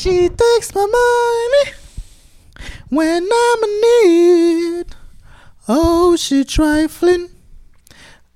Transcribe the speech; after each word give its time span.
She 0.00 0.30
takes 0.30 0.74
my 0.74 0.86
money 0.86 1.76
when 2.88 3.22
I'm 3.22 3.64
in 3.64 3.80
need. 3.82 4.86
Oh, 5.68 6.16
she 6.16 6.42
trifling, 6.42 7.28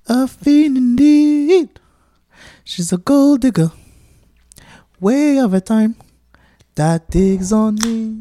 a 0.05 0.27
fiend 0.27 0.77
indeed. 0.77 1.69
She's 2.63 2.93
a 2.93 2.97
gold 2.97 3.41
digger, 3.41 3.71
way 4.99 5.39
of 5.39 5.55
a 5.55 5.59
time 5.59 5.95
that 6.75 7.09
digs 7.09 7.51
on 7.51 7.79
me. 7.81 8.19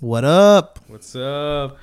What 0.00 0.24
up? 0.24 0.80
What's 0.88 1.14
up? 1.14 1.78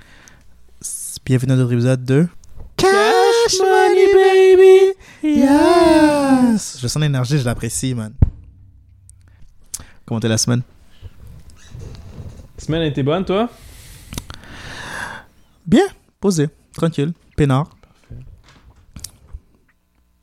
Bienvenue 1.23 1.53
à 1.53 1.55
notre 1.55 1.71
épisode 1.71 2.03
de 2.03 2.27
Cash 2.75 3.59
Money 3.61 4.13
Baby. 4.13 4.93
Yes. 5.21 6.79
Je 6.81 6.87
sens 6.89 7.01
l'énergie, 7.01 7.39
je 7.39 7.45
l'apprécie, 7.45 7.93
man. 7.93 8.13
Comment 10.05 10.19
t'es 10.19 10.27
la 10.27 10.37
semaine? 10.37 10.61
Semaine 12.57 12.81
a 12.81 12.85
été 12.85 13.03
bonne, 13.03 13.25
toi? 13.25 13.49
Bien, 15.65 15.85
posé, 16.19 16.49
tranquille, 16.73 17.13
peinard. 17.37 17.69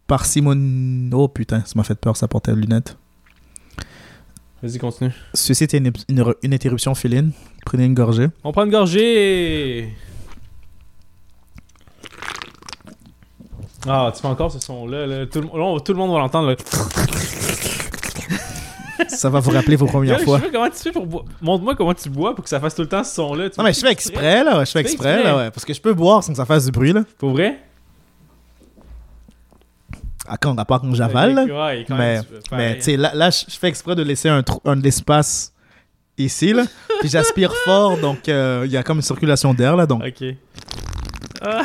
Parcimonie. 0.07 1.11
Oh 1.15 1.29
putain, 1.29 1.61
ça 1.65 1.73
m'a 1.77 1.85
fait 1.85 1.95
peur, 1.95 2.16
ça 2.16 2.29
portait 2.29 2.52
les 2.55 2.61
lunettes. 2.62 2.97
Vas-y, 4.62 4.79
continue. 4.79 5.12
Ceci 5.33 5.65
était 5.65 5.79
une, 5.79 5.91
une- 6.09 6.35
une 6.43 6.52
interruption 6.55 6.95
féline. 6.95 7.33
Prenez 7.65 7.85
une 7.87 7.95
gorgée. 7.95 8.29
On 8.45 8.52
prend 8.52 8.65
une 8.65 8.71
gorgée! 8.71 9.95
Ah, 13.88 14.12
tu 14.15 14.21
fais 14.21 14.29
encore 14.29 14.52
ce 14.52 14.59
son-là, 14.59 15.07
là. 15.07 15.27
Tout, 15.27 15.41
le, 15.41 15.47
là, 15.47 15.80
tout 15.80 15.93
le 15.93 15.99
monde 15.99 16.12
va 16.12 16.19
l'entendre. 16.19 16.55
Ça 19.17 19.29
va 19.31 19.41
vous 19.41 19.51
rappeler 19.51 19.77
vos 19.77 19.87
premières 19.87 20.19
Yo, 20.19 20.25
fois. 20.25 20.39
Je 20.39 20.45
sais 20.45 20.51
pas 20.51 20.59
comment 20.59 20.71
tu 20.71 20.77
fais 20.83 20.93
pour 20.93 21.07
boire. 21.07 21.25
Montre-moi 21.41 21.75
comment 21.77 21.95
tu 21.95 22.09
bois 22.09 22.35
pour 22.35 22.45
que 22.45 22.51
ça 22.51 22.61
fasse 22.61 22.75
tout 22.75 22.83
le 22.83 22.89
temps 22.89 23.05
ce 23.05 23.15
son-là. 23.15 23.49
Non, 23.59 23.65
mais 23.65 23.73
je 23.73 23.80
fais 23.80 23.91
exprès, 23.93 24.45
là. 24.45 24.65
Je 24.65 24.71
fais 24.71 24.80
exprès, 24.80 25.15
exprès. 25.15 25.23
là, 25.25 25.37
ouais. 25.37 25.51
Parce 25.51 25.65
que 25.65 25.75
je 25.75 25.80
peux 25.80 25.95
boire 25.95 26.23
sans 26.23 26.33
que 26.33 26.37
ça 26.37 26.45
fasse 26.47 26.65
du 26.67 26.71
bruit, 26.71 26.93
là. 26.93 27.02
Pour 27.19 27.30
vrai? 27.30 27.59
À 30.29 30.37
quand, 30.37 30.57
à 30.59 30.65
part 30.65 30.80
quand 30.80 30.95
j'avale, 30.95 31.35
là. 31.35 31.45
Ouais, 31.45 31.85
quand 31.89 31.97
Mais, 31.97 32.21
mais 32.52 32.77
tu 32.77 32.83
sais, 32.83 32.97
là, 32.97 33.13
là, 33.15 33.30
je 33.30 33.45
fais 33.59 33.69
exprès 33.69 33.95
de 33.97 34.02
laisser 34.02 34.29
un, 34.29 34.43
trou- 34.43 34.61
un 34.65 34.80
espace 34.83 35.52
ici, 36.17 36.52
là. 36.52 36.65
Puis 37.01 37.09
j'aspire 37.09 37.52
fort, 37.65 37.97
donc 37.99 38.29
euh, 38.29 38.63
il 38.67 38.71
y 38.71 38.77
a 38.77 38.83
comme 38.83 38.99
une 38.99 39.02
circulation 39.02 39.55
d'air, 39.55 39.77
là. 39.77 39.87
Donc, 39.87 40.02
Ok. 40.07 40.24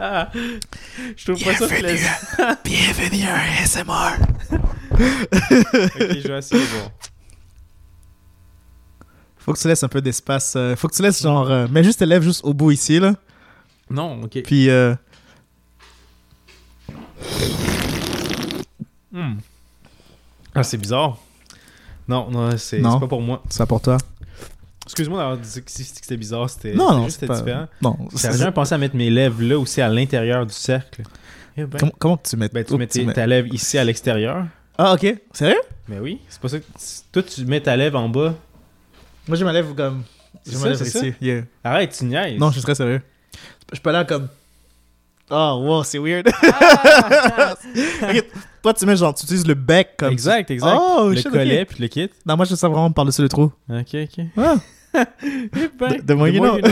Ah. 0.00 0.28
Je 1.16 1.24
trouve 1.32 1.44
pas 1.44 1.54
ça 1.54 1.66
plaisant. 1.66 2.08
bienvenue 2.64 3.24
à 3.28 3.34
un 3.36 3.64
SMR. 3.66 4.16
Ok. 4.98 6.92
Faut 9.38 9.52
que 9.54 9.58
tu 9.58 9.68
laisses 9.68 9.82
un 9.82 9.88
peu 9.88 10.00
d'espace. 10.02 10.54
euh, 10.56 10.76
faut 10.76 10.88
que 10.88 10.94
tu 10.94 11.02
laisses 11.02 11.22
genre. 11.22 11.50
euh, 11.50 11.66
mets 11.68 11.82
juste 11.84 11.98
tes 12.00 12.06
lèvres 12.06 12.24
juste 12.24 12.44
au 12.44 12.52
bout 12.52 12.70
ici, 12.70 12.98
là. 13.00 13.14
Non, 13.90 14.22
ok. 14.24 14.42
Puis. 14.44 14.68
euh, 14.70 14.94
Hmm. 19.12 19.36
Ah, 20.54 20.62
c'est 20.62 20.76
bizarre. 20.76 21.16
Non, 22.06 22.30
non, 22.30 22.56
c'est 22.56 22.80
pas 22.80 23.06
pour 23.08 23.20
moi. 23.22 23.42
c'est 23.48 23.66
pour 23.66 23.80
toi. 23.80 23.96
Excuse-moi 24.84 25.18
d'avoir 25.18 25.36
dit 25.38 25.62
que 25.62 25.70
c'était 25.70 26.16
bizarre, 26.16 26.48
c'était 26.48 26.74
Non, 26.74 26.92
non, 26.92 27.04
juste 27.04 27.26
pas. 27.26 27.38
différent. 27.38 27.66
Non. 27.82 27.96
J'avais 28.16 28.38
jamais 28.38 28.52
pensé 28.52 28.74
à 28.74 28.78
mettre 28.78 28.96
mes 28.96 29.10
lèvres 29.10 29.42
là 29.42 29.58
aussi 29.58 29.80
à 29.82 29.88
l'intérieur 29.88 30.46
du 30.46 30.52
cercle. 30.54 31.02
Eh 31.56 31.64
ben, 31.64 31.90
Comment, 31.98 32.16
tu 32.16 32.36
mets 32.36 32.48
ben, 32.48 32.64
tu 32.64 32.76
mets 32.76 32.86
tu 32.86 33.04
mets- 33.04 33.12
ta 33.12 33.26
lèvre 33.26 33.48
ici 33.52 33.76
à 33.76 33.84
l'extérieur. 33.84 34.46
Ah, 34.78 34.94
ok. 34.94 35.14
Sérieux? 35.32 35.60
Mais 35.88 35.98
oui, 35.98 36.20
c'est 36.28 36.40
pas 36.40 36.48
ça 36.48 36.58
que. 36.60 36.64
Toi, 37.12 37.22
tu 37.22 37.44
mets 37.44 37.60
ta 37.60 37.76
lèvre 37.76 37.98
en 37.98 38.08
bas. 38.08 38.34
Moi, 39.26 39.36
j'ai 39.36 39.44
ma 39.44 39.52
lèvre 39.52 39.74
comme. 39.74 40.04
C'est 40.44 40.52
J'ai 40.52 40.56
ça, 40.56 40.62
ma 40.64 40.68
lèvre 40.70 40.78
c'est 40.84 40.90
ça? 40.90 40.98
ici. 41.06 41.14
Yeah. 41.20 41.42
Arrête, 41.64 41.96
tu 41.98 42.04
niaises. 42.04 42.38
Non, 42.38 42.48
je 42.48 42.52
suis 42.54 42.62
très 42.62 42.74
sérieux. 42.74 43.02
Je 43.72 43.80
peux 43.80 43.90
aller 43.90 44.06
comme. 44.06 44.28
Oh, 45.30 45.60
wow, 45.62 45.82
c'est 45.84 45.98
weird. 45.98 46.26
Ok, 48.02 48.24
Toi, 48.62 48.74
tu 48.74 48.86
mets 48.86 48.96
genre, 48.96 49.14
tu 49.14 49.24
utilises 49.24 49.46
le 49.46 49.54
bec 49.54 49.90
comme. 49.98 50.12
Exact, 50.12 50.50
exact. 50.50 50.76
Oh, 50.80 51.08
le 51.10 51.16
shit, 51.16 51.26
ok. 51.26 51.32
collet 51.32 51.64
puis 51.64 51.80
le 51.80 51.88
kit. 51.88 52.08
Non, 52.24 52.36
moi, 52.36 52.46
je 52.46 52.54
sais 52.54 52.66
vraiment 52.66 52.90
par-dessus 52.90 53.22
le 53.22 53.28
trou. 53.28 53.52
Ok, 53.68 53.94
ok. 53.94 54.24
Ah. 54.36 54.54
Eh 55.22 55.68
ben, 55.78 55.96
De- 55.98 56.02
de 56.02 56.14
moi, 56.14 56.30
you 56.30 56.40
know. 56.40 56.56
Yo, 56.58 56.62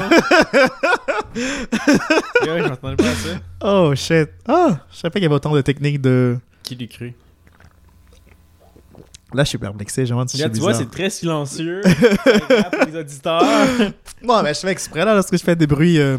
je 2.57 2.69
m'attendais 2.69 2.97
pas 2.97 3.05
à 3.11 3.15
ça. 3.15 3.29
Oh, 3.63 3.93
shit. 3.95 4.31
Ah, 4.49 4.79
je 4.91 4.97
savais 4.97 5.11
pas 5.11 5.19
qu'il 5.19 5.23
y 5.25 5.27
avait 5.27 5.35
autant 5.35 5.55
de 5.55 5.61
techniques 5.61 6.01
de. 6.01 6.39
Qui 6.63 6.75
l'eût 6.77 6.89
cru? 6.89 7.13
Là, 9.35 9.43
je 9.43 9.49
suis 9.49 9.59
perplexé. 9.59 10.07
Je 10.07 10.11
me 10.13 10.17
demande 10.17 10.29
si 10.31 10.37
je 10.37 10.43
suis 10.43 10.45
Regarde, 10.45 10.55
tu 10.57 10.61
vois, 10.61 10.73
c'est 10.75 10.89
très 10.91 11.11
silencieux. 11.11 11.81
Pour 11.85 12.87
les 12.87 12.97
auditeurs. 12.97 13.43
Non, 14.23 14.43
mais 14.43 14.55
je 14.55 14.61
fais 14.61 14.71
exprès 14.71 15.05
là 15.05 15.15
lorsque 15.15 15.37
je 15.37 15.43
fais 15.43 15.57
des 15.57 15.67
bruits, 15.67 15.99
euh, 15.99 16.17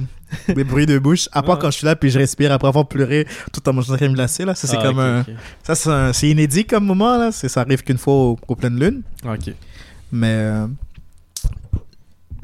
des 0.50 0.64
bruits 0.66 0.86
de 0.86 1.00
bouche. 1.00 1.30
À 1.32 1.42
part 1.42 1.56
Ouais. 1.56 1.62
quand 1.62 1.72
je 1.72 1.78
suis 1.78 1.86
là 1.86 1.96
puis 1.96 2.10
je 2.10 2.20
respire 2.20 2.52
après 2.52 2.68
avoir 2.68 2.86
pleuré 2.88 3.26
tout 3.54 3.68
en 3.70 3.74
mangeant 3.74 3.94
une 3.94 3.98
crème 3.98 4.14
glacée 4.14 4.44
là. 4.44 4.54
Ça 4.56 4.68
c'est 4.68 4.76
Ah, 4.78 4.84
comme 4.84 5.00
un, 5.00 5.26
ça 5.64 5.74
c'est 5.76 5.90
un- 5.90 6.12
c'est 6.12 6.30
inédit 6.30 6.66
comme 6.66 6.86
moment 6.86 7.18
là. 7.18 7.32
C'est 7.32 7.48
ça 7.48 7.62
arrive 7.62 7.82
qu'une 7.82 7.98
fois 7.98 8.14
au, 8.14 8.40
au 8.48 8.56
pleine 8.56 8.78
lune. 8.78 9.02
Ok. 9.26 9.54
Mais 10.12 10.28
euh, 10.34 10.68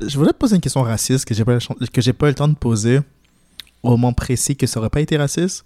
je 0.05 0.17
voulais 0.17 0.31
te 0.31 0.37
poser 0.37 0.55
une 0.55 0.61
question 0.61 0.81
raciste 0.81 1.25
que 1.25 1.33
j'ai 1.33 1.45
pas 1.45 1.57
que 1.59 2.01
j'ai 2.01 2.13
pas 2.13 2.27
eu 2.27 2.29
le 2.29 2.35
temps 2.35 2.47
de 2.47 2.55
poser 2.55 3.01
au 3.83 3.91
moment 3.91 4.13
précis 4.13 4.55
que 4.55 4.65
ça 4.65 4.79
aurait 4.79 4.89
pas 4.89 5.01
été 5.01 5.17
raciste. 5.17 5.65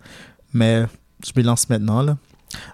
Mais 0.53 0.85
je 1.25 1.31
me 1.39 1.43
lance 1.45 1.69
maintenant 1.69 2.01
là. 2.01 2.17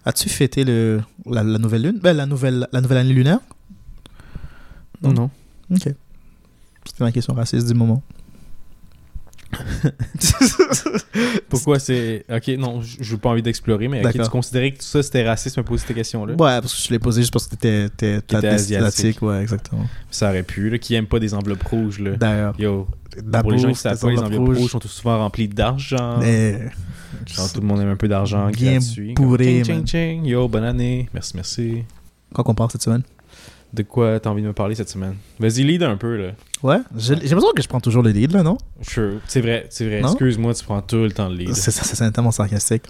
As-tu 0.06 0.30
fêté 0.30 0.64
le 0.64 1.02
la, 1.26 1.44
la 1.44 1.58
nouvelle 1.58 1.84
lune, 1.84 2.00
ben, 2.02 2.16
la 2.16 2.26
nouvelle 2.26 2.68
la 2.72 2.82
nouvelle 2.82 3.00
année 3.00 3.14
lunaire? 3.14 3.40
Non. 5.02 5.14
Non. 5.14 5.30
Ok. 5.72 5.90
C'était 6.86 7.04
ma 7.04 7.12
question 7.12 7.34
raciste 7.34 7.68
du 7.68 7.74
moment. 7.74 8.04
Pourquoi 11.50 11.80
c'est. 11.80 12.26
Ok, 12.34 12.48
non, 12.58 12.82
je 12.82 13.12
n'ai 13.14 13.20
pas 13.20 13.30
envie 13.30 13.42
d'explorer, 13.42 13.88
mais 13.88 14.02
tu 14.12 14.20
considérais 14.30 14.72
que 14.72 14.78
tout 14.78 14.86
ça 14.86 15.04
c'était 15.04 15.28
raciste 15.28 15.58
me 15.58 15.64
poser 15.64 15.86
ces 15.88 15.94
questions-là. 15.94 16.34
Ouais, 16.34 16.62
parce 16.62 16.74
que 16.76 16.82
je 16.88 16.90
l'ai 16.92 17.00
posé 17.00 17.22
juste 17.22 17.34
parce 17.34 17.48
que 17.48 17.56
t'étais 17.56 18.22
t'étais 18.22 18.48
asiatique. 18.48 19.22
Ouais, 19.22 19.42
exactement. 19.42 19.86
Ça 20.10 20.30
aurait 20.30 20.44
pu, 20.44 20.70
là, 20.70 20.78
qui 20.78 20.96
aiment 20.96 21.08
pas 21.08 21.20
des 21.20 21.34
enveloppes 21.34 21.64
rouges, 21.64 22.00
là. 22.00 22.12
D'ailleurs, 22.16 22.54
Yo, 22.60 22.88
pour 23.42 23.52
les 23.52 23.58
gens 23.58 23.70
qui 23.70 23.76
savent 23.76 24.00
pas, 24.00 24.10
les 24.10 24.20
enveloppes 24.20 24.48
rouges 24.48 24.58
rouges. 24.58 24.72
sont 24.72 24.80
tout 24.80 24.88
souvent 24.88 25.18
remplies 25.20 25.48
d'argent. 25.48 26.18
Mais- 26.20 26.70
Genre, 27.28 27.52
tout 27.54 27.62
le 27.62 27.68
monde 27.68 27.80
aime 27.80 27.90
un 27.90 27.96
peu 27.96 28.08
d'argent 28.08 28.50
Bien 28.50 28.80
gratuit. 28.80 29.14
bourré, 29.14 29.62
Comme, 29.66 29.66
ching, 29.66 29.86
ching, 29.86 29.88
ching. 29.88 30.26
Yo, 30.26 30.48
bonne 30.48 30.64
année. 30.64 31.08
Merci, 31.14 31.34
merci. 31.36 31.84
Quoi 32.34 32.44
qu'on 32.44 32.56
parle 32.56 32.72
cette 32.72 32.82
semaine? 32.82 33.04
De 33.74 33.82
quoi 33.84 34.20
t'as 34.20 34.30
envie 34.30 34.44
de 34.44 34.48
me 34.48 34.54
parler 34.54 34.76
cette 34.76 34.90
semaine? 34.90 35.16
Vas-y, 35.40 35.64
lead 35.64 35.82
un 35.84 35.98
peu, 35.98 36.16
là. 36.16 36.32
Ouais, 36.62 36.78
j'ai 36.96 37.16
l'impression 37.16 37.52
que 37.56 37.62
je 37.64 37.68
prends 37.68 37.82
toujours 37.82 38.04
le 38.04 38.12
lead, 38.12 38.32
là, 38.32 38.44
non? 38.44 38.58
Sure. 38.82 39.20
C'est 39.28 39.42
vrai, 39.42 39.66
c'est 39.72 39.86
vrai. 39.88 40.00
Excuse-moi, 40.00 40.54
tu 40.54 40.64
prends 40.64 40.82
tout 40.82 40.98
le 40.98 41.12
temps 41.12 41.28
le 41.28 41.36
lead. 41.36 41.54
C'est 41.56 41.72
ça, 41.72 41.84
c'est 41.84 42.12
tellement 42.12 42.32
sarcastique. 42.32 42.84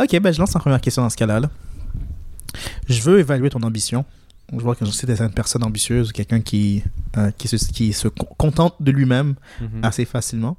Ok, 0.00 0.18
ben 0.20 0.32
je 0.32 0.38
lance 0.40 0.54
la 0.54 0.60
première 0.60 0.80
question 0.80 1.02
dans 1.02 1.10
ce 1.10 1.16
cas-là. 1.16 1.40
là. 1.40 1.50
Je 2.88 3.00
veux 3.02 3.18
évaluer 3.20 3.50
ton 3.50 3.62
ambition. 3.62 4.04
Je 4.52 4.58
vois 4.58 4.74
que 4.74 4.84
je 4.84 5.06
d'être 5.06 5.20
une 5.22 5.30
personne 5.32 5.62
ambitieuse, 5.62 6.10
quelqu'un 6.12 6.40
qui, 6.40 6.82
euh, 7.18 7.30
qui, 7.38 7.46
se, 7.46 7.56
qui 7.70 7.92
se 7.92 8.08
con- 8.08 8.26
contente 8.36 8.74
de 8.80 8.90
lui-même 8.90 9.34
Mhm. 9.60 9.84
assez 9.84 10.04
facilement. 10.04 10.56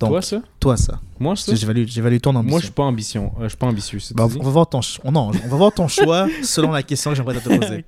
Donc, 0.00 0.08
Toi, 0.10 0.22
ça? 0.22 0.42
toi, 0.58 0.76
ça. 0.78 0.98
Moi, 1.18 1.36
ça? 1.36 1.54
J'évalue 1.54 1.84
j'évalue 1.86 2.16
ton 2.18 2.34
ambition. 2.34 2.50
Moi, 2.50 2.60
je 2.60 2.64
suis 2.64 2.72
pas 2.72 2.84
ambition. 2.84 3.32
euh, 3.38 3.42
je 3.44 3.48
suis 3.48 3.58
pas 3.58 3.66
ambitieux, 3.66 3.98
Bah, 4.14 4.24
on 4.24 4.42
va 4.42 4.50
voir 4.50 4.66
ton 4.68 4.80
non, 5.04 5.28
on 5.28 5.48
va 5.48 5.56
voir 5.56 5.72
ton 5.74 5.88
choix 5.88 6.26
selon 6.42 6.70
la 6.72 6.82
question 6.82 7.10
que 7.10 7.16
j'aimerais 7.18 7.38
te 7.38 7.46
poser. 7.48 7.84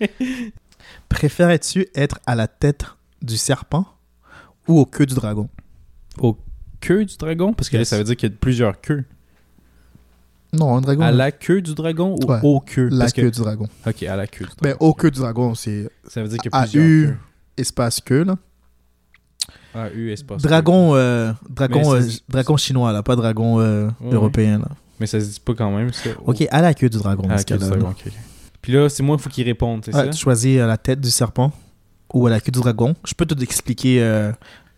Préférais-tu 1.08 1.86
être 1.94 2.18
à 2.26 2.34
la 2.34 2.46
tête 2.46 2.84
du 3.22 3.36
serpent 3.36 3.86
ou 4.68 4.78
au 4.80 4.84
queue 4.86 5.06
du 5.06 5.14
dragon? 5.14 5.48
Au 6.18 6.36
queue 6.80 7.04
du 7.04 7.16
dragon? 7.16 7.52
Parce 7.54 7.68
que 7.70 7.76
là, 7.78 7.84
ça 7.84 7.96
veut 7.98 8.04
dire 8.04 8.16
qu'il 8.16 8.30
y 8.30 8.32
a 8.32 8.36
plusieurs 8.38 8.80
queues. 8.80 9.04
Non, 10.52 10.76
un 10.76 10.80
dragon. 10.80 11.02
À 11.02 11.10
la 11.12 11.32
queue 11.32 11.62
du 11.62 11.74
dragon 11.74 12.16
ou 12.22 12.26
Ouais. 12.30 12.40
au 12.42 12.60
queue? 12.60 12.88
la 12.90 13.10
que- 13.10 13.20
queue 13.22 13.30
du 13.30 13.40
dragon. 13.40 13.68
Ok, 13.86 14.02
à 14.02 14.16
la 14.16 14.26
queue 14.26 14.44
du 14.44 14.50
Ben, 14.62 14.70
dragon. 14.72 14.86
au 14.86 14.94
queue 14.94 15.10
du 15.10 15.20
dragon, 15.20 15.54
c'est 15.54 15.88
Ça 16.08 16.22
veut 16.22 16.28
dire 16.28 16.38
qu'il 16.38 16.50
y 16.52 16.56
a 16.56 16.60
plusieurs 16.62 16.84
U 16.84 17.06
queues. 17.06 17.16
espace 17.56 18.00
queue 18.00 18.24
là. 18.24 18.36
A 19.74 19.88
U 19.90 20.10
espace. 20.10 20.42
Dragon, 20.42 20.94
euh, 20.94 21.32
dragon, 21.48 21.94
euh, 21.94 22.02
dragon 22.28 22.56
chinois 22.56 22.92
là, 22.92 23.02
pas 23.02 23.16
dragon 23.16 23.60
euh, 23.60 23.88
Ouais, 24.00 24.12
européen 24.14 24.58
là. 24.58 24.68
Mais 24.98 25.06
ça 25.06 25.20
se 25.20 25.26
dit 25.26 25.40
pas 25.40 25.54
quand 25.54 25.70
même, 25.74 25.92
ça. 25.92 26.10
Ok, 26.26 26.46
à 26.50 26.60
la 26.60 26.74
queue 26.74 26.88
du 26.90 26.98
dragon. 26.98 27.24
À 27.24 27.32
la 27.34 27.38
ce 27.38 27.44
queue 27.46 27.56
du 27.58 27.66
dragon. 27.66 27.94
Puis 28.60 28.72
là, 28.72 28.88
c'est 28.88 29.02
moi, 29.02 29.16
il 29.18 29.22
faut 29.22 29.30
qu'il 29.30 29.44
réponde, 29.46 29.82
c'est 29.84 29.92
ça? 29.92 30.08
tu 30.08 30.18
choisis 30.18 30.58
à 30.60 30.66
la 30.66 30.76
tête 30.76 31.00
du 31.00 31.10
serpent 31.10 31.52
ou 32.12 32.26
à 32.26 32.30
la 32.30 32.40
queue 32.40 32.52
du 32.52 32.60
dragon. 32.60 32.94
Je 33.06 33.14
peux 33.14 33.24
te 33.24 33.40
expliquer 33.42 34.00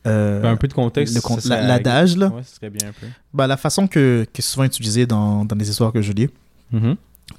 Ben, 0.05 0.45
un 0.45 0.57
peu 0.57 0.69
de 0.69 0.73
contexte. 0.75 1.21
con- 1.21 1.39
la- 1.47 1.63
l'adage 1.67 2.17
là. 2.17 2.29
Ouais, 2.29 2.43
ça 2.43 2.57
serait 2.57 2.71
bien 2.71 2.89
un 2.89 2.93
peu. 2.93 3.07
Bah, 3.35 3.47
la 3.47 3.57
façon 3.57 3.87
que, 3.89 4.27
que 4.33 4.43
souvent 4.43 4.65
utilisé 4.65 5.07
dans, 5.07 5.45
dans 5.45 5.57
les 5.57 5.69
histoires 5.71 5.93
que 5.93 6.03
je 6.03 6.13
lis, 6.13 6.29
tu 6.71 6.79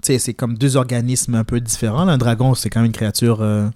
sais, 0.02 0.20
c'est 0.20 0.34
comme 0.34 0.58
deux 0.58 0.76
organismes 0.76 1.36
un 1.36 1.44
peu 1.44 1.60
différents. 1.62 2.04
là. 2.06 2.14
Un 2.14 2.18
dragon, 2.18 2.56
c'est 2.56 2.70
quand 2.70 2.80
même 2.80 2.88
une 2.88 2.92
créature 2.94 3.42
euh, 3.42 3.70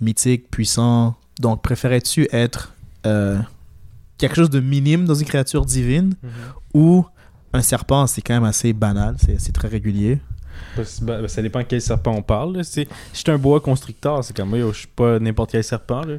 mythique, 0.00 0.50
puissant. 0.50 1.16
Donc, 1.40 1.62
préférais-tu 1.62 2.28
être 2.32 2.73
euh, 3.06 3.38
quelque 4.18 4.36
chose 4.36 4.50
de 4.50 4.60
minime 4.60 5.04
dans 5.04 5.14
une 5.14 5.26
créature 5.26 5.64
divine 5.64 6.14
Mhm. 6.22 6.30
ou 6.74 7.06
un 7.52 7.62
serpent, 7.62 8.06
c'est 8.06 8.22
quand 8.22 8.34
même 8.34 8.44
assez 8.44 8.72
banal, 8.72 9.16
c'est 9.18 9.40
c'est 9.40 9.52
très 9.52 9.68
régulier. 9.68 10.18
Ben, 10.76 10.84
ben, 11.02 11.28
ça 11.28 11.42
dépend 11.42 11.62
quel 11.64 11.80
serpent 11.80 12.12
on 12.16 12.22
parle. 12.22 12.64
C'est- 12.64 12.84
Si 12.84 12.88
je 13.12 13.18
suis 13.18 13.30
un 13.30 13.38
boa 13.38 13.58
constrictor, 13.60 14.22
c'est 14.24 14.36
comme, 14.36 14.54
je 14.72 14.78
suis 14.78 14.86
pas 14.88 15.18
n'importe 15.18 15.50
quel 15.52 15.64
serpent. 15.64 16.02
Là. 16.02 16.16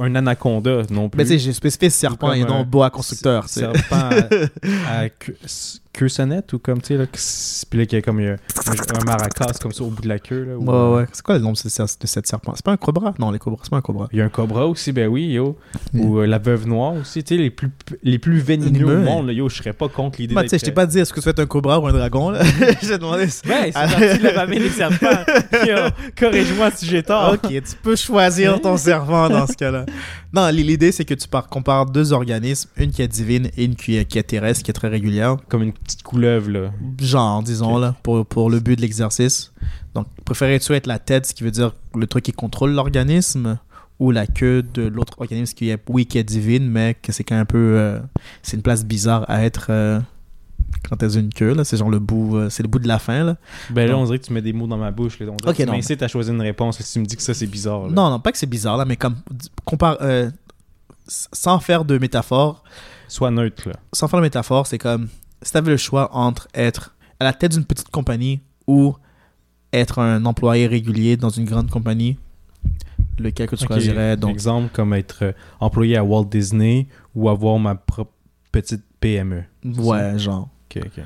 Un 0.00 0.14
anaconda 0.14 0.82
non 0.90 1.08
plus. 1.08 1.18
Mais 1.24 1.38
j'ai 1.38 1.52
spécifié 1.52 1.90
serpent 1.90 2.32
et 2.32 2.44
non 2.44 2.64
boa 2.64 2.88
sais. 2.90 3.48
Serpent 3.48 4.10
à, 4.88 5.00
à 5.04 5.08
queue, 5.98 6.08
sonnette 6.08 6.52
ou 6.52 6.58
comme, 6.58 6.80
tu 6.80 6.88
sais, 6.88 6.96
là, 6.96 7.06
puis 7.70 7.78
là, 7.78 7.86
qu'il 7.86 7.98
y 7.98 7.98
a 7.98 8.02
comme 8.02 8.20
un, 8.20 8.34
un 8.36 9.04
maracas 9.04 9.58
comme 9.60 9.72
ça 9.72 9.82
au 9.82 9.88
bout 9.88 10.02
de 10.02 10.08
la 10.08 10.18
queue. 10.18 10.44
Là, 10.44 10.56
ou, 10.56 10.64
Ouais, 10.64 10.96
ouais. 11.00 11.06
C'est 11.12 11.22
quoi 11.22 11.36
le 11.36 11.42
nom 11.42 11.52
de 11.52 11.56
ce, 11.56 11.68
de 11.68 12.06
cette 12.06 12.26
serpent? 12.26 12.52
C'est 12.54 12.64
pas 12.64 12.72
un 12.72 12.76
cobra? 12.76 13.14
Non, 13.18 13.30
les 13.30 13.38
cobras, 13.38 13.60
c'est 13.64 13.70
pas 13.70 13.78
un 13.78 13.82
cobra. 13.82 14.08
Il 14.12 14.18
y 14.18 14.22
a 14.22 14.24
un 14.24 14.28
cobra 14.28 14.66
aussi, 14.66 14.92
ben 14.92 15.08
oui, 15.08 15.24
yo. 15.32 15.58
Mm. 15.92 16.00
Ou 16.00 16.18
euh, 16.20 16.26
la 16.26 16.38
veuve 16.38 16.66
noire 16.66 16.94
aussi, 16.94 17.24
tu 17.24 17.34
sais, 17.34 17.40
les 17.42 17.50
plus, 17.50 17.70
les 18.02 18.18
plus 18.18 18.38
vénéneux 18.38 18.68
Venimeux, 18.86 18.98
au 18.98 19.02
monde, 19.02 19.26
là, 19.26 19.32
yo, 19.32 19.48
je 19.48 19.56
serais 19.56 19.72
pas 19.72 19.88
contre 19.88 20.20
l'idée 20.20 20.34
Bah, 20.34 20.42
tu 20.44 20.50
sais, 20.50 20.58
je 20.58 20.64
t'ai 20.64 20.72
pas 20.72 20.86
dit 20.86 20.98
est-ce 20.98 21.12
que 21.12 21.20
tu 21.20 21.28
es 21.28 21.40
un 21.40 21.46
cobra 21.46 21.80
ou 21.80 21.86
un 21.86 21.92
dragon, 21.92 22.30
là? 22.30 22.42
J'ai 22.82 22.98
demandé. 22.98 23.24
Ouais, 23.24 23.28
c'est 23.66 23.72
parti 23.72 24.18
la 24.22 24.32
famille 24.34 24.60
des 24.60 24.70
serpents. 24.70 25.24
Corrige-moi 26.18 26.70
si 26.74 26.86
j'ai 26.86 27.02
tort. 27.02 27.34
Ok, 27.34 27.48
tu 27.50 27.76
peux 27.82 27.96
choisir 27.96 28.60
ton 28.60 28.76
serpent 28.76 29.28
dans 29.28 29.46
ce 29.46 29.54
cas-là. 29.54 29.86
Non, 30.32 30.48
l'idée, 30.48 30.92
c'est 30.92 31.04
que 31.04 31.14
tu 31.14 31.26
par- 31.26 31.48
compares 31.48 31.86
deux 31.86 32.12
organismes, 32.12 32.68
une 32.76 32.90
qui 32.90 33.02
est 33.02 33.08
divine 33.08 33.50
et 33.56 33.64
une 33.64 33.76
qui 33.76 33.96
est, 33.96 34.04
qui 34.04 34.18
est 34.18 34.22
terrestre, 34.22 34.62
qui 34.62 34.70
est 34.70 34.74
très 34.74 34.88
régulière. 34.88 35.36
Comme 35.48 35.62
une 35.62 35.72
petite 35.88 36.02
couleuvre, 36.04 36.50
là. 36.50 36.70
Genre, 37.00 37.42
disons, 37.42 37.78
là, 37.78 37.94
pour, 38.02 38.24
pour 38.24 38.48
le 38.50 38.60
but 38.60 38.76
de 38.76 38.80
l'exercice. 38.82 39.52
Donc, 39.94 40.06
préférais-tu 40.24 40.72
être 40.74 40.86
la 40.86 40.98
tête, 40.98 41.26
ce 41.26 41.34
qui 41.34 41.42
veut 41.44 41.50
dire 41.50 41.72
le 41.94 42.06
truc 42.06 42.24
qui 42.24 42.32
contrôle 42.32 42.72
l'organisme, 42.72 43.58
ou 43.98 44.12
la 44.12 44.26
queue 44.28 44.62
de 44.62 44.82
l'autre 44.82 45.14
organisme 45.18 45.54
qui 45.56 45.70
est, 45.70 45.82
oui, 45.88 46.06
qui 46.06 46.18
est 46.18 46.24
divine, 46.24 46.68
mais 46.70 46.94
que 46.94 47.10
c'est 47.10 47.24
quand 47.24 47.34
même 47.34 47.42
un 47.42 47.46
peu. 47.46 47.74
euh, 47.76 47.98
c'est 48.42 48.56
une 48.56 48.62
place 48.62 48.84
bizarre 48.84 49.24
à 49.28 49.44
être 49.44 49.66
euh, 49.70 49.98
quand 50.88 50.96
t'as 50.96 51.08
une 51.08 51.32
queue, 51.34 51.52
là. 51.54 51.64
C'est 51.64 51.76
genre 51.76 51.90
le 51.90 51.98
bout, 51.98 52.36
euh, 52.36 52.48
c'est 52.48 52.62
le 52.62 52.68
bout 52.68 52.78
de 52.78 52.86
la 52.86 52.98
fin, 53.00 53.24
là. 53.24 53.36
Ben 53.70 53.88
là, 53.88 53.96
on 53.98 54.04
dirait 54.04 54.18
que 54.20 54.24
tu 54.26 54.32
mets 54.32 54.42
des 54.42 54.52
mots 54.52 54.68
dans 54.68 54.76
ma 54.76 54.92
bouche. 54.92 55.18
Là. 55.18 55.26
On 55.32 55.34
dirait 55.36 55.50
Ok, 55.50 55.56
que 55.56 55.62
tu 55.64 55.70
m'incites 55.70 56.02
à 56.02 56.06
choisir 56.08 56.32
une 56.32 56.42
réponse. 56.42 56.78
Si 56.80 56.92
tu 56.92 57.00
me 57.00 57.06
dis 57.06 57.16
que 57.16 57.22
ça, 57.22 57.34
c'est 57.34 57.46
bizarre. 57.48 57.86
là. 57.88 57.92
Non, 57.92 58.10
non, 58.10 58.20
pas 58.20 58.30
que 58.30 58.38
c'est 58.38 58.46
bizarre, 58.46 58.76
là, 58.76 58.84
mais 58.84 58.96
comme. 58.96 59.16
Compare. 59.64 59.96
euh, 60.02 60.30
sans 61.08 61.58
faire 61.58 61.84
de 61.84 61.96
métaphore, 61.98 62.62
Sois 63.08 63.30
neutre, 63.30 63.68
là. 63.70 63.74
sans 63.94 64.06
faire 64.08 64.18
de 64.20 64.24
métaphore, 64.24 64.66
c'est 64.66 64.76
comme 64.78 65.08
si 65.42 65.52
tu 65.52 65.58
avais 65.58 65.70
le 65.70 65.76
choix 65.76 66.14
entre 66.14 66.48
être 66.54 66.96
à 67.20 67.24
la 67.24 67.32
tête 67.32 67.52
d'une 67.52 67.64
petite 67.64 67.90
compagnie 67.90 68.40
ou 68.66 68.94
être 69.72 69.98
un 69.98 70.24
employé 70.24 70.66
régulier 70.66 71.16
dans 71.16 71.28
une 71.30 71.44
grande 71.44 71.70
compagnie, 71.70 72.16
lequel 73.18 73.48
que 73.48 73.56
tu 73.56 73.66
choisirais. 73.66 74.16
Donc, 74.16 74.30
Exemple, 74.30 74.70
comme 74.72 74.94
être 74.94 75.24
euh, 75.24 75.32
employé 75.60 75.96
à 75.96 76.04
Walt 76.04 76.24
Disney 76.26 76.86
ou 77.14 77.28
avoir 77.28 77.58
ma 77.58 77.74
propre 77.74 78.12
petite 78.52 78.84
PME. 79.00 79.44
ouais, 79.64 80.18
genre. 80.18 80.48
Ok, 80.70 80.82
ok. 80.86 81.04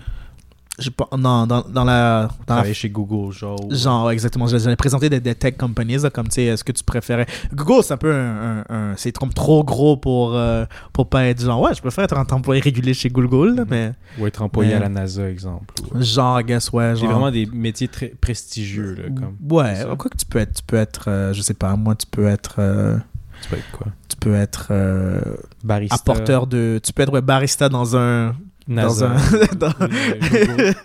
Pas- 0.96 1.08
non, 1.18 1.46
dans, 1.46 1.60
dans 1.62 1.84
la. 1.84 2.28
Dans 2.46 2.56
la 2.56 2.72
chez 2.72 2.88
Google, 2.88 3.32
genre. 3.32 3.58
Genre, 3.70 4.06
ouais, 4.06 4.14
exactement. 4.14 4.46
J'allais 4.46 4.74
présenter 4.74 5.10
des, 5.10 5.20
des 5.20 5.34
tech 5.34 5.56
companies, 5.58 5.98
là, 5.98 6.08
comme, 6.10 6.28
tu 6.28 6.34
sais, 6.36 6.44
est-ce 6.44 6.64
que 6.64 6.72
tu 6.72 6.82
préférais... 6.82 7.26
Google, 7.52 7.84
c'est 7.84 7.92
un 7.92 7.98
peu 7.98 8.12
un... 8.12 8.60
un- 8.60 8.64
un- 8.70 8.94
c'est 8.96 9.12
comme 9.16 9.32
trop 9.34 9.62
gros 9.64 9.96
pour, 9.98 10.34
euh, 10.34 10.64
pour 10.94 11.08
pas 11.10 11.26
être 11.26 11.42
genre, 11.42 11.60
ouais, 11.60 11.74
je 11.74 11.80
préfère 11.82 12.04
être 12.04 12.16
un 12.16 12.24
employé 12.34 12.62
régulier 12.62 12.94
chez 12.94 13.10
Google, 13.10 13.54
là, 13.56 13.64
mais 13.68 13.92
Ou 14.18 14.26
être 14.26 14.40
employé 14.42 14.70
Mais- 14.70 14.76
à 14.76 14.80
la 14.80 14.88
NASA, 14.88 15.28
exemple. 15.28 15.74
genre, 16.00 16.40
I 16.40 16.44
guess, 16.44 16.72
ouais, 16.72 16.96
genre... 16.96 17.10
vraiment 17.10 17.30
des 17.30 17.46
métiers 17.46 17.88
très 17.88 18.08
prestigieux, 18.08 18.94
là. 18.94 19.02
Comme. 19.14 19.36
Ouais, 19.50 19.84
quoi 19.98 20.10
que 20.10 20.16
tu 20.16 20.24
peux 20.26 20.38
être, 20.38 20.54
tu 20.54 20.62
peux 20.66 20.76
être, 20.76 21.04
euh, 21.08 21.32
je 21.34 21.42
sais 21.42 21.54
pas, 21.54 21.76
moi, 21.76 21.94
tu 21.94 22.06
peux 22.10 22.26
être... 22.26 22.56
euh, 22.58 22.96
Tu 23.42 23.48
peux 23.50 23.56
être 23.56 23.70
quoi? 23.72 23.86
tu 24.08 24.16
peux 24.16 24.34
être 24.34 24.68
euh, 24.70 25.20
Barista. 25.64 25.96
apporteur 25.96 26.46
de... 26.46 26.80
Tu 26.82 26.92
peux 26.94 27.02
être 27.02 27.12
ouais, 27.12 27.20
barista 27.22 27.68
dans 27.68 27.96
un... 27.96 28.34
NASA. 28.68 29.08
dans 29.08 29.14
un- 29.14 29.54
dans-. 29.58 29.88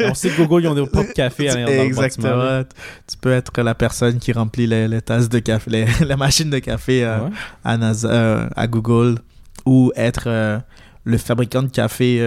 On 0.09 0.13
sait 0.13 0.29
que 0.29 0.38
Google, 0.41 0.63
ils 0.63 0.68
ont 0.69 0.75
des 0.75 0.85
propres 0.91 1.13
cafés 1.13 1.50
à 1.50 1.56
l'intérieur 1.56 1.83
dans 1.85 1.89
le 1.89 1.95
bâtiment, 1.95 2.27
là. 2.35 2.59
Exactement. 2.59 2.83
Tu 3.07 3.18
peux 3.18 3.31
être 3.31 3.62
la 3.62 3.75
personne 3.75 4.19
qui 4.19 4.31
remplit 4.31 4.68
les, 4.68 4.88
les 4.88 5.01
tasses 5.01 5.29
de 5.29 5.39
café, 5.39 5.69
les, 5.69 5.85
la 6.06 6.18
machine 6.18 6.50
de 6.50 6.59
café 6.59 7.03
euh, 7.06 7.19
Ouais. 7.25 7.29
à, 7.63 7.77
NASA, 7.77 8.09
euh, 8.09 8.50
à 8.56 8.68
Google, 8.68 9.19
ou 9.65 9.91
être 9.95 10.24
euh, 10.27 10.59
le 11.03 11.18
fabricant 11.18 11.63
de 11.63 11.68
café 11.69 12.19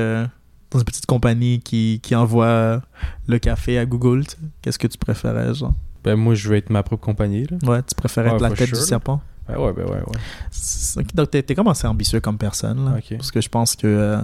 dans 0.71 0.79
une 0.79 0.85
petite 0.85 1.07
compagnie 1.07 1.61
qui, 1.61 2.01
qui 2.03 2.15
envoie 2.15 2.81
le 3.27 3.39
café 3.39 3.79
à 3.79 3.87
Google. 3.87 4.25
tu 4.25 4.31
sais. 4.33 4.37
Qu'est-ce 4.63 4.79
que 4.79 4.87
tu 4.87 4.99
préférais, 4.99 5.53
genre? 5.55 5.75
Ben, 6.05 6.17
moi, 6.17 6.35
je 6.35 6.49
veux 6.49 6.57
être 6.57 6.71
ma 6.71 6.83
propre 6.83 7.05
compagnie, 7.05 7.47
là. 7.51 7.57
Ouais, 7.69 7.83
tu 7.83 7.95
préférais 7.95 8.29
Ouais, 8.31 8.37
être 8.37 8.41
la 8.43 8.51
tête 8.51 8.69
sure, 8.69 8.79
du 8.79 8.85
serpent? 8.85 9.21
Ben 9.49 9.59
ouais, 9.59 9.73
ben 9.73 9.85
ouais, 9.85 9.99
ouais. 9.99 11.05
Donc, 11.15 11.31
t'es 11.31 11.43
t'es 11.43 11.55
comme 11.55 11.67
assez 11.69 11.87
ambitieux 11.87 12.21
comme 12.21 12.39
personne, 12.39 12.85
là. 12.85 12.99
Parce 13.17 13.31
que 13.33 13.41
je 13.41 13.49
pense 13.49 13.75
que 13.75 14.19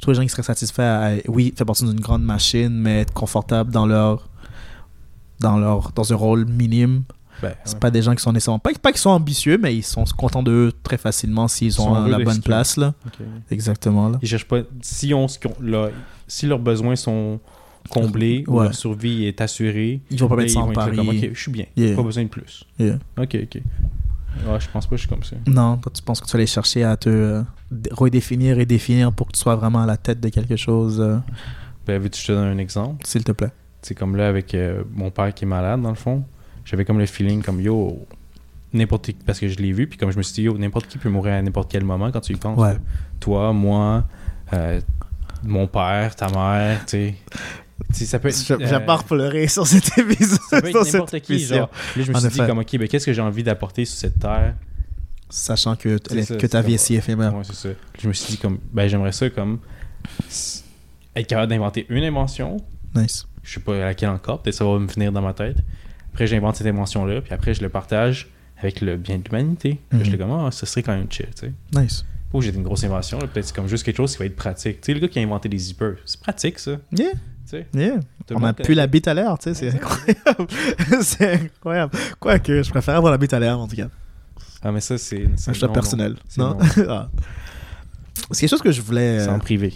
tous 0.00 0.10
les 0.10 0.16
gens 0.16 0.22
qui 0.22 0.28
seraient 0.28 0.42
satisfaits 0.42 0.80
à, 0.82 1.10
oui, 1.28 1.52
faire 1.56 1.66
partie 1.66 1.84
d'une 1.84 2.00
grande 2.00 2.22
machine, 2.24 2.70
mais 2.70 3.00
être 3.02 3.12
confortable 3.12 3.70
dans 3.70 3.86
leur. 3.86 4.28
Dans, 5.40 5.56
leur, 5.58 5.92
dans 5.92 6.12
un 6.12 6.16
rôle 6.16 6.44
minime, 6.44 7.02
Ben, 7.40 7.54
C'est 7.64 7.72
ouais. 7.72 7.80
pas 7.80 7.90
des 7.90 8.02
gens 8.02 8.14
qui 8.14 8.22
sont 8.22 8.30
nécessairement. 8.30 8.58
Pas, 8.58 8.72
pas 8.74 8.92
qu'ils 8.92 9.00
sont 9.00 9.08
ambitieux, 9.08 9.56
mais 9.56 9.74
ils 9.74 9.82
sont 9.82 10.04
contents 10.16 10.42
d'eux 10.42 10.70
très 10.82 10.98
facilement 10.98 11.48
s'ils 11.48 11.80
ont 11.80 12.04
la 12.04 12.18
bonne 12.18 12.42
place. 12.42 12.76
Là. 12.76 12.92
Exactement. 13.50 14.10
Là. 14.10 14.18
Ils 14.20 14.28
cherchent 14.28 14.44
pas. 14.48 14.60
Si, 14.82 15.14
on, 15.14 15.26
là, 15.62 15.88
si 16.28 16.44
leurs 16.46 16.58
besoins 16.58 16.94
sont 16.94 17.40
comblés 17.88 18.44
ou 18.48 18.60
leur 18.60 18.74
survie 18.74 19.24
est 19.24 19.40
assurée, 19.40 20.02
Ils 20.10 20.18
vont 20.18 20.28
pas 20.28 20.36
mettre 20.36 20.52
ça 20.52 20.60
en 20.60 20.72
pari. 20.72 20.98
ok, 20.98 21.30
je 21.32 21.40
suis 21.40 21.50
bien. 21.50 21.64
Yeah. 21.74 21.96
Pas 21.96 22.02
besoin 22.02 22.24
de 22.24 22.28
plus. 22.28 22.64
Yeah. 22.78 22.98
Ok, 23.18 23.38
ok. 23.42 23.62
Ouais, 24.46 24.60
je 24.60 24.68
pense 24.70 24.86
pas 24.86 24.90
que 24.90 24.96
je 24.96 25.00
suis 25.02 25.08
comme 25.08 25.22
ça. 25.22 25.36
Non, 25.46 25.76
toi, 25.76 25.92
tu 25.94 26.02
penses 26.02 26.20
que 26.20 26.26
tu 26.26 26.32
vas 26.32 26.38
aller 26.38 26.46
chercher 26.46 26.84
à 26.84 26.96
te 26.96 27.08
euh, 27.08 27.42
redéfinir 27.92 28.58
et 28.58 28.66
définir 28.66 29.12
pour 29.12 29.26
que 29.28 29.32
tu 29.32 29.40
sois 29.40 29.56
vraiment 29.56 29.82
à 29.82 29.86
la 29.86 29.96
tête 29.96 30.20
de 30.20 30.28
quelque 30.28 30.56
chose, 30.56 31.00
euh, 31.00 31.18
Ben, 31.86 32.00
veux-tu 32.00 32.18
que 32.20 32.22
je 32.22 32.26
te 32.28 32.32
donne 32.32 32.48
un 32.48 32.58
exemple? 32.58 33.04
s'il 33.06 33.24
te 33.24 33.32
plaît. 33.32 33.50
C'est 33.82 33.94
comme 33.94 34.16
là 34.16 34.28
avec 34.28 34.54
euh, 34.54 34.82
mon 34.92 35.10
père 35.10 35.32
qui 35.34 35.44
est 35.44 35.48
malade, 35.48 35.80
dans 35.82 35.88
le 35.90 35.94
fond. 35.94 36.24
J'avais 36.64 36.84
comme 36.84 36.98
le 36.98 37.06
feeling 37.06 37.42
comme 37.42 37.60
yo, 37.60 38.06
n'importe 38.72 39.06
qui, 39.06 39.12
parce 39.14 39.40
que 39.40 39.48
je 39.48 39.56
l'ai 39.56 39.72
vu, 39.72 39.86
puis 39.86 39.98
comme 39.98 40.10
je 40.12 40.18
me 40.18 40.22
suis 40.22 40.34
dit, 40.34 40.42
yo, 40.42 40.56
n'importe 40.58 40.86
qui 40.86 40.98
peut 40.98 41.08
mourir 41.10 41.34
à 41.34 41.42
n'importe 41.42 41.70
quel 41.70 41.84
moment 41.84 42.10
quand 42.12 42.20
tu 42.20 42.32
y 42.32 42.36
penses. 42.36 42.58
Ouais. 42.58 42.76
Toi, 43.18 43.52
moi, 43.52 44.04
mon 45.42 45.66
père, 45.66 46.14
ta 46.14 46.28
mère, 46.28 46.80
tu 46.86 46.90
sais. 46.90 47.14
Ça 47.92 48.18
peut 48.18 48.28
être. 48.28 48.44
Je, 48.46 48.54
euh, 48.54 48.58
je 48.60 49.06
pleurer 49.06 49.48
sur 49.48 49.66
cet 49.66 49.98
épisode. 49.98 50.38
ça 50.48 50.60
peut 50.62 50.68
être 50.68 50.84
n'importe 50.92 51.20
qui, 51.20 51.38
genre. 51.40 51.70
Là, 51.96 52.02
je 52.02 52.10
me 52.12 52.16
En 52.16 52.20
suis 52.20 52.28
dit, 52.30 52.38
comme, 52.46 52.58
ok, 52.58 52.76
ben, 52.78 52.88
qu'est-ce 52.88 53.06
que 53.06 53.12
j'ai 53.12 53.22
envie 53.22 53.42
d'apporter 53.42 53.84
sur 53.84 53.98
cette 53.98 54.18
terre? 54.18 54.54
Sachant 55.28 55.76
que, 55.76 55.96
ça, 56.22 56.36
que 56.36 56.46
ta 56.46 56.60
vie 56.60 56.74
est 56.74 56.78
si 56.78 56.94
éphémère. 56.96 57.34
Ouais, 57.34 57.44
c'est 57.44 57.54
ça. 57.54 57.68
Je 58.02 58.08
me 58.08 58.12
suis 58.12 58.32
dit, 58.32 58.38
comme, 58.38 58.58
ben, 58.72 58.88
j'aimerais 58.88 59.12
ça, 59.12 59.30
comme, 59.30 59.58
être 61.16 61.26
capable 61.26 61.50
d'inventer 61.50 61.86
une 61.88 62.04
invention, 62.04 62.56
Nice. 62.94 63.26
je 63.42 63.54
sais 63.54 63.60
pas 63.60 63.78
laquelle 63.78 64.08
encore, 64.10 64.42
peut-être 64.42 64.56
ça 64.56 64.64
va 64.64 64.78
me 64.78 64.86
venir 64.88 65.12
dans 65.12 65.22
ma 65.22 65.32
tête. 65.34 65.56
Après, 66.12 66.26
j'invente 66.26 66.56
cette 66.56 66.66
invention-là, 66.66 67.20
puis 67.20 67.32
après, 67.32 67.54
je 67.54 67.62
le 67.62 67.68
partage 67.68 68.28
avec 68.58 68.80
le 68.80 68.96
bien 68.96 69.18
de 69.18 69.24
l'humanité. 69.24 69.78
Je 69.92 69.98
Mhm. 69.98 70.04
suis 70.04 70.18
comme, 70.18 70.32
ah, 70.32 70.50
ce 70.50 70.66
serait 70.66 70.82
quand 70.82 70.96
même 70.96 71.06
chill, 71.10 71.26
tu 71.34 71.46
sais. 71.46 71.52
Nice. 71.80 72.04
Pas 72.32 72.38
que 72.38 72.44
j'ai 72.44 72.52
une 72.54 72.62
grosse 72.62 72.84
invention, 72.84 73.18
peut-être 73.18 73.46
c'est 73.46 73.54
comme 73.56 73.66
juste 73.68 73.84
quelque 73.84 73.96
chose 73.96 74.12
qui 74.12 74.18
va 74.18 74.24
être 74.26 74.36
pratique. 74.36 74.80
Tu 74.80 74.86
sais, 74.86 74.94
le 74.94 75.00
gars 75.00 75.08
qui 75.08 75.18
a 75.18 75.22
inventé 75.22 75.48
les 75.48 75.58
zippers, 75.58 75.94
c'est 76.04 76.20
pratique, 76.20 76.58
ça. 76.58 76.72
Yeah, 76.96 77.12
yeah. 77.74 78.00
On 78.32 78.44
a 78.44 78.54
ça. 78.56 78.72
la 78.74 78.86
bite 78.86 79.08
à 79.08 79.14
l'air, 79.14 79.36
tu 79.38 79.52
sais, 79.52 79.54
c'est 79.54 79.74
incroyable. 79.74 80.46
c'est 81.02 81.32
incroyable. 81.44 81.92
Quoique, 82.20 82.62
je 82.62 82.70
préfère 82.70 82.96
avoir 82.96 83.10
la 83.12 83.18
bite 83.18 83.32
à 83.34 83.40
l'air, 83.40 83.58
en 83.58 83.66
tout 83.66 83.76
cas. 83.76 83.88
Ah, 84.62 84.72
mais 84.72 84.80
ça, 84.80 84.98
c'est. 84.98 85.26
Un 85.46 85.52
choix 85.52 85.72
personnel. 85.72 86.16
C'est 86.28 86.40
Non? 86.40 86.56
non. 86.58 86.66
Ah. 86.88 87.10
C'est 88.32 88.40
quelque 88.40 88.50
chose 88.50 88.62
que 88.62 88.70
je 88.72 88.82
voulais. 88.82 89.20
C'est 89.20 89.28
euh, 89.28 89.34
en 89.34 89.38
privé. 89.38 89.72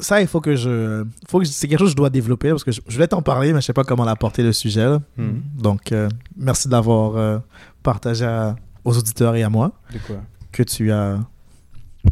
ça, 0.00 0.20
il 0.20 0.26
faut 0.26 0.40
que 0.40 0.56
je. 0.56 1.04
Faut 1.28 1.38
que 1.38 1.44
je- 1.44 1.50
c'est 1.50 1.68
quelque 1.68 1.78
chose 1.78 1.88
que 1.88 1.92
je 1.92 1.96
dois 1.96 2.10
développer 2.10 2.50
parce 2.50 2.64
que 2.64 2.72
je, 2.72 2.80
je 2.86 2.94
voulais 2.94 3.06
t'en 3.08 3.22
parler, 3.22 3.52
mais 3.52 3.60
je 3.60 3.66
sais 3.66 3.72
pas 3.72 3.84
comment 3.84 4.04
l'apporter 4.04 4.42
le 4.42 4.52
sujet. 4.52 4.84
là. 4.84 5.00
Mhm. 5.16 5.42
Donc, 5.56 5.92
euh, 5.92 6.08
merci 6.36 6.68
d'avoir 6.68 7.16
euh, 7.16 7.38
partagé 7.82 8.24
à- 8.24 8.56
aux 8.84 8.96
auditeurs 8.98 9.34
et 9.36 9.42
à 9.42 9.48
moi 9.48 9.72
De 9.92 9.98
quoi? 9.98 10.16
Que 10.52 10.62
tu 10.62 10.90
as 10.92 11.18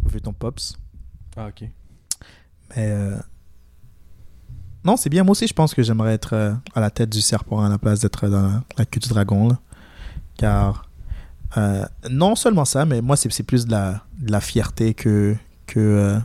vu 0.09 0.21
ton 0.21 0.33
Pops. 0.33 0.77
Ah, 1.37 1.47
ok. 1.47 1.67
Mais. 2.75 2.87
euh, 2.89 3.17
Non, 4.85 4.97
c'est 4.97 5.09
bien. 5.09 5.23
Moi 5.23 5.31
aussi, 5.31 5.47
je 5.47 5.53
pense 5.53 5.73
que 5.73 5.81
j'aimerais 5.83 6.13
être 6.13 6.33
euh, 6.33 6.53
à 6.75 6.81
la 6.81 6.89
tête 6.89 7.09
du 7.09 7.21
serpent 7.21 7.63
à 7.63 7.69
la 7.69 7.77
place 7.77 7.99
d'être 8.01 8.27
dans 8.27 8.41
la, 8.41 8.63
la 8.77 8.85
queue 8.85 8.99
du 8.99 9.09
dragon. 9.09 9.49
là. 9.49 9.59
Car. 10.37 10.85
euh, 11.57 11.85
non 12.09 12.35
seulement 12.35 12.65
ça, 12.65 12.85
mais 12.85 13.01
moi, 13.01 13.15
c'est 13.15 13.43
plus 13.43 13.65
de 13.65 13.71
la, 13.71 14.01
de 14.19 14.31
la 14.31 14.41
fierté 14.41 14.93
que. 14.93 15.35
que 15.67 15.79
euh, 15.79 16.19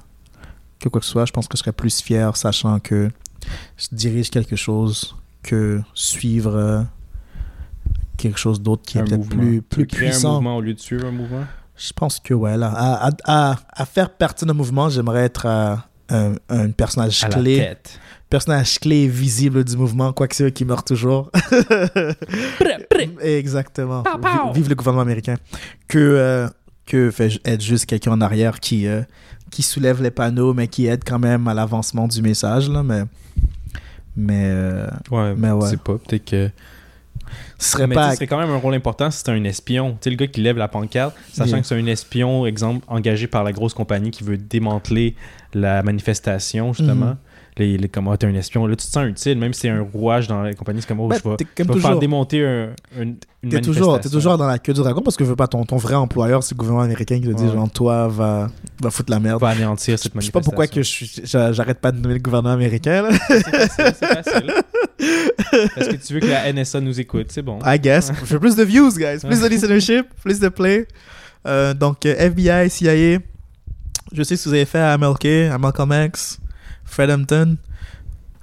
que 0.81 0.88
quoi 0.88 1.00
que 1.00 1.07
ce 1.07 1.11
soit, 1.12 1.25
je 1.27 1.33
pense 1.33 1.49
que 1.49 1.57
je 1.57 1.62
serais 1.62 1.73
plus 1.73 2.00
fier 2.00 2.37
sachant 2.37 2.79
que 2.79 3.11
je 3.77 3.87
dirige 3.91 4.31
quelque 4.31 4.55
chose 4.55 5.17
que 5.43 5.81
suivre 5.93 6.87
quelque 8.17 8.38
chose 8.38 8.61
d'autre 8.62 8.83
qui 8.87 8.99
est 8.99 9.03
peut-être 9.05 9.29
plus, 9.29 9.57
Tu 9.57 9.62
plus 9.62 9.87
créer 9.88 10.09
un 10.09 10.11
puissant. 10.12 10.35
mouvement 10.35 10.57
au 10.57 10.61
lieu 10.61 10.75
de 10.75 10.79
suivre 10.79 11.07
un 11.07 11.11
mouvement? 11.11 11.45
Je 11.77 11.93
pense 11.93 12.21
que 12.21 12.33
ouais, 12.35 12.57
là, 12.57 12.73
à, 12.77 13.09
à, 13.09 13.11
à, 13.25 13.57
à 13.73 13.87
faire 13.87 14.11
partie 14.11 14.45
d'un 14.45 14.53
mouvement, 14.55 14.88
j'aimerais 14.88 15.25
être 15.25 15.47
un, 15.47 15.83
un 16.49 16.71
personnage 16.71 17.23
À 17.25 17.29
la 17.29 17.37
clé, 17.37 17.57
tête. 17.59 17.99
Personnage 18.30 18.78
clé 18.78 19.04
et 19.04 19.08
visible 19.08 19.64
du 19.64 19.76
mouvement, 19.76 20.12
quoique 20.12 20.35
c'est 20.35 20.44
eux 20.44 20.50
qui 20.50 20.64
meurent 20.64 20.85
toujours. 20.85 21.30
Exactement. 23.23 24.02
Pow, 24.02 24.18
pow. 24.18 24.52
Vi- 24.52 24.61
Vive 24.61 24.68
le 24.68 24.75
gouvernement 24.75 25.02
américain. 25.02 25.37
Que, 25.87 25.99
euh, 25.99 26.49
que 26.87 27.11
fait 27.11 27.40
être 27.44 27.62
juste 27.62 27.87
quelqu'un 27.87 28.12
en 28.12 28.20
arrière 28.20 28.61
qui, 28.61 28.87
euh, 28.87 29.02
qui 29.50 29.62
soulève 29.62 30.02
les 30.02 30.11
panneaux, 30.11 30.54
mais 30.54 30.68
qui 30.68 30.87
aide 30.87 31.02
quand 31.06 31.18
même 31.18 31.49
à 31.49 31.54
l'avancement 31.54 32.08
du 32.08 32.23
message. 32.23 32.68
Là, 32.68 32.82
mais, 32.82 33.02
Mais 34.16 34.44
euh, 34.47 34.87
Ouais, 35.11 35.35
Mais 35.37 35.50
ouais. 35.50 35.66
je 35.66 35.70
sais 35.70 35.76
pas. 35.76 35.94
Peut-être 35.99 36.25
que. 36.25 36.50
ce 37.58 37.70
serait 37.73 37.87
mais 37.87 37.94
pas. 37.94 38.14
serait 38.14 38.26
quand 38.26 38.38
même 38.38 38.50
un 38.50 38.56
rôle 38.58 38.75
important 38.75 39.11
si 39.11 39.18
c'est 39.25 39.30
un 39.30 39.44
espion. 39.44 39.92
Tu 39.92 39.99
sais, 40.04 40.11
le 40.11 40.16
gars 40.16 40.26
qui 40.26 40.40
lève 40.40 40.56
la 40.56 40.68
pancarte, 40.68 41.14
sachant 41.32 41.50
Yeah. 41.52 41.61
que 41.61 41.66
c'est 41.66 41.76
un 41.78 41.87
espion, 41.87 42.47
exemple, 42.47 42.85
engagé 42.88 43.26
par 43.26 43.44
la 43.44 43.52
grosse 43.52 43.75
compagnie 43.75 44.11
qui 44.11 44.25
veut 44.25 44.38
démanteler 44.38 45.14
la 45.54 45.82
manifestation, 45.82 46.73
justement. 46.73 47.06
Mhm. 47.06 47.16
Là, 47.59 47.65
il 47.65 47.85
est 47.85 47.88
comme, 47.88 48.09
ah, 48.09 48.17
t'es 48.17 48.27
un 48.27 48.35
espion. 48.35 48.67
Là, 48.67 48.77
tu 48.77 48.87
te 48.87 48.91
sens 48.93 49.07
utile, 49.09 49.37
même 49.38 49.53
si 49.53 49.62
c'est 49.62 49.69
un 49.69 49.81
rouage 49.83 50.29
dans 50.29 50.43
la 50.43 50.55
compagnie. 50.55 50.81
C'est 50.81 50.87
comme, 50.88 51.00
oh, 51.00 51.09
Ben, 51.09 51.19
je 51.23 51.29
vais, 51.29 51.37
je 51.41 51.62
vais 51.62 51.65
faire 51.65 51.75
toujours. 51.75 51.99
démonter 51.99 52.47
un, 52.47 52.69
un- 52.99 53.03
une 53.03 53.17
T'es 53.50 53.57
manifestation. 53.57 53.73
toujours, 53.73 54.00
t'es 54.00 54.09
toujours 54.09 54.38
dans 54.38 54.47
la 54.47 54.59
queue 54.59 54.73
du 54.73 54.81
dragon 54.81 55.00
parce 55.03 55.17
que 55.17 55.25
je 55.25 55.31
veux 55.31 55.37
pas 55.37 55.47
ton, 55.49 55.65
ton 55.65 55.77
vrai 55.77 55.95
employeur, 55.95 56.43
c'est 56.43 56.55
le 56.55 56.59
gouvernement 56.59 56.83
américain 56.85 57.17
qui 57.21 57.27
te 57.27 57.33
dit 57.33 57.45
Ouais. 57.45 57.53
genre 57.53 57.71
toi 57.71 58.09
va, 58.09 58.49
va 58.83 58.91
foutre 58.91 59.11
la 59.11 59.21
merde. 59.21 59.41
va 59.41 59.49
anéantir 59.49 59.99
cette 59.99 60.12
Je 60.15 60.21
sais 60.21 60.31
manifestation. 60.33 60.41
pas 60.41 60.45
pourquoi 60.45 60.67
que 60.67 60.83
je 60.83 61.53
j'arrête 61.53 61.81
pas 61.81 61.93
de 61.93 61.99
nommer 62.00 62.15
le 62.15 62.21
gouvernement 62.21 62.55
américain 62.55 63.03
là. 63.03 63.11
C'est 63.29 63.43
facile, 63.43 63.95
c'est 63.99 64.07
facile. 64.23 64.53
Parce 65.75 65.88
que 65.88 65.97
tu 65.97 66.15
veux 66.15 66.21
que 66.21 66.27
la 66.27 66.53
NSA 66.53 66.81
nous 66.81 66.99
écoute, 67.00 67.27
c'est 67.31 67.43
bon. 67.43 67.59
I 67.65 67.79
guess. 67.79 68.11
Je 68.25 68.33
veux 68.35 68.41
plus 68.41 68.57
de 68.57 68.62
views, 68.65 68.91
guys. 68.97 69.19
Plus 69.27 69.41
de 69.41 69.47
listenership, 69.49 70.07
plus 70.23 70.41
de 70.41 70.49
play. 70.49 70.87
Euh, 71.47 71.75
donc, 71.75 72.05
FBI, 72.05 72.69
CIA. 72.69 73.19
Je 74.12 74.23
sais 74.23 74.37
ce 74.37 74.45
que 74.45 74.49
vous 74.49 74.55
avez 74.55 74.65
fait 74.65 74.79
à 74.81 74.97
MLK, 74.99 75.27
à 75.53 75.59
Malcolm 75.59 75.93
X, 76.07 76.38
Fred 76.88 77.11
Hampton. 77.11 77.57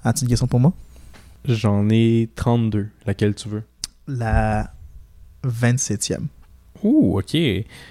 As-tu 0.04 0.24
une 0.24 0.30
question 0.30 0.48
pour 0.48 0.60
moi? 0.60 0.74
J'en 1.46 1.90
ai 1.90 2.30
32. 2.36 2.88
Laquelle 3.06 3.36
tu 3.36 3.50
veux? 3.50 3.64
La 4.08 4.72
27e. 5.46 6.20
Ouh, 6.84 7.18
ok. 7.20 7.32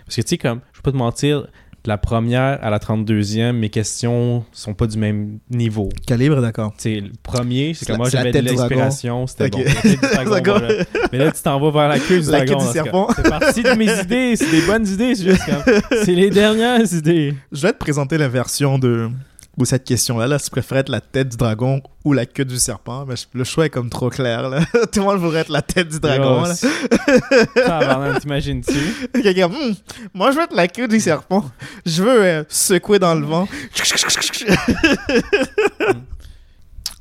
Parce 0.06 0.16
que 0.16 0.20
tu 0.22 0.28
sais, 0.28 0.38
comme, 0.38 0.60
je 0.72 0.78
vais 0.78 0.82
pas 0.82 0.92
te 0.92 0.96
mentir, 0.96 1.40
de 1.42 1.88
la 1.90 1.98
première 1.98 2.58
à 2.64 2.70
la 2.70 2.78
32e, 2.78 3.52
mes 3.52 3.68
questions 3.68 4.44
sont 4.52 4.72
pas 4.72 4.86
du 4.86 4.96
même 4.96 5.38
niveau. 5.50 5.90
Calibre, 6.06 6.40
d'accord? 6.40 6.72
Tu 6.78 6.82
sais, 6.82 7.00
le 7.00 7.10
premier, 7.22 7.74
c'est 7.74 7.84
que 7.86 7.92
moi 7.92 8.08
j'avais 8.08 8.32
de 8.32 8.38
l'inspiration, 8.38 9.26
c'était 9.26 9.46
Ok. 9.46 9.62
bon. 9.64 10.08
Dragon, 10.30 10.58
voilà. 10.58 10.84
Mais 11.12 11.18
là, 11.18 11.30
tu 11.30 11.42
t'en 11.42 11.60
vas 11.60 11.70
vers 11.70 11.88
la 11.88 11.98
queue 11.98 12.20
du 12.20 12.30
La 12.30 12.44
dragon. 12.44 12.60
ce. 12.60 12.72
C'est 13.16 13.28
parti 13.28 13.62
de 13.62 13.72
mes 13.74 14.00
idées, 14.00 14.34
c'est 14.36 14.50
des 14.50 14.62
bonnes 14.62 14.86
idées, 14.86 15.14
c'est 15.14 15.24
juste 15.24 15.44
comme. 15.44 15.74
C'est 16.04 16.14
les 16.14 16.30
dernières 16.30 16.90
idées. 16.92 17.34
Je 17.52 17.62
vais 17.62 17.72
te 17.72 17.78
présenter 17.78 18.16
la 18.16 18.28
version 18.28 18.78
de, 18.78 19.10
de 19.62 19.64
cette 19.64 19.84
question-là. 19.84 20.26
Là, 20.26 20.38
si 20.38 20.46
tu 20.46 20.50
préfères 20.50 20.78
être 20.78 20.88
la 20.88 21.00
tête 21.00 21.28
du 21.28 21.36
dragon 21.36 21.80
ou 22.04 22.12
la 22.12 22.26
queue 22.26 22.44
du 22.44 22.58
serpent, 22.58 23.06
mais 23.06 23.14
le 23.32 23.44
choix 23.44 23.66
est 23.66 23.70
comme 23.70 23.88
trop 23.88 24.10
clair. 24.10 24.48
Là. 24.48 24.64
Tout 24.92 25.00
le 25.00 25.02
monde 25.02 25.18
voudrait 25.18 25.40
être 25.40 25.50
la 25.50 25.62
tête 25.62 25.88
du 25.88 26.00
dragon. 26.00 26.42
Là. 26.42 26.54
T'imagines-tu? 28.20 28.72
Quelqu'un, 29.22 29.48
Hmm, 29.48 29.74
moi 30.12 30.30
je 30.32 30.36
veux 30.36 30.42
être 30.44 30.54
la 30.54 30.66
queue 30.68 30.88
du 30.88 30.98
serpent. 31.00 31.44
Je 31.86 32.02
veux 32.02 32.22
euh, 32.22 32.44
secouer 32.48 32.98
dans 32.98 33.14
le 33.14 33.24
vent. 33.24 33.46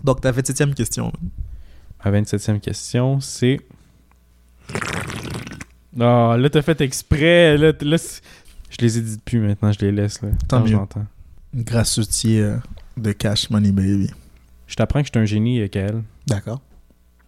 Donc, 0.04 0.22
ta 0.22 0.32
27e 0.32 0.74
question. 0.74 1.12
Ma 2.04 2.12
27e 2.12 2.60
question, 2.60 3.20
c'est. 3.22 3.60
Non, 5.96 6.34
là, 6.34 6.50
t'as 6.50 6.62
fait 6.62 6.82
exprès. 6.82 7.58
Là, 7.58 7.72
je 7.82 8.78
les 8.80 8.98
édite 8.98 9.24
plus 9.24 9.40
maintenant, 9.40 9.72
je 9.72 9.80
les 9.80 9.92
laisse. 9.92 10.22
Là, 10.22 10.30
Tant 10.48 10.62
mieux. 10.62 10.78
Outil 11.54 12.40
euh, 12.40 12.58
de 12.98 13.12
Cash 13.12 13.50
Money 13.50 13.72
Baby. 13.72 14.10
Je 14.68 14.76
t'apprends 14.76 15.02
que 15.02 15.08
je 15.08 15.12
suis 15.12 15.20
un 15.20 15.26
génie, 15.26 15.62
euh, 15.62 15.68
Kael. 15.68 16.04
D'accord. 16.28 16.62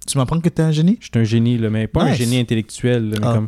Tu 0.07 0.17
m'apprends 0.17 0.39
que 0.39 0.49
t'es 0.49 0.61
un 0.63 0.71
génie? 0.71 0.97
Je 0.99 1.05
suis 1.05 1.19
un 1.19 1.23
génie, 1.23 1.57
là, 1.57 1.69
mais 1.69 1.87
pas 1.87 2.03
un 2.03 2.13
génie 2.13 2.39
intellectuel, 2.39 3.09
là, 3.09 3.17
mais 3.19 3.27
Ah. 3.27 3.33
comme. 3.33 3.47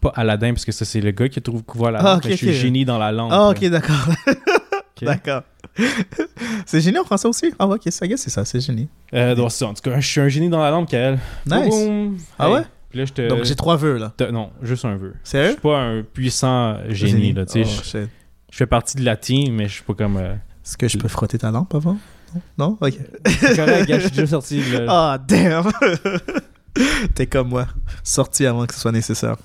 Pas 0.00 0.12
Aladdin, 0.14 0.52
parce 0.52 0.64
que 0.64 0.70
ça, 0.70 0.84
c'est 0.84 1.00
le 1.00 1.10
gars 1.10 1.28
qui 1.28 1.42
trouve 1.42 1.64
couvert 1.64 1.90
la 1.90 1.98
Ah, 2.00 2.20
mais 2.24 2.30
Je 2.30 2.36
suis 2.36 2.52
génie 2.54 2.84
dans 2.84 2.98
la 2.98 3.10
lampe. 3.10 3.30
Ah, 3.32 3.48
ok, 3.50 3.64
d'accord. 3.68 3.96
D'accord. 5.02 5.42
c'est 6.66 6.80
génie 6.80 6.98
en 6.98 7.04
français 7.04 7.26
aussi? 7.28 7.52
Ah, 7.58 7.66
ok, 7.66 7.82
ça, 7.90 8.06
c'est 8.16 8.30
ça, 8.30 8.44
c'est 8.44 8.60
génie. 8.60 8.88
Euh, 9.14 9.34
donc, 9.34 9.50
c'est 9.50 9.58
ça, 9.58 9.66
en 9.68 9.74
tout 9.74 9.82
cas, 9.82 9.98
je 10.00 10.06
suis 10.06 10.20
un 10.20 10.28
génie 10.28 10.48
dans 10.48 10.60
la 10.62 10.70
lampe, 10.70 10.88
Kael. 10.88 11.18
Nice. 11.46 11.68
Boum. 11.68 12.16
Ah 12.38 12.50
ouais? 12.50 12.62
Puis 12.90 12.98
là, 13.00 13.04
je 13.04 13.12
te. 13.12 13.28
Donc, 13.28 13.44
j'ai 13.44 13.54
trois 13.56 13.76
vœux, 13.76 13.98
là. 13.98 14.12
te- 14.16 14.24
Non, 14.30 14.50
juste 14.62 14.84
un 14.84 14.96
vœu. 14.96 15.14
Je 15.24 15.30
Sérieux? 15.30 15.52
suis 15.52 15.60
pas 15.60 15.78
un 15.80 16.02
puissant 16.02 16.76
génie, 16.90 17.32
là, 17.32 17.44
tu 17.46 17.64
sais. 17.64 18.04
Oh, 18.04 18.08
je- 18.50 18.56
fais 18.56 18.66
partie 18.66 18.96
de 18.96 19.04
la 19.04 19.16
team, 19.16 19.54
mais 19.56 19.68
je 19.68 19.74
suis 19.74 19.82
pas 19.84 19.94
comme. 19.94 20.16
euh, 20.16 20.34
Est-ce 20.34 20.76
que 20.76 20.88
je 20.88 20.98
peux 20.98 21.08
frotter 21.08 21.38
ta 21.38 21.50
lampe 21.50 21.74
avant? 21.74 21.98
Non? 22.34 22.40
Non? 22.58 22.78
Ok. 22.80 22.98
C'est 23.26 23.56
correct, 23.56 23.86
gars, 23.88 23.98
je 23.98 24.06
suis 24.08 24.16
déjà 24.16 24.26
sorti. 24.40 24.62
Ah, 24.88 25.18
damn! 25.26 25.70
T'es 27.14 27.26
comme 27.26 27.48
moi. 27.48 27.66
Sorti 28.04 28.44
avant 28.46 28.66
que 28.66 28.74
ce 28.74 28.80
soit 28.80 28.92
nécessaire. 28.92 29.36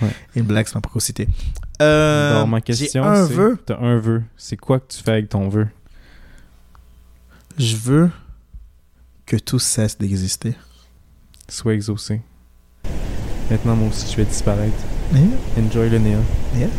Ouais. 0.00 0.08
Une 0.34 0.44
blague, 0.44 0.66
c'est 0.66 0.74
ma 0.74 0.80
précocité. 0.80 1.28
Euh, 1.80 2.44
ma 2.46 2.58
j'ai 2.58 2.62
question, 2.62 3.04
un 3.04 3.24
vœu. 3.24 3.58
T'as 3.64 3.78
un 3.78 3.98
vœu. 3.98 4.22
C'est 4.36 4.56
quoi 4.56 4.80
que 4.80 4.86
tu 4.92 5.02
fais 5.02 5.12
avec 5.12 5.28
ton 5.28 5.48
vœu? 5.48 5.68
Je 7.58 7.76
veux 7.76 8.10
que 9.26 9.36
tout 9.36 9.58
cesse 9.58 9.98
d'exister. 9.98 10.54
Sois 11.48 11.74
exaucé. 11.74 12.22
Maintenant, 13.50 13.76
moi 13.76 13.88
aussi, 13.88 14.10
je 14.10 14.16
vais 14.16 14.24
disparaître. 14.24 14.72
Yeah. 15.12 15.22
Enjoy 15.58 15.90
le 15.90 15.98
néant. 15.98 16.24
Yes. 16.56 16.70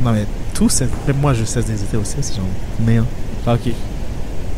Non, 0.00 0.12
mais 0.12 0.26
tout. 0.56 0.68
Même 1.06 1.18
moi, 1.18 1.34
je 1.34 1.44
cesse 1.44 1.66
d'exister 1.66 1.98
aussi, 1.98 2.16
c'est 2.22 2.36
genre. 2.36 2.46
Néant. 2.80 3.06
Ah, 3.46 3.54
ok. 3.54 3.72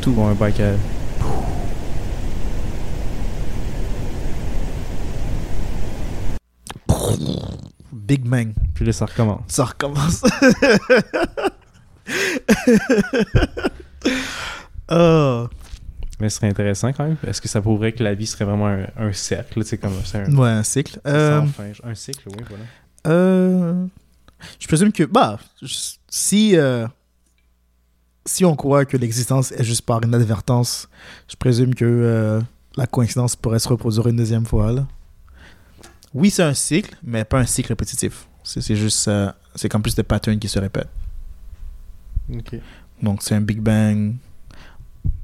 Tout. 0.01 0.13
Bon, 0.13 0.29
un 0.29 0.35
bac 0.35 0.61
à... 0.61 0.73
Big 7.93 8.23
Bang. 8.23 8.53
Puis 8.75 8.87
là, 8.87 8.93
ça 8.93 9.07
recommence. 9.07 9.43
Ça 9.49 9.65
recommence. 9.65 10.23
oh. 14.91 15.47
Mais 16.21 16.29
ce 16.31 16.37
serait 16.37 16.49
intéressant 16.49 16.93
quand 16.93 17.05
même. 17.05 17.17
Est-ce 17.27 17.41
que 17.41 17.49
ça 17.49 17.61
prouverait 17.61 17.93
que 17.93 18.03
la 18.03 18.15
vie 18.15 18.27
serait 18.27 18.45
vraiment 18.45 18.67
un, 18.69 18.87
un 18.97 19.13
cercle? 19.13 19.65
C'est 19.65 19.79
comme 19.79 19.93
c'est 20.05 20.19
un... 20.19 20.35
Ouais, 20.35 20.49
un 20.49 20.63
cycle. 20.63 20.99
Euh, 21.07 21.43
fin. 21.43 21.65
Un 21.85 21.95
cycle, 21.95 22.29
oui, 22.29 22.45
voilà. 22.49 22.65
Euh, 23.07 23.87
je 24.59 24.67
présume 24.67 24.93
que, 24.93 25.05
bah, 25.05 25.39
si, 26.09 26.57
euh, 26.57 26.87
si 28.25 28.45
on 28.45 28.57
croit 28.57 28.85
que 28.85 28.97
l'existence 28.97 29.53
est 29.53 29.65
juste 29.65 29.83
par 29.83 30.03
inadvertance, 30.05 30.89
je 31.29 31.37
présume 31.37 31.75
que 31.75 31.85
euh, 31.85 32.41
la 32.77 32.87
coïncidence 32.87 33.37
pourrait 33.37 33.59
se 33.59 33.69
reproduire 33.69 34.07
une 34.07 34.17
deuxième 34.17 34.47
fois. 34.47 34.73
là. 34.73 34.87
Oui, 36.15 36.31
c'est 36.31 36.43
un 36.43 36.55
cycle, 36.55 36.97
mais 37.03 37.25
pas 37.25 37.39
un 37.39 37.47
cycle 37.47 37.69
répétitif. 37.69 38.27
C'est 38.45 38.77
juste, 38.77 39.09
euh, 39.09 39.31
c'est 39.55 39.69
comme 39.69 39.83
plus 39.83 39.95
des 39.95 40.03
patterns 40.03 40.39
qui 40.39 40.49
se 40.49 40.59
répètent. 40.59 40.89
Donc, 43.03 43.23
c'est 43.23 43.35
un 43.35 43.41
Big 43.41 43.61
Bang. 43.61 44.17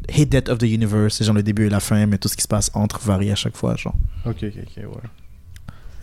Hit 0.09 0.29
Death 0.29 0.51
of 0.51 0.59
the 0.59 0.65
Universe, 0.65 1.15
c'est 1.17 1.25
genre 1.25 1.35
le 1.35 1.43
début 1.43 1.67
et 1.67 1.71
la 1.71 1.81
fin, 1.81 2.05
mais 2.05 2.19
tout 2.19 2.29
ce 2.29 2.37
qui 2.37 2.43
se 2.43 2.49
passe 2.49 2.71
entre 2.75 3.01
varie 3.01 3.31
à 3.31 3.35
chaque 3.35 3.57
fois. 3.57 3.77
Genre. 3.77 3.95
Ok, 4.27 4.43
ok, 4.43 4.59
ok, 4.59 4.77
ouais. 4.77 5.11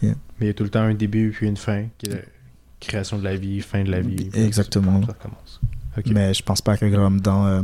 Yeah. 0.01 0.15
Mais 0.39 0.45
il 0.45 0.47
y 0.47 0.49
a 0.49 0.53
tout 0.55 0.63
le 0.63 0.69
temps 0.69 0.81
un 0.81 0.95
début 0.95 1.29
puis 1.29 1.47
une 1.47 1.57
fin, 1.57 1.85
qui 1.99 2.09
est 2.09 2.25
création 2.81 3.17
de 3.17 3.23
la 3.23 3.35
vie, 3.35 3.61
fin 3.61 3.83
de 3.83 3.91
la 3.91 4.01
vie. 4.01 4.29
Exactement. 4.33 5.01
Ça 5.01 5.13
recommence. 5.13 5.61
Ok. 5.97 6.05
Mais 6.07 6.33
je 6.33 6.43
pense 6.43 6.61
pas 6.61 6.77
que 6.77 6.85
comme 6.93 7.21
dans, 7.21 7.45
euh, 7.47 7.61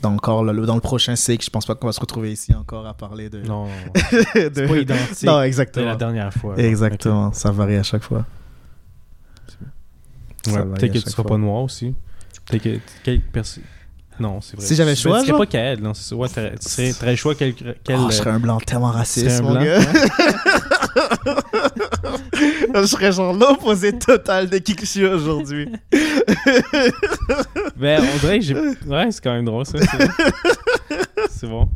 dans, 0.00 0.12
encore 0.14 0.42
le, 0.44 0.66
dans 0.66 0.74
le 0.74 0.80
prochain 0.80 1.14
cycle, 1.16 1.44
je 1.44 1.50
pense 1.50 1.66
pas 1.66 1.74
qu'on 1.74 1.86
va 1.86 1.92
se 1.92 2.00
retrouver 2.00 2.32
ici 2.32 2.54
encore 2.54 2.86
à 2.86 2.94
parler 2.94 3.28
de. 3.30 3.42
Non, 3.42 3.66
de- 4.34 4.66
pas 4.66 4.76
identique 4.76 5.22
Non, 5.24 5.40
de 5.40 5.44
exactement. 5.44 5.86
la 5.86 5.96
dernière 5.96 6.32
fois. 6.32 6.56
Exactement, 6.58 7.32
ça 7.32 7.50
varie 7.50 7.76
à 7.76 7.82
chaque 7.82 8.02
fois. 8.02 8.24
Ouais, 10.48 10.64
Peut-être 10.64 10.92
que 10.92 10.98
tu 10.98 11.10
seras 11.10 11.22
fois. 11.22 11.32
pas 11.32 11.38
noir 11.38 11.62
aussi. 11.62 11.94
Peut-être 12.46 12.62
que 12.64 12.78
quelques 13.04 13.24
personnes. 13.26 13.62
Non, 14.18 14.40
c'est 14.40 14.56
vrai. 14.56 14.66
Si 14.66 14.74
j'avais 14.74 14.94
choix, 14.94 15.20
Tu 15.20 15.28
serais 15.28 15.38
pas 15.38 15.46
Kaed, 15.46 15.80
non, 15.80 15.94
c'est 15.94 16.10
ça. 16.10 16.16
Ouais, 16.16 16.28
tu 16.28 16.68
serais, 16.68 17.16
choix 17.16 17.34
quel. 17.34 17.54
quel 17.54 17.96
Oh, 17.98 18.08
je 18.10 18.16
serais 18.16 18.30
un 18.30 18.40
blanc 18.40 18.58
tellement 18.58 18.90
raciste, 18.90 19.40
mon 19.42 19.52
blanc, 19.52 19.64
gars. 19.64 19.78
je 22.74 22.86
serais 22.86 23.12
genre 23.12 23.32
l'opposé 23.34 23.98
total 23.98 24.48
de 24.48 24.58
qui 24.58 24.74
que 24.74 24.82
je 24.82 24.90
suis 24.90 25.06
aujourd'hui. 25.06 25.68
Ben, 27.76 28.00
on 28.14 28.18
dirait 28.18 28.38
que 28.38 28.44
j'ai. 28.44 28.54
Ouais, 28.54 29.10
c'est 29.10 29.22
quand 29.22 29.32
même 29.32 29.44
drôle, 29.44 29.66
ça. 29.66 29.78
C'est 31.30 31.48
bon. 31.48 31.68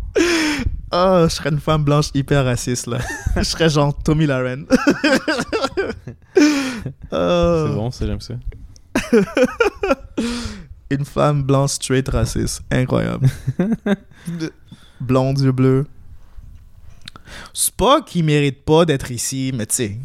Oh, 0.92 1.24
je 1.24 1.28
serais 1.34 1.50
une 1.50 1.58
femme 1.58 1.82
blanche 1.84 2.06
hyper 2.14 2.44
raciste, 2.44 2.86
là. 2.86 2.98
je 3.36 3.42
serais 3.42 3.68
genre 3.68 3.96
Tommy 4.04 4.26
Lauren. 4.26 4.64
Oh, 4.70 4.84
C'est 7.10 7.74
bon, 7.74 7.90
ça, 7.90 8.06
j'aime 8.06 8.20
ça. 8.20 8.34
Une 10.90 11.04
femme 11.04 11.42
blanche 11.42 11.72
straight 11.72 12.08
raciste. 12.08 12.62
Incroyable. 12.70 13.28
De- 13.58 14.52
Blonde, 15.00 15.40
yeux 15.40 15.52
bleus. 15.52 15.86
C'est 17.52 17.74
pas 17.74 18.02
qu'ils 18.02 18.24
méritent 18.24 18.64
pas 18.64 18.84
d'être 18.84 19.10
ici, 19.10 19.52
mais 19.54 19.66
tu 19.66 19.74
sais, 19.74 19.98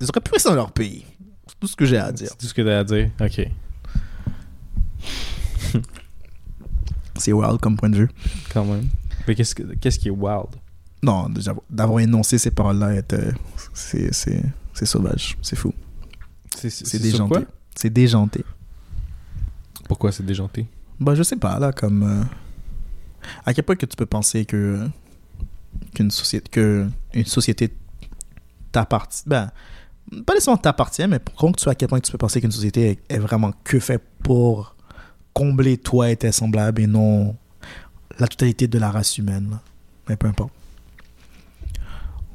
ils 0.00 0.04
auraient 0.08 0.20
pu 0.20 0.32
rester 0.32 0.48
dans 0.48 0.54
leur 0.54 0.72
pays. 0.72 1.04
C'est 1.46 1.58
tout 1.60 1.66
ce 1.66 1.76
que 1.76 1.84
j'ai 1.84 1.98
à 1.98 2.10
dire. 2.12 2.28
C'est 2.30 2.38
tout 2.38 2.46
ce 2.46 2.54
que 2.54 2.62
t'as 2.62 2.78
à 2.80 2.84
dire? 2.84 3.10
Ok. 3.20 3.48
C'est 7.18 7.32
wild 7.32 7.60
comme 7.60 7.76
point 7.76 7.90
de 7.90 7.96
vue. 7.96 8.08
Quand 8.52 8.64
même. 8.64 8.88
Mais 9.28 9.34
qu'est-ce, 9.34 9.54
que- 9.54 9.74
qu'est-ce 9.74 9.98
qui 9.98 10.08
est 10.08 10.12
wild? 10.12 10.48
Non, 11.02 11.28
d'avoir 11.70 12.00
énoncé 12.00 12.38
ces 12.38 12.50
paroles-là, 12.50 13.00
euh, 13.12 13.32
c'est, 13.74 14.12
c'est, 14.14 14.42
c'est 14.72 14.86
sauvage. 14.86 15.36
C'est 15.42 15.56
fou. 15.56 15.72
C'est, 16.56 16.70
C'est 16.70 16.98
déjanté. 16.98 17.40
C'est 17.74 17.90
déjanté. 17.90 18.44
Pourquoi 19.88 20.12
c'est 20.12 20.24
déjanté? 20.24 20.66
Bah, 21.00 21.14
je 21.14 21.22
sais 21.22 21.36
pas, 21.36 21.58
là, 21.58 21.72
comme. 21.72 22.02
euh, 22.02 22.22
à 23.44 23.52
quel 23.54 23.64
point 23.64 23.76
que 23.76 23.86
tu 23.86 23.96
peux 23.96 24.06
penser 24.06 24.44
que. 24.44 24.88
Qu'une 25.94 26.10
société, 26.10 26.48
que 26.50 26.86
une 27.14 27.24
société 27.26 27.72
t'appartient. 28.72 29.22
Ben, 29.26 29.50
pas 30.26 30.34
nécessairement 30.34 30.58
t'appartient, 30.60 31.06
mais 31.08 31.18
pour 31.18 31.34
contre, 31.34 31.62
tu 31.62 31.68
à 31.68 31.74
quel 31.74 31.88
point 31.88 32.00
tu 32.00 32.10
peux 32.12 32.18
penser 32.18 32.40
qu'une 32.40 32.50
société 32.52 32.90
est, 33.08 33.14
est 33.14 33.18
vraiment 33.18 33.52
que 33.64 33.78
faite 33.78 34.02
pour 34.22 34.76
combler 35.32 35.78
toi 35.78 36.10
et 36.10 36.16
tes 36.16 36.32
semblables 36.32 36.82
et 36.82 36.86
non 36.86 37.36
la 38.18 38.26
totalité 38.28 38.66
de 38.68 38.78
la 38.78 38.90
race 38.90 39.16
humaine. 39.18 39.48
là. 39.50 39.60
Mais 40.08 40.16
peu 40.16 40.26
importe. 40.26 40.52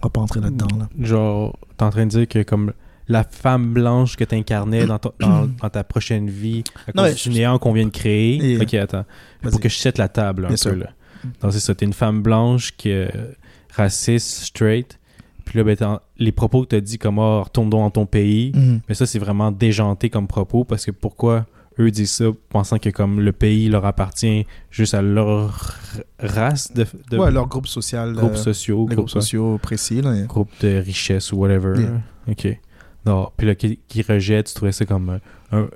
On 0.01 0.07
va 0.07 0.09
pas 0.09 0.21
entrer 0.21 0.39
là-dedans. 0.39 0.67
Là. 0.77 0.87
Genre, 0.99 1.57
t'es 1.75 1.83
en 1.83 1.89
train 1.89 2.05
de 2.05 2.11
dire 2.11 2.27
que 2.27 2.43
comme 2.43 2.73
la 3.07 3.23
femme 3.23 3.73
blanche 3.73 4.15
que 4.15 4.23
t'incarnais 4.23 4.85
dans, 4.85 4.99
dans, 5.19 5.47
dans 5.61 5.69
ta 5.69 5.83
prochaine 5.83 6.29
vie, 6.29 6.63
à 6.87 6.91
cause 6.91 7.15
du 7.23 7.29
néant 7.29 7.57
qu'on 7.59 7.73
vient 7.73 7.85
de 7.85 7.89
créer. 7.91 8.53
Et- 8.53 8.61
Ok, 8.61 8.73
attends. 8.75 9.05
Pour 9.41 9.59
que 9.59 9.69
je 9.69 9.77
sette 9.77 9.97
la 9.97 10.07
table 10.09 10.45
un 10.45 10.47
Bien 10.49 10.53
peu 10.53 10.57
sûr. 10.57 10.75
là. 10.75 10.89
Donc 11.41 11.51
c'est 11.53 11.59
ça, 11.59 11.73
t'es 11.73 11.85
une 11.85 11.93
femme 11.93 12.21
blanche 12.21 12.73
qui 12.77 12.89
est 12.89 13.11
raciste, 13.77 14.43
straight. 14.43 14.99
Puis 15.45 15.57
là, 15.57 15.63
ben, 15.63 15.99
les 16.17 16.31
propos 16.33 16.63
que 16.63 16.67
t'as 16.67 16.81
dit 16.81 16.97
comme 16.97 17.19
oh, 17.19 17.43
retourne 17.43 17.69
donc 17.69 17.81
dans 17.81 17.89
ton 17.91 18.05
pays. 18.05 18.51
Mhm. 18.53 18.81
Mais 18.89 18.95
ça, 18.95 19.05
c'est 19.05 19.19
vraiment 19.19 19.51
déjanté 19.51 20.09
comme 20.09 20.27
propos 20.27 20.65
parce 20.65 20.85
que 20.85 20.91
pourquoi 20.91 21.45
eux 21.79 21.91
disent 21.91 22.11
ça 22.11 22.25
pensant 22.49 22.79
que 22.79 22.89
comme 22.89 23.21
le 23.21 23.31
pays 23.31 23.69
leur 23.69 23.85
appartient 23.85 24.45
juste 24.71 24.93
à 24.95 25.01
leur 25.01 25.77
race 26.19 26.73
de, 26.73 26.85
de 27.11 27.17
ouais, 27.17 27.31
leur 27.31 27.47
groupe 27.47 27.67
social. 27.67 28.13
groupes 28.13 28.31
euh, 28.31 28.35
sociaux, 28.35 28.87
les 28.89 28.95
groupes 28.95 29.07
groupes, 29.07 29.21
sociaux 29.21 29.57
précis. 29.61 30.01
Là, 30.01 30.13
groupes 30.23 30.51
de 30.59 30.79
richesse 30.79 31.31
ou 31.31 31.37
whatever. 31.37 31.79
Yeah. 31.79 32.01
Ok. 32.29 32.59
Non, 33.05 33.29
puis 33.37 33.47
là, 33.47 33.55
qui, 33.55 33.79
qui 33.87 34.01
rejette, 34.01 34.47
tu 34.47 34.53
trouvais 34.55 34.71
ça 34.73 34.85
comme 34.85 35.09
euh, 35.11 35.19
un 35.63 35.69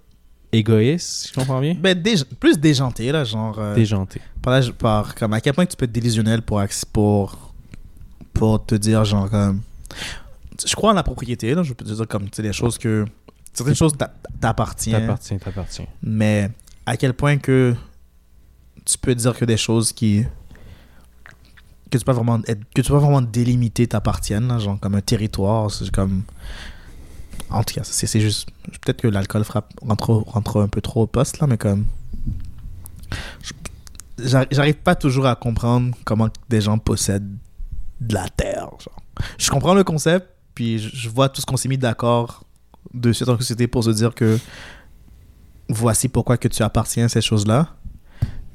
égoïste, 0.51 1.07
si 1.07 1.27
je 1.29 1.33
comprends 1.39 1.61
bien? 1.61 1.75
Ben, 1.79 1.97
déj- 1.97 2.25
plus 2.39 2.59
déjanté, 2.59 3.09
là, 3.11 3.23
genre. 3.23 3.57
euh, 3.59 3.73
Déjanté. 3.75 4.19
par, 4.41 4.59
là, 4.59 4.65
par 4.77 5.15
comme 5.15 5.31
à 5.33 5.39
quel 5.39 5.53
point 5.53 5.65
tu 5.65 5.77
peux 5.77 5.85
être 5.85 5.91
délusionnel 5.93 6.41
pour, 6.41 6.61
pour 8.33 8.65
te 8.65 8.75
dire, 8.75 9.03
genre, 9.05 9.29
comme. 9.29 9.61
Je 10.65 10.75
crois 10.75 10.91
en 10.91 10.93
la 10.93 11.03
propriété, 11.03 11.53
là, 11.55 11.63
je 11.63 11.73
peux 11.73 11.83
te 11.85 11.91
dire, 11.91 12.07
comme, 12.07 12.25
tu 12.29 12.37
sais, 12.37 12.41
des 12.43 12.53
choses 12.53 12.77
que. 12.77 13.05
Certaines 13.53 13.75
choses 13.75 13.97
t'a- 13.97 14.13
t'appartiennent. 14.39 15.01
T'appartiens, 15.01 15.37
t'appartiens. 15.37 15.85
Mais 16.01 16.49
à 16.85 16.95
quel 16.97 17.13
point 17.13 17.37
que 17.37 17.75
tu 18.85 18.97
peux 18.97 19.13
dire 19.15 19.37
que 19.37 19.45
des 19.45 19.57
choses 19.57 19.91
qui. 19.91 20.23
que 21.89 21.97
tu 21.97 22.05
peux 22.05 22.05
pas 22.05 22.13
vraiment, 22.13 22.39
être- 22.47 22.63
que 22.73 22.81
tu 22.81 22.87
peux 22.87 22.93
pas 22.93 22.99
vraiment 23.05 23.21
délimiter 23.21 23.87
t'appartiennent, 23.87 24.47
là, 24.47 24.59
genre 24.59 24.79
comme 24.79 24.95
un 24.95 25.01
territoire, 25.01 25.69
c'est 25.71 25.89
comme. 25.91 26.23
En 27.49 27.63
tout 27.63 27.73
cas, 27.73 27.81
c'est 27.83 28.07
c'est 28.07 28.21
juste. 28.21 28.47
Peut-être 28.81 29.01
que 29.01 29.07
l'alcool 29.09 29.43
frappe, 29.43 29.73
rentre, 29.81 30.11
rentre 30.11 30.61
un 30.61 30.67
peu 30.69 30.79
trop 30.79 31.01
au 31.03 31.07
poste, 31.07 31.39
là, 31.39 31.47
mais 31.47 31.57
comme. 31.57 31.85
je- 33.43 33.53
J'arrive 34.51 34.75
pas 34.75 34.93
toujours 34.95 35.25
à 35.25 35.35
comprendre 35.35 35.95
comment 36.05 36.29
des 36.47 36.61
gens 36.61 36.77
possèdent 36.77 37.35
de 38.01 38.13
la 38.13 38.27
terre. 38.29 38.69
Genre. 38.79 39.01
Je 39.37 39.49
comprends 39.49 39.73
le 39.73 39.83
concept, 39.83 40.27
puis 40.53 40.79
je, 40.79 41.09
vois 41.09 41.29
tout 41.29 41.39
ce 41.39 41.45
qu'on 41.45 41.57
s'est 41.57 41.69
mis 41.69 41.77
d'accord 41.77 42.43
dans 42.93 43.09
la 43.09 43.13
société 43.13 43.67
pour 43.67 43.83
se 43.83 43.91
dire 43.91 44.13
que 44.13 44.37
voici 45.69 46.09
pourquoi 46.09 46.37
que 46.37 46.47
tu 46.47 46.63
appartiens 46.63 47.05
à 47.05 47.09
ces 47.09 47.21
choses-là. 47.21 47.75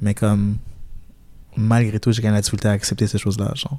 Mais 0.02 0.12
comme, 0.14 0.58
malgré 1.56 1.98
tout, 1.98 2.12
j'ai 2.12 2.20
quand 2.20 2.28
même 2.28 2.34
la 2.34 2.42
difficulté 2.42 2.68
à 2.68 2.72
accepter 2.72 3.06
ces 3.06 3.18
choses-là. 3.18 3.52
Genre. 3.54 3.78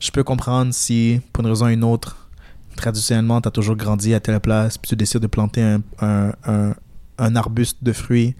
Je 0.00 0.10
peux 0.10 0.24
comprendre 0.24 0.72
si, 0.74 1.20
pour 1.32 1.44
une 1.44 1.50
raison 1.50 1.66
ou 1.66 1.68
une 1.68 1.84
autre, 1.84 2.28
traditionnellement, 2.74 3.40
tu 3.40 3.48
as 3.48 3.52
toujours 3.52 3.76
grandi 3.76 4.14
à 4.14 4.20
telle 4.20 4.40
place, 4.40 4.78
puis 4.78 4.88
tu 4.88 4.96
décides 4.96 5.20
de 5.20 5.26
planter 5.26 5.62
un, 5.62 5.82
un, 6.00 6.32
un, 6.46 6.74
un 7.18 7.36
arbuste 7.36 7.84
de 7.84 7.92
fruits, 7.92 8.34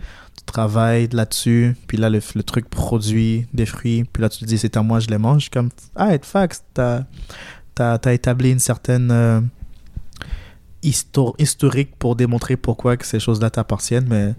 travailles 0.46 1.08
là-dessus, 1.12 1.76
puis 1.86 1.96
là, 1.98 2.08
le, 2.08 2.20
le 2.34 2.42
truc 2.42 2.68
produit 2.70 3.46
des 3.52 3.66
fruits, 3.66 4.04
puis 4.04 4.22
là, 4.22 4.28
tu 4.28 4.38
te 4.38 4.44
dis, 4.44 4.56
c'est 4.58 4.76
à 4.76 4.82
moi, 4.82 5.00
je 5.00 5.08
les 5.08 5.18
mange. 5.18 5.50
Comme, 5.50 5.68
ah, 5.94 6.14
et 6.14 6.20
fax, 6.22 6.62
t'as 6.72 7.02
as, 7.78 8.12
établi 8.12 8.50
une 8.52 8.58
certaine 8.58 9.10
euh, 9.10 9.40
histo- 10.82 11.34
historique 11.38 11.96
pour 11.98 12.16
démontrer 12.16 12.56
pourquoi 12.56 12.96
que 12.96 13.06
ces 13.06 13.20
choses-là 13.20 13.50
t'appartiennent, 13.50 14.06
mais 14.08 14.34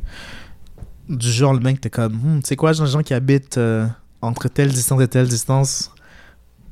du 1.10 1.30
genre, 1.32 1.54
le 1.54 1.60
mec, 1.60 1.80
t'es 1.82 1.90
comme, 1.90 2.14
Hmm, 2.14 2.40
tu 2.42 2.48
sais 2.50 2.56
quoi, 2.56 2.72
les 2.74 2.86
gens 2.88 3.02
qui 3.04 3.14
habitent 3.14 3.58
euh, 3.58 3.88
entre 4.22 4.48
telle 4.48 4.70
distance 4.72 5.02
et 5.02 5.08
telle 5.08 5.28
distance, 5.28 5.92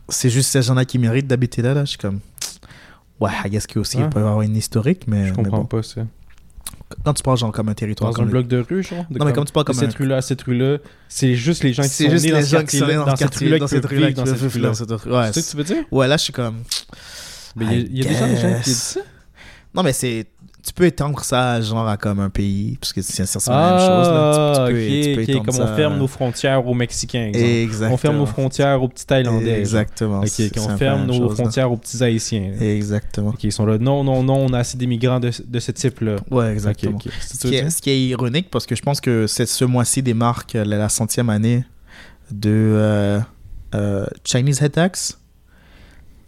c'est 0.09 0.29
juste 0.29 0.49
ces 0.51 0.61
gens-là 0.61 0.85
qui 0.85 0.99
méritent 0.99 1.27
d'habiter 1.27 1.61
là, 1.61 1.73
là? 1.73 1.85
Je 1.85 1.89
suis 1.91 1.97
comme, 1.97 2.19
ouais, 3.19 3.31
I 3.45 3.49
guess 3.49 3.65
qu'il 3.67 3.79
aussi, 3.79 3.97
Ouais. 3.97 4.03
il 4.03 4.09
peut 4.09 4.19
y 4.19 4.23
avoir 4.23 4.41
une 4.41 4.55
historique, 4.55 5.03
mais, 5.07 5.27
Je 5.27 5.31
mais 5.31 5.43
comprends 5.43 5.59
bon. 5.59 5.65
pas 5.65 5.83
ça. 5.83 6.01
Quand 7.03 7.13
tu 7.13 7.23
parles, 7.23 7.37
genre, 7.37 7.51
comme 7.51 7.69
un 7.69 7.73
territoire, 7.73 8.11
Dans 8.11 8.15
comme 8.15 8.27
un 8.27 8.31
bloc 8.31 8.47
de 8.47 8.57
rue, 8.59 8.83
genre? 8.83 9.05
de 9.09 9.17
Non, 9.17 9.25
mais 9.25 9.31
comme- 9.31 9.33
comme 9.33 9.45
tu 9.45 9.53
parles 9.53 9.65
comme 9.65 9.75
cette 9.75 9.95
un- 9.95 9.97
rue-là 9.97 10.17
à 10.17 10.21
cette 10.21 10.41
rue-là, 10.43 10.77
c'est 11.09 11.33
juste 11.35 11.63
les 11.63 11.73
gens 11.73 11.81
qui 11.83 11.89
c'est 11.89 12.03
sont 12.05 12.09
juste 12.11 12.25
nés 12.25 12.31
dans 12.31 12.37
les 12.37 12.43
ce 12.43 12.49
gens 12.57 12.63
qui 12.65 12.77
sont 12.77 12.85
dans 12.85 12.91
ce 12.91 12.95
dans 13.09 13.15
cette 13.17 13.39
vivre 13.39 13.53
qui 13.55 13.59
dans 13.59 13.67
cette 13.67 13.85
vivre 14.37 14.53
rue-là. 14.53 14.67
dans 14.69 14.73
cette 14.75 14.91
rue. 14.91 15.11
Ouais, 15.11 15.27
C'est 15.33 15.41
ça 15.41 15.41
que 15.41 15.51
tu 15.51 15.57
veux 15.57 15.63
dire? 15.63 15.83
ouais, 15.91 16.07
là, 16.07 16.17
je 16.17 16.23
suis 16.23 16.33
comme, 16.33 16.57
Mais 17.55 17.65
il 17.65 17.71
y 17.71 17.75
a- 17.75 17.77
il 17.77 17.97
y 17.97 18.05
a 18.05 18.09
déjà 18.09 18.27
des 18.27 18.37
gens 18.37 18.57
qui 18.59 18.63
disent 18.69 18.77
ça? 18.81 18.99
Non, 19.73 19.83
mais 19.83 19.93
c'est. 19.93 20.27
Tu 20.65 20.73
peux 20.73 20.85
étendre 20.85 21.23
ça, 21.23 21.61
genre, 21.61 21.87
à 21.87 21.95
comme 21.95 22.19
un 22.19 22.31
pays, 22.31 22.77
parce 22.81 22.91
que 22.91 23.01
c'est 23.03 23.25
c'est 23.27 23.49
la 23.49 23.55
même 23.71 23.79
chose, 23.79 24.07
là. 24.07 24.53
Tu- 24.55 24.61
Ah, 24.61 24.67
tu 24.67 24.73
peux- 24.73 25.25
tu 25.25 25.31
peux 25.37 25.45
Comme 25.45 25.51
ça- 25.55 25.63
on 25.71 25.75
ferme 25.75 25.97
nos 25.99 26.07
frontières 26.07 26.65
aux 26.67 26.73
Mexicains. 26.73 27.31
Exactement. 27.33 27.93
On 27.93 27.97
ferme 27.97 28.17
nos 28.17 28.25
frontières 28.25 28.81
aux 28.81 28.87
petits 28.87 29.05
Thaïlandais. 29.05 29.59
Exactement. 29.59 30.21
Ok, 30.21 30.27
c'est- 30.27 30.49
qu'on 30.53 30.61
c'est 30.61 30.67
un 30.69 30.71
peu 30.71 30.77
ferme 30.79 31.05
nos 31.05 31.13
chose, 31.13 31.29
là. 31.29 31.35
frontières 31.35 31.71
aux 31.71 31.77
petits 31.77 32.03
Haïtiens. 32.03 32.51
là. 32.59 32.65
Exactement. 32.65 33.35
Ils 33.43 33.51
sont 33.51 33.65
là. 33.67 33.77
Non, 33.77 34.03
non, 34.03 34.23
non, 34.23 34.37
on 34.37 34.53
a 34.53 34.59
assez 34.59 34.75
d'immigrants 34.75 35.19
de, 35.19 35.29
de 35.45 35.59
ce 35.59 35.71
type-là. 35.71 36.15
Ouais, 36.31 36.45
Ok, 36.45 36.51
exactement. 36.51 36.97
Ce, 36.99 37.33
qui 37.33 37.37
tu 37.37 37.47
est, 37.47 37.61
dire? 37.61 37.71
ce 37.71 37.81
qui 37.81 37.89
est 37.91 38.01
ironique, 38.07 38.49
parce 38.49 38.65
que 38.65 38.75
je 38.75 38.81
pense 38.81 38.99
que 38.99 39.27
c'est 39.27 39.45
ce 39.45 39.65
mois-ci 39.65 40.01
démarque 40.01 40.53
la, 40.53 40.65
la 40.65 40.89
centième 40.89 41.29
année 41.29 41.63
de 42.31 42.49
euh, 42.49 43.19
euh, 43.75 44.05
Chinese 44.23 44.63
Head 44.63 44.71
Tax. 44.71 45.19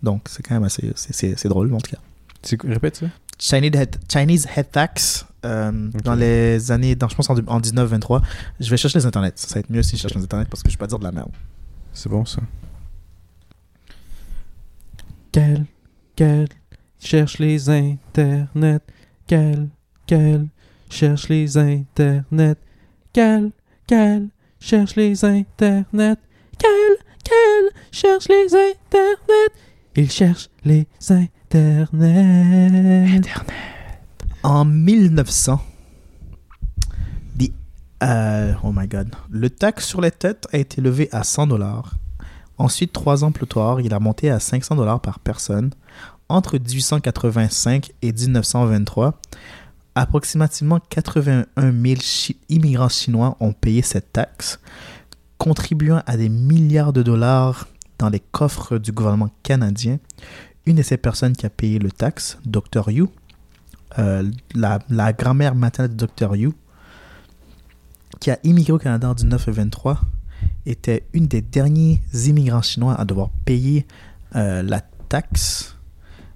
Donc, 0.04 0.26
c'est 0.30 0.44
quand 0.44 0.54
même 0.54 0.64
assez. 0.64 0.92
c'est- 0.96 1.48
drôle, 1.48 1.74
en 1.74 1.80
tout 1.80 1.90
cas. 1.90 1.98
C'est- 2.44 2.62
Répète 2.62 2.98
ça. 2.98 3.08
Chinese 3.40 3.76
Head, 3.76 3.98
Chinese 4.12 4.48
Head 4.56 4.72
Tax, 4.72 5.26
euh, 5.46 5.72
dans 6.04 6.16
les 6.16 6.72
années. 6.72 6.96
Dans, 6.96 7.08
je 7.08 7.16
pense 7.16 7.30
en, 7.30 7.38
en 7.48 7.60
19-23. 7.60 8.22
Je 8.60 8.70
vais 8.70 8.78
chercher 8.78 9.00
les 9.00 9.06
internets. 9.06 9.34
Ça 9.36 9.54
va 9.54 9.60
être 9.60 9.70
mieux 9.70 9.84
si 9.84 9.96
je 9.96 10.02
cherche 10.02 10.16
les 10.16 10.24
internets 10.24 10.46
parce 10.46 10.64
que 10.64 10.70
je 10.70 10.76
vais 10.76 10.80
pas 10.80 10.88
dire 10.88 11.00
de 11.00 11.04
la 11.04 11.12
merde. 11.12 11.32
C'est 11.94 12.10
bon, 12.10 12.26
ça. 12.26 12.42
Quel, 15.32 15.66
quel, 16.16 16.48
cherche 17.00 17.38
les 17.38 17.70
internets? 17.70 18.82
Quel, 19.28 19.70
quel, 20.08 20.48
cherche 20.90 21.30
les 21.30 21.58
internets? 21.58 22.58
Quel, 23.14 23.52
quel, 23.86 24.30
cherche 24.60 24.96
les 24.96 25.24
internets? 25.24 26.18
Quel, 26.58 26.98
quel, 27.24 27.70
cherche 27.92 28.28
les 28.30 28.54
internets? 28.54 29.54
Il 29.96 30.10
cherche 30.10 30.50
les 30.64 30.88
internets. 31.02 31.37
En 34.44 34.66
1900, 34.66 35.60
the- 37.38 37.52
euh, 38.04 38.54
oh 38.64 38.72
my 38.74 38.88
god, 38.88 39.10
le 39.30 39.50
taxe 39.50 39.86
sur 39.86 40.02
les 40.02 40.12
têtes 40.12 40.48
a 40.54 40.58
été 40.58 40.82
levé 40.82 41.10
à 41.12 41.24
100 41.24 41.48
dollars. 41.48 41.96
Ensuite, 42.58 42.92
trois 42.94 43.24
ans 43.24 43.32
plus 43.32 43.48
tard, 43.48 43.82
il 43.82 43.94
a 43.94 44.00
monté 44.00 44.30
à 44.30 44.40
500 44.40 44.76
dollars 44.76 45.00
par 45.00 45.20
personne. 45.20 45.72
Entre 46.30 46.58
1885 46.58 47.92
et 48.02 48.12
1923, 48.12 49.20
approximativement 49.96 50.80
81 50.90 51.46
000 51.72 52.02
chi- 52.02 52.38
immigrants 52.50 52.90
chinois 52.90 53.38
ont 53.40 53.54
payé 53.54 53.82
cette 53.82 54.12
taxe, 54.12 54.60
contribuant 55.38 56.02
à 56.06 56.18
des 56.18 56.30
milliards 56.30 56.94
de 56.94 57.04
dollars 57.04 57.68
dans 58.00 58.10
les 58.10 58.20
coffres 58.20 58.78
du 58.78 58.92
gouvernement 58.92 59.30
canadien. 59.44 60.00
Une 60.68 60.76
de 60.76 60.82
ces 60.82 60.98
personnes 60.98 61.34
qui 61.34 61.46
a 61.46 61.50
payé 61.50 61.80
le 61.80 61.90
taxe, 61.90 62.40
Dr. 62.46 62.92
Yu, 62.92 63.06
euh, 64.00 64.30
la, 64.54 64.80
la 64.90 65.14
grand-mère 65.14 65.56
maternelle 65.56 65.96
de 65.96 66.06
Dr. 66.06 66.36
Yu, 66.36 66.52
qui 68.20 68.32
a 68.32 68.40
immigré 68.44 68.74
au 68.74 68.78
Canada 68.78 69.10
en 69.10 69.16
1923, 69.16 70.02
était 70.66 71.06
une 71.14 71.28
des 71.28 71.40
derniers 71.40 72.02
immigrants 72.26 72.62
chinois 72.62 72.96
à 72.96 73.06
devoir 73.06 73.30
payer 73.46 73.88
euh, 74.36 74.62
la 74.62 74.82
taxe. 75.08 75.78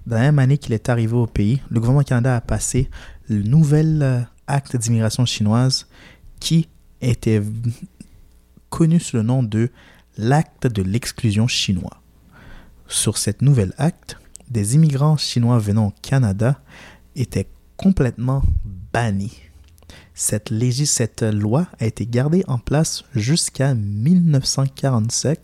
Dans 0.06 0.16
la 0.16 0.22
même 0.22 0.38
année 0.38 0.56
qu'il 0.56 0.72
est 0.72 0.88
arrivé 0.88 1.12
au 1.12 1.26
pays, 1.26 1.60
le 1.68 1.80
gouvernement 1.80 2.00
du 2.00 2.06
Canada 2.06 2.34
a 2.34 2.40
passé 2.40 2.88
le 3.28 3.42
nouvel 3.42 4.00
euh, 4.02 4.20
acte 4.46 4.76
d'immigration 4.76 5.26
chinoise 5.26 5.88
qui 6.40 6.70
était 7.02 7.42
connu 8.70 8.98
sous 8.98 9.18
le 9.18 9.24
nom 9.24 9.42
de 9.42 9.70
l'acte 10.16 10.66
de 10.66 10.80
l'exclusion 10.80 11.46
chinois. 11.48 12.00
Sur 12.88 13.18
cette 13.18 13.42
nouvelle 13.42 13.74
acte, 13.76 14.16
des 14.52 14.74
immigrants 14.76 15.16
chinois 15.16 15.58
venant 15.58 15.88
au 15.88 15.92
Canada 16.02 16.60
étaient 17.16 17.48
complètement 17.76 18.42
bannis. 18.92 19.40
Cette, 20.14 20.50
légis- 20.50 20.86
cette 20.90 21.22
loi 21.22 21.66
a 21.80 21.86
été 21.86 22.06
gardée 22.06 22.44
en 22.46 22.58
place 22.58 23.02
jusqu'à 23.14 23.74
1947 23.74 25.40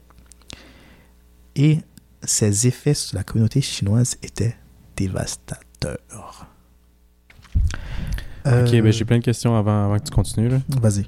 et 1.57 1.79
ses 2.23 2.67
effets 2.67 2.95
sur 2.95 3.17
la 3.17 3.25
communauté 3.25 3.61
chinoise 3.61 4.17
étaient 4.23 4.57
dévastateurs. 4.97 6.47
Ok, 8.47 8.53
Euh, 8.53 8.83
ben 8.83 8.93
j'ai 8.93 9.05
plein 9.05 9.19
de 9.19 9.25
questions 9.25 9.57
avant, 9.57 9.87
avant 9.87 9.99
que 9.99 10.05
tu 10.05 10.11
continues. 10.13 10.51
Vas-y. 10.69 11.07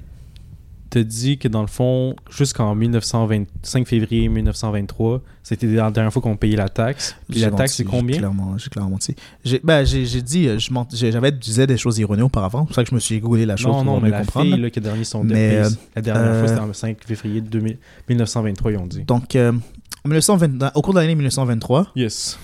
Te 0.91 0.99
dit 0.99 1.37
que 1.39 1.47
dans 1.47 1.61
le 1.61 1.67
fond, 1.67 2.15
jusqu'en 2.29 2.75
1925 2.75 3.87
février 3.87 4.27
1923, 4.29 5.21
c'était 5.41 5.65
la 5.67 5.89
dernière 5.89 6.11
fois 6.13 6.21
qu'on 6.21 6.35
payait 6.37 6.57
la 6.57 6.69
taxe. 6.69 7.15
Puis 7.29 7.39
la 7.39 7.49
taxe, 7.49 7.75
c'est 7.75 7.83
combien 7.85 8.13
J'ai 8.15 8.19
clairement, 8.19 8.55
clairement 8.71 8.89
menti. 8.91 9.15
J'ai, 9.43 9.59
ben, 9.63 9.83
dit, 9.83 10.47
euh, 10.47 10.59
j'avais 10.93 11.31
disais 11.31 11.65
des 11.65 11.77
choses 11.77 11.99
erronées 11.99 12.21
auparavant. 12.21 12.61
C'est 12.63 12.67
pour 12.67 12.75
ça 12.75 12.83
que 12.83 12.89
je 12.89 12.95
me 12.95 12.99
suis 12.99 13.19
googlé 13.19 13.45
la 13.45 13.55
chose 13.55 13.67
Non, 13.71 13.83
pour 13.83 13.85
non, 13.85 13.99
mais 14.01 14.09
la 14.09 14.19
comprendre. 14.19 14.51
fille 14.53 14.61
là, 14.61 14.69
qui 14.69 14.79
a 14.79 14.81
dernier 14.81 15.03
son 15.03 15.23
Mais, 15.23 15.61
death, 15.63 15.79
la 15.95 16.01
dernière 16.01 16.23
euh, 16.25 16.39
fois, 16.39 16.47
c'était 16.49 16.67
le 16.67 16.73
5 16.73 16.97
février 17.05 17.41
2000 17.41 17.77
1923, 18.09 18.71
ils 18.71 18.77
ont 18.77 18.85
dit. 18.87 19.03
Donc, 19.05 19.35
euh, 19.35 19.51
en 19.51 20.09
1920 20.09 20.57
dans- 20.57 20.71
au 20.75 20.81
cours 20.81 20.93
de 20.93 20.99
l'année 20.99 21.15
1923, 21.15 21.87
Yes. 21.95 22.37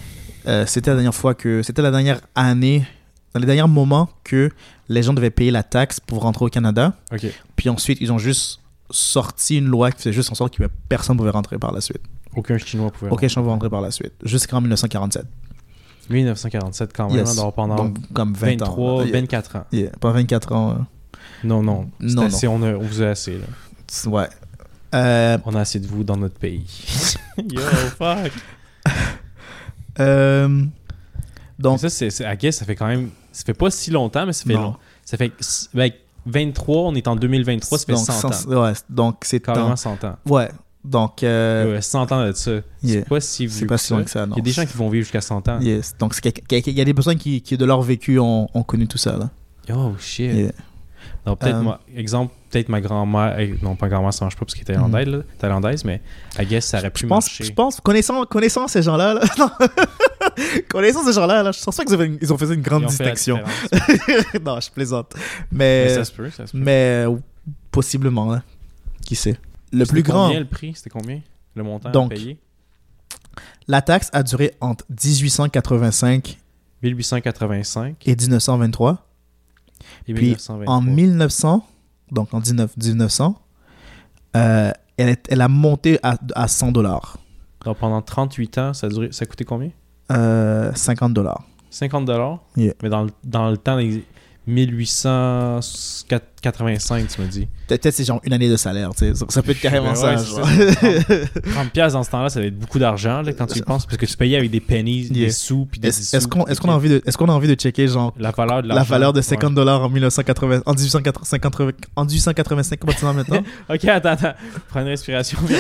euh, 0.47 0.65
c'était 0.65 0.89
la 0.91 0.95
dernière 0.95 1.13
fois 1.15 1.33
que, 1.35 1.61
c'était 1.63 1.81
la 1.81 1.91
dernière 1.91 2.21
année, 2.35 2.83
dans 3.39 3.45
les 3.47 3.55
derniers 3.55 3.71
moments 3.71 4.09
que 4.23 4.49
les 4.89 5.03
gens 5.03 5.13
devaient 5.13 5.29
payer 5.29 5.51
la 5.51 5.63
taxe 5.63 5.99
pour 5.99 6.21
rentrer 6.21 6.45
au 6.45 6.49
Canada. 6.49 6.93
Puis 7.55 7.69
ensuite, 7.69 7.99
ils 8.01 8.11
ont 8.11 8.17
juste 8.17 8.59
sorti 8.89 9.57
une 9.57 9.67
loi 9.67 9.91
qui 9.91 9.97
faisait 9.99 10.13
juste 10.13 10.31
en 10.31 10.35
sorte 10.35 10.55
que 10.57 10.63
personne 10.89 11.15
ne 11.15 11.19
pouvait 11.19 11.29
rentrer 11.31 11.57
par 11.57 11.71
la 11.71 11.81
suite. 11.81 12.01
Aucun 12.35 12.57
Chinois 12.57 12.91
pouvait. 12.91 13.11
Aucun 13.11 13.27
champ 13.27 13.41
pouvait 13.41 13.51
rentrer 13.53 13.69
par 13.69 13.81
la 13.81 13.91
suite. 13.91 14.13
Jusqu'en 14.23 14.61
1947. 14.61 15.25
1947, 16.09 16.91
quand 16.95 17.09
même, 17.09 17.17
Yes. 17.17 17.35
pendant 17.55 17.75
Donc, 17.75 17.97
comme 18.13 18.33
20 18.33 18.59
23, 18.59 18.75
ans. 19.01 19.03
Yeah. 19.03 19.11
24 19.11 19.55
ans. 19.57 19.63
Yeah, 19.73 19.89
Pas 19.99 20.11
24 20.11 20.51
ans. 20.53 20.69
euh, 20.71 20.75
Non, 21.43 21.61
non. 21.63 21.89
Non, 21.99 22.23
assez, 22.27 22.47
On, 22.47 22.61
a- 22.63 22.73
on 22.75 22.79
vous 22.79 23.01
a 23.01 23.07
assez, 23.07 23.37
là. 23.39 24.09
Ouais. 24.09 24.27
Euh, 24.95 25.37
On 25.45 25.53
a 25.55 25.59
assez 25.61 25.79
de 25.81 25.87
vous 25.87 26.03
dans 26.05 26.15
notre 26.15 26.39
pays. 26.39 26.65
Yo, 27.37 27.59
fuck. 27.97 28.31
euh, 29.99 30.63
Donc, 31.59 31.79
ça, 31.79 31.89
c'est, 31.89 32.07
I 32.21 32.37
guess, 32.37 32.57
ça 32.57 32.65
fait 32.65 32.75
quand 32.75 32.87
même. 32.87 33.09
Ça 33.37 33.43
fait 33.45 33.53
pas 33.53 33.69
si 33.69 33.91
longtemps, 33.91 34.25
mais 34.25 34.33
ça 34.33 34.43
fait 34.45 34.53
Non. 34.55 34.61
long. 34.61 34.75
Ça 35.05 35.15
fait. 35.17 35.31
ben, 35.73 35.91
23, 36.25 36.75
on 36.89 36.95
est 36.95 37.07
en 37.07 37.15
2023, 37.15 37.77
ça 37.77 37.85
fait 37.85 37.93
donc, 37.93 38.05
100 38.05 38.25
ans. 38.51 38.63
ouais, 38.63 38.73
donc 38.89 39.17
c'est 39.21 39.39
Carrément 39.39 39.69
dans- 39.69 39.75
100 39.75 40.03
ans. 40.03 40.15
Ouais. 40.25 40.49
Donc, 40.83 41.21
euh, 41.23 41.75
Ouais, 41.75 41.81
100 41.81 42.11
ans 42.11 42.25
de 42.25 42.31
ça. 42.33 42.51
yeah. 42.51 42.61
C'est 42.81 43.07
pas 43.09 43.19
si 43.21 43.45
vieux 43.45 43.55
c'est 43.59 43.65
pas 43.65 43.77
si 43.77 43.93
loin 43.93 44.03
que 44.03 44.09
ça. 44.09 44.25
Non. 44.25 44.35
Il 44.35 44.39
y 44.39 44.41
a 44.41 44.43
des 44.43 44.51
gens 44.51 44.65
qui 44.65 44.75
vont 44.77 44.89
vivre 44.89 45.03
jusqu'à 45.03 45.21
100 45.21 45.47
ans. 45.49 45.59
Yes. 45.59 45.95
Donc, 45.99 46.15
il 46.23 46.73
y 46.77 46.81
a 46.81 46.85
des 46.85 46.93
personnes 46.93 47.17
qui, 47.17 47.41
qui 47.41 47.57
de 47.57 47.65
leur 47.65 47.81
vécu, 47.81 48.17
ont, 48.19 48.47
ont 48.53 48.63
connu 48.63 48.87
tout 48.87 48.97
ça. 48.97 49.17
Là. 49.17 49.29
Oh 49.75 49.93
shit. 49.99 50.31
Yeah. 50.33 50.51
Donc, 51.25 51.39
peut-être 51.39 51.57
Euh, 51.57 51.61
moi, 51.61 51.79
exemple, 51.95 52.33
peut-être 52.49 52.69
ma 52.69 52.81
grand-mère, 52.81 53.37
non 53.61 53.75
pas 53.75 53.87
grand-mère, 53.89 54.13
ça 54.13 54.25
marche 54.25 54.35
pas 54.35 54.45
parce 54.45 54.53
qu'elle 54.53 54.63
est 54.63 54.65
thaïlandaise, 54.65 55.07
là, 55.07 55.19
thaïlandaise, 55.37 55.83
mais 55.83 56.01
I 56.39 56.45
guess 56.45 56.65
ça 56.65 56.79
aurait 56.79 56.91
pu 56.91 57.01
Je 57.03 57.07
pense, 57.07 57.25
marcher. 57.25 57.43
je 57.43 57.53
pense 57.53 57.79
connaissant, 57.81 58.25
connaissant 58.25 58.67
ces 58.67 58.81
gens-là, 58.81 59.15
là, 59.15 59.21
connaissant 60.69 61.03
ces 61.03 61.13
gens-là, 61.13 61.43
là, 61.43 61.51
je 61.51 61.63
pense 61.63 61.75
pas 61.75 61.85
qu'ils 61.85 61.95
ont 61.95 61.99
fait 61.99 62.05
une, 62.05 62.17
ils 62.21 62.33
ont 62.33 62.37
fait 62.37 62.53
une 62.53 62.61
grande 62.61 62.83
ont 62.83 62.87
distinction. 62.87 63.39
non, 64.45 64.59
je 64.59 64.71
plaisante. 64.71 65.13
Mais 65.51 65.85
Mais, 65.85 65.95
ça 65.95 66.05
se 66.05 66.11
peut, 66.11 66.29
ça 66.29 66.47
se 66.47 66.51
peut. 66.53 66.59
mais 66.59 67.05
euh, 67.07 67.15
possiblement, 67.71 68.31
là. 68.31 68.43
Qui 69.05 69.15
sait? 69.15 69.37
Le 69.71 69.85
plus 69.85 70.03
grand, 70.03 70.27
combien 70.27 70.39
le 70.39 70.45
prix? 70.47 70.73
C'était 70.75 70.89
combien? 70.89 71.21
Le 71.55 71.63
montant 71.63 71.91
Donc, 71.91 72.11
à 72.11 72.15
payer 72.15 72.37
la 73.67 73.81
taxe 73.81 74.09
a 74.13 74.23
duré 74.23 74.53
entre 74.61 74.85
1885 74.89 76.37
1885 76.83 78.07
et 78.07 78.15
1923. 78.15 79.07
et 80.07 80.13
Puis, 80.13 80.25
1923. 80.25 80.73
En 80.73 80.81
1900, 80.81 81.67
donc 82.11 82.33
en 82.33 82.39
1900, 82.39 83.39
euh, 84.35 84.71
elle, 84.97 85.41
a 85.41 85.47
monté 85.47 85.99
à, 86.03 86.17
à 86.35 86.47
100 86.47 86.71
dollars. 86.71 87.17
Donc 87.65 87.77
pendant 87.77 88.01
38 88.01 88.57
ans, 88.57 88.73
ça, 88.73 88.87
a 88.87 88.89
duré, 88.89 89.11
ça 89.11 89.25
coûtait 89.25 89.43
combien? 89.45 89.71
Euh, 90.11 90.71
50 90.73 91.13
dollars. 91.13 91.43
50 91.69 92.05
dollars? 92.05 92.39
Yeah. 92.55 92.73
Mais 92.81 92.89
dans, 92.89 93.07
dans, 93.23 93.49
le 93.49 93.57
temps, 93.57 93.77
1804 94.47 96.36
85, 96.41 97.07
tu 97.07 97.21
me 97.21 97.27
dis. 97.27 97.47
Peut-être 97.67 97.91
c'est 97.91 98.03
genre 98.03 98.21
une 98.23 98.33
année 98.33 98.49
de 98.49 98.55
salaire, 98.55 98.91
tu 98.95 99.13
sais. 99.13 99.25
Ça 99.29 99.41
peut 99.41 99.51
être 99.51 99.59
carrément 99.59 99.93
ben 99.93 100.15
ouais, 100.15 100.17
ça. 100.17 100.41
30 101.51 101.69
pièces 101.73 101.93
dans 101.93 102.03
ce 102.03 102.11
temps-là, 102.11 102.29
ça 102.29 102.39
va 102.39 102.45
être 102.45 102.57
beaucoup 102.57 102.79
d'argent 102.79 103.21
là, 103.21 103.33
quand 103.33 103.47
tu 103.47 103.59
y 103.59 103.61
penses, 103.61 103.85
parce 103.85 103.97
que 103.97 104.05
tu 104.05 104.17
payais 104.17 104.37
avec 104.37 104.51
des 104.51 104.59
pennies, 104.59 105.03
yeah. 105.03 105.25
des 105.25 105.31
sous, 105.31 105.67
puis 105.69 105.79
des 105.79 105.89
Est-ce, 105.89 106.15
est 106.15 106.29
qu'on 106.29 106.45
est 106.45 106.69
a 106.69 106.73
envie 106.73 106.89
de 106.89 107.01
est-ce 107.05 107.17
a 107.17 107.27
envie 107.27 107.47
de 107.47 107.55
checker 107.55 107.87
genre 107.87 108.13
la 108.17 108.31
valeur 108.31 108.63
de 108.63 108.67
la 108.67 108.83
valeur 108.83 109.13
de 109.13 109.21
50 109.21 109.53
dollars 109.53 109.81
en 109.81 109.89
1980 109.89 110.61
en 110.65 110.73
1885 110.73 111.45
en 111.95 112.05
1885 112.05 112.79
comment 112.79 113.13
maintenant? 113.13 113.43
OK, 113.69 113.85
attends 113.85 114.09
attends. 114.09 114.33
Prends 114.69 114.81
une 114.81 114.87
respiration. 114.87 115.37
des 115.47 115.53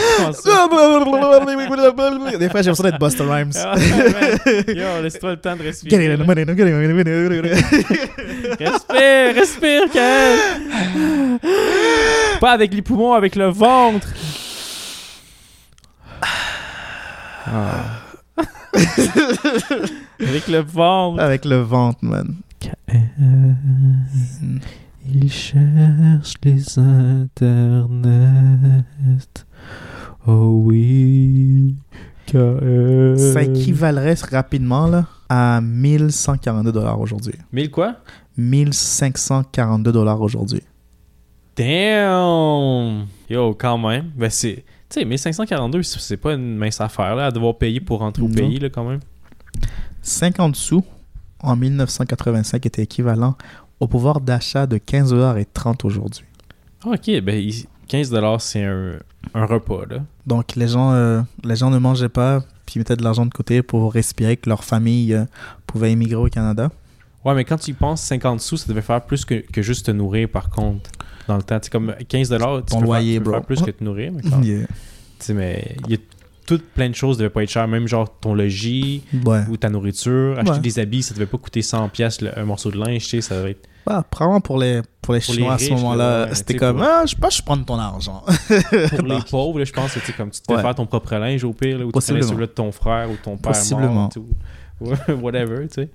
fois, 2.49 2.61
j'ai 2.61 2.69
l'impression 2.69 2.83
d'être 2.83 2.99
Buster 2.99 3.23
Rhymes. 3.23 3.51
Yo, 4.67 5.01
laisse-toi 5.03 5.31
le 5.31 5.37
temps 5.37 5.55
de 5.55 5.63
respirer. 5.63 6.07
Respire, 8.59 9.35
respire, 9.35 9.83
Ken. 9.91 10.37
Pas 12.39 12.51
avec 12.51 12.73
les 12.73 12.81
poumons, 12.81 13.13
avec 13.13 13.35
le 13.35 13.49
ventre. 13.49 14.07
Ah. 17.49 18.01
avec 20.19 20.47
le 20.47 20.59
ventre. 20.59 21.21
Avec 21.21 21.45
le 21.45 21.57
ventre, 21.57 21.99
man. 22.01 22.35
Il 25.05 25.31
cherche 25.31 26.33
les 26.43 26.77
internets. 26.77 28.83
Oh 30.27 30.61
oui. 30.65 31.75
Ça 32.31 33.41
équivalerait 33.41 34.15
rapidement 34.29 34.87
là, 34.87 35.05
à 35.29 35.61
1142 35.61 36.71
dollars 36.73 36.99
aujourd'hui. 36.99 37.35
Mille 37.53 37.71
quoi? 37.71 37.95
1542 38.37 39.91
dollars 39.91 40.21
aujourd'hui. 40.21 40.61
Damn! 41.55 43.07
Yo, 43.29 43.53
quand 43.55 43.77
même. 43.77 44.11
Ben, 44.15 44.29
c'est. 44.29 44.63
Tu 44.89 44.99
sais, 45.01 45.05
1542, 45.05 45.83
c'est 45.83 46.15
pas 46.17 46.33
une 46.33 46.55
mince 46.55 46.79
affaire, 46.79 47.15
là, 47.15 47.25
à 47.25 47.31
devoir 47.31 47.57
payer 47.57 47.79
pour 47.81 47.99
rentrer 47.99 48.23
au 48.23 48.27
Non. 48.29 48.35
pays, 48.35 48.59
là, 48.59 48.69
quand 48.69 48.87
même. 48.87 48.99
50 50.01 50.55
sous 50.55 50.83
en 51.41 51.55
1985 51.57 52.65
était 52.65 52.83
équivalent 52.83 53.35
au 53.79 53.87
pouvoir 53.87 54.21
d'achat 54.21 54.65
de 54.65 54.77
15 54.77 55.09
dollars 55.11 55.37
et 55.37 55.45
30 55.45 55.83
aujourd'hui. 55.83 56.25
Ok, 56.85 57.09
ben, 57.21 57.35
il- 57.35 57.65
15$, 57.89 58.39
c'est 58.39 58.63
un, 58.63 58.93
un 59.33 59.45
repas, 59.45 59.85
là. 59.89 59.97
Donc 60.25 60.55
les 60.55 60.67
gens, 60.67 60.91
euh, 60.93 61.21
les 61.43 61.55
gens 61.55 61.69
ne 61.69 61.77
mangeaient 61.77 62.09
pas, 62.09 62.41
puis 62.65 62.79
mettaient 62.79 62.95
de 62.97 63.03
l'argent 63.03 63.25
de 63.25 63.31
côté 63.33 63.61
pour 63.61 63.93
respirer 63.93 64.35
que 64.37 64.49
leur 64.49 64.63
famille 64.63 65.13
euh, 65.13 65.25
pouvait 65.65 65.91
émigrer 65.91 66.15
au 66.21 66.27
Canada. 66.27 66.69
Ouais, 67.25 67.33
mais 67.35 67.43
quand 67.43 67.57
tu 67.57 67.71
y 67.71 67.73
penses, 67.73 68.01
50 68.03 68.39
sous, 68.41 68.57
ça 68.57 68.67
devait 68.67 68.81
faire 68.81 69.01
plus 69.05 69.25
que, 69.25 69.35
que 69.35 69.61
juste 69.61 69.87
te 69.87 69.91
nourrir, 69.91 70.29
par 70.29 70.49
contre. 70.49 70.89
Dans 71.27 71.35
le 71.35 71.43
temps, 71.43 71.59
tu 71.59 71.65
sais, 71.65 71.69
comme 71.71 71.91
15$, 71.91 72.05
tu 72.61 72.65
Ton 72.73 72.79
peux, 72.79 72.85
loyer, 72.85 73.13
faire, 73.15 73.19
tu 73.19 73.23
peux 73.23 73.29
bro. 73.31 73.39
faire 73.39 73.45
plus 73.45 73.61
que 73.61 73.71
te 73.71 73.83
nourrir, 73.83 74.11
mais 74.13 74.21
quand- 74.21 74.41
Yeah. 74.43 74.65
Tu 75.19 75.25
sais, 75.25 75.33
mais 75.33 75.75
il 75.85 75.91
y 75.91 75.95
a 75.95 75.97
toutes 76.45 76.63
plein 76.69 76.89
de 76.89 76.95
choses 76.95 77.17
devaient 77.17 77.29
pas 77.29 77.43
être 77.43 77.49
chères, 77.49 77.67
même 77.67 77.87
genre 77.87 78.07
ton 78.21 78.33
logis 78.33 79.03
Ouais. 79.25 79.41
ou 79.49 79.57
ta 79.57 79.69
nourriture. 79.69 80.35
Acheter 80.37 80.51
Ouais. 80.51 80.59
des 80.59 80.79
habits, 80.79 81.03
ça 81.03 81.13
devait 81.13 81.25
pas 81.25 81.37
coûter 81.37 81.61
100$ 81.61 81.89
piastres, 81.89 82.23
le- 82.23 82.39
un 82.39 82.45
morceau 82.45 82.71
de 82.71 82.77
linge, 82.77 83.03
tu 83.03 83.09
sais, 83.09 83.21
ça 83.21 83.35
devait 83.35 83.51
être. 83.51 83.67
Bah, 83.85 84.05
probablement 84.09 84.39
pour 84.41 84.57
les, 84.59 84.81
pour 85.01 85.13
les 85.13 85.19
Pour 85.19 85.33
Chinois 85.33 85.57
les 85.57 85.65
à 85.65 85.67
ce 85.67 85.73
moment-là, 85.73 86.25
ouais, 86.27 86.35
c'était 86.35 86.55
comme 86.55 86.77
pour- 86.77 86.85
Ah, 86.85 87.01
je 87.05 87.11
sais 87.15 87.19
pas, 87.21 87.29
je 87.29 87.41
prends 87.41 87.57
ton 87.57 87.77
argent. 87.79 88.23
Pour 88.97 89.07
les 89.07 89.19
pauvres, 89.29 89.59
là, 89.59 89.65
je 89.65 89.73
pense 89.73 89.93
que 89.93 89.99
tu 89.99 90.05
sais, 90.05 90.13
comme 90.13 90.29
tu 90.29 90.39
te 90.41 90.57
faire 90.57 90.75
ton 90.75 90.85
propre 90.85 91.15
linge 91.15 91.43
au 91.43 91.51
pire, 91.53 91.79
là, 91.79 91.85
ou 91.85 91.91
tu 91.91 91.99
celui 92.01 92.21
de 92.21 92.45
ton 92.45 92.71
frère 92.71 93.09
ou 93.09 93.15
ton 93.21 93.37
père 93.37 93.51
Possiblement. 93.53 93.93
mort, 93.93 94.11
ou- 94.17 95.13
whatever, 95.21 95.67
tu 95.67 95.73
sais. 95.75 95.89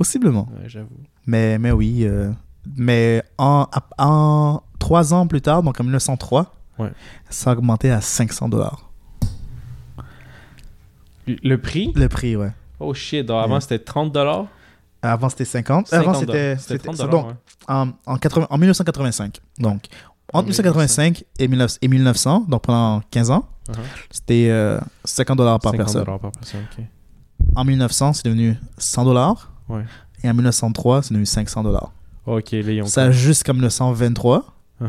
Possiblement. 0.00 0.48
Ouais, 0.52 0.66
j'avoue. 0.66 0.88
Mais, 1.26 1.58
mais 1.58 1.72
oui. 1.72 2.04
euh, 2.04 2.32
mais 2.76 3.22
en, 3.36 3.66
en 3.98 4.62
trois 4.78 5.12
ans 5.12 5.26
plus 5.26 5.42
tard, 5.42 5.62
donc 5.62 5.78
en 5.78 5.84
1903, 5.84 6.54
Ouais. 6.78 6.90
ça 7.28 7.50
a 7.50 7.52
augmenté 7.52 7.90
à 7.90 8.00
500 8.00 8.48
dollars. 8.48 8.90
Le- 11.26 11.56
prix? 11.58 11.92
Le 11.94 12.08
prix, 12.08 12.34
ouais. 12.34 12.50
Oh 12.78 12.94
shit, 12.94 13.26
donc 13.26 13.44
avant 13.44 13.56
Ouais. 13.56 13.60
c'était 13.60 13.78
30$. 13.78 14.46
Avant, 15.02 15.28
c'était 15.28 15.44
50. 15.44 15.92
Avant, 15.92 16.12
50$. 16.14 16.20
c'était 16.20 16.56
C'était 16.56 16.78
c'était- 16.78 16.88
30$. 17.04 17.10
donc, 17.10 17.26
ouais. 17.28 17.34
en, 17.68 17.88
en, 18.06 18.16
80 18.16 18.46
en 18.48 18.56
1985. 18.58 19.38
Donc, 19.58 19.84
En 20.32 20.38
entre 20.38 20.46
1985 20.48 21.24
et, 21.38 21.46
19 21.48 21.76
et 21.82 21.88
1900, 21.88 22.46
donc 22.48 22.62
pendant 22.62 23.00
15 23.10 23.30
ans, 23.30 23.46
Uh-huh. 23.68 23.74
c'était 24.10 24.48
euh, 24.50 24.80
50 25.04 25.36
dollars 25.36 25.60
par 25.60 25.72
50 25.72 25.84
personne. 25.86 26.04
dollars 26.04 26.18
par 26.20 26.32
personne, 26.32 26.62
ok. 26.78 26.84
En 27.54 27.64
1900, 27.64 28.14
c'est 28.14 28.24
devenu 28.24 28.56
100 28.78 29.04
dollars. 29.04 29.52
Ouais. 29.70 29.84
Et 30.22 30.28
en 30.28 30.34
1903, 30.34 31.02
c'est 31.02 31.10
devenu 31.10 31.26
500 31.26 31.62
dollars. 31.62 31.92
Ok, 32.26 32.50
là, 32.52 32.58
ils 32.58 32.82
ont. 32.82 32.86
Ça 32.86 33.10
jusqu'en 33.10 33.54
1923. 33.54 34.44
Uh-huh. 34.82 34.86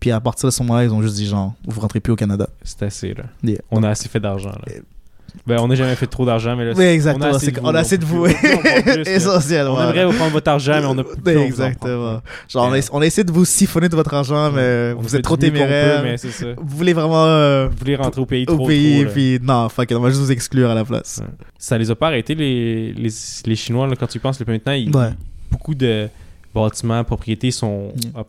Puis 0.00 0.10
à 0.10 0.20
partir 0.20 0.48
de 0.48 0.52
ce 0.52 0.62
moment-là, 0.62 0.84
ils 0.84 0.92
ont 0.92 1.02
juste 1.02 1.14
dit 1.16 1.26
genre, 1.26 1.54
vous 1.66 1.80
rentrez 1.80 2.00
plus 2.00 2.12
au 2.12 2.16
Canada. 2.16 2.48
C'est 2.62 2.82
assez, 2.82 3.14
là. 3.14 3.24
Yeah. 3.42 3.60
On 3.70 3.82
a 3.82 3.88
assez 3.88 4.08
fait 4.08 4.20
d'argent, 4.20 4.50
là. 4.50 4.72
Ben, 5.46 5.58
on 5.60 5.66
n'a 5.68 5.74
jamais 5.74 5.94
fait 5.96 6.06
trop 6.06 6.24
d'argent, 6.24 6.54
mais 6.56 6.66
là. 6.66 6.72
Oui, 6.76 6.84
exactement. 6.84 7.26
on 7.26 7.32
a 7.32 7.36
assez 7.36 7.50
de 7.50 7.60
vous, 7.60 7.66
a 7.66 7.78
assez 7.78 7.98
de 7.98 8.04
on 8.04 8.08
vous. 8.08 8.24
plus- 8.24 8.34
on. 9.06 9.10
Essentiellement. 9.10 9.82
Aimerait 9.82 10.04
vous 10.06 10.12
prendre 10.12 10.32
votre 10.32 10.50
argent, 10.50 10.74
mais 10.80 10.86
on 10.86 10.98
a 10.98 11.04
plus 11.04 11.36
Exactement. 11.38 12.20
Genre, 12.48 12.66
on 12.68 12.72
a, 12.72 12.88
on 12.92 13.00
a 13.00 13.06
essayé 13.06 13.24
de 13.24 13.32
vous 13.32 13.44
siphonner 13.44 13.88
de 13.88 13.96
votre 13.96 14.12
argent, 14.14 14.50
mais 14.52 14.94
On 14.96 15.00
vous 15.00 15.16
êtes 15.16 15.22
trop 15.22 15.36
téméraire. 15.36 16.02
peut, 16.02 16.08
mais 16.08 16.16
c'est 16.16 16.30
ça. 16.30 16.46
Vous 16.56 16.76
voulez 16.76 16.92
vraiment 16.92 17.24
euh, 17.24 17.68
Vous 17.68 17.76
voulez 17.78 17.96
rentrer 17.96 18.20
au 18.20 18.26
pays 18.26 18.44
au 18.48 18.54
trop, 18.54 18.66
pays, 18.66 19.04
trop, 19.04 19.12
puis 19.12 19.38
non, 19.42 19.68
fuck 19.68 19.90
it, 19.90 19.96
on 19.96 20.00
va 20.00 20.10
juste 20.10 20.20
vous 20.20 20.32
exclure 20.32 20.70
à 20.70 20.74
la 20.74 20.84
place. 20.84 21.20
Ouais. 21.20 21.28
Ça 21.58 21.76
les 21.78 21.90
a 21.90 21.94
pas 21.94 22.08
arrêtés, 22.08 22.34
les, 22.34 22.92
les, 22.92 23.10
les 23.46 23.56
Chinois, 23.56 23.86
là, 23.86 23.96
quand 23.98 24.06
tu 24.06 24.18
y 24.18 24.20
penses, 24.20 24.38
là, 24.38 24.46
maintenant, 24.48 24.72
ils- 24.72 24.94
Ouais. 24.94 25.10
beaucoup 25.50 25.74
de 25.74 26.08
bâtiments, 26.54 27.02
propriétés 27.04 27.50
sont 27.50 27.92
Mm. 28.14 28.20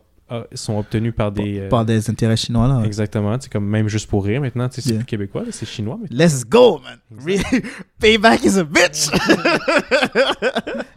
Sont 0.54 0.78
obtenus 0.78 1.14
par 1.16 1.32
des. 1.32 1.60
euh, 1.60 1.68
Par 1.68 1.84
des 1.84 2.08
intérêts 2.10 2.36
chinois, 2.36 2.68
là. 2.68 2.78
ouais. 2.78 2.86
Exactement. 2.86 3.36
C'est 3.40 3.52
comme 3.52 3.66
même 3.66 3.88
juste 3.88 4.08
pour 4.08 4.24
rire 4.24 4.40
maintenant. 4.40 4.68
C'est 4.70 4.84
Yeah. 4.86 4.96
plus 4.98 5.04
québécois, 5.06 5.42
c'est 5.50 5.66
chinois. 5.66 5.98
Mais... 6.02 6.08
Let's 6.24 6.44
go, 6.44 6.80
man. 6.82 6.98
Payback 8.00 8.44
is 8.44 8.58
a 8.58 8.64
bitch. 8.64 9.08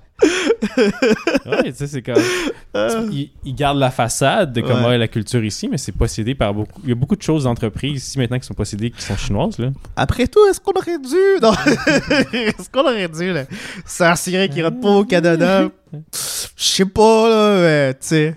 Ouais, 1.45 1.71
tu 1.71 1.73
sais, 1.76 1.88
c'est 1.88 2.02
comme. 2.02 2.15
Ils, 3.12 3.30
ils 3.45 3.54
gardent 3.54 3.78
la 3.78 3.91
façade 3.91 4.52
de 4.52 4.62
comment 4.62 4.88
Ouais. 4.88 4.95
est 4.95 4.97
la 4.97 5.08
culture 5.08 5.43
ici, 5.45 5.67
mais 5.69 5.78
c'est 5.78 5.91
possédé 5.91 6.34
par 6.34 6.54
beaucoup. 6.56 6.82
Il 6.84 6.89
y 6.89 6.91
a 6.91 6.95
beaucoup 6.95 7.15
de 7.15 7.21
choses 7.21 7.43
d'entreprises 7.43 8.04
ici 8.08 8.17
maintenant 8.17 8.39
qui 8.39 8.47
sont 8.47 8.56
possédées 8.56 8.89
qui 8.89 9.02
sont 9.02 9.15
chinoises, 9.15 9.60
là. 9.60 9.69
Après 9.95 10.28
tout, 10.28 10.39
est-ce 10.50 10.60
qu'on 10.60 10.71
aurait 10.71 10.97
dû? 10.97 11.15
Est-ce 12.38 12.69
qu'on 12.69 12.82
aurait 12.82 13.08
dû, 13.08 13.32
là? 13.32 13.43
S'assurer 13.86 14.50
qu'il 14.50 14.63
rentre 14.65 14.80
pas 14.80 14.89
au 14.89 15.06
Canada? 15.06 15.69
Je 15.93 15.97
sais 16.56 16.86
pas, 16.86 17.30
là, 17.30 17.62
mais 17.62 17.93
tu 17.93 18.00
sais. 18.08 18.36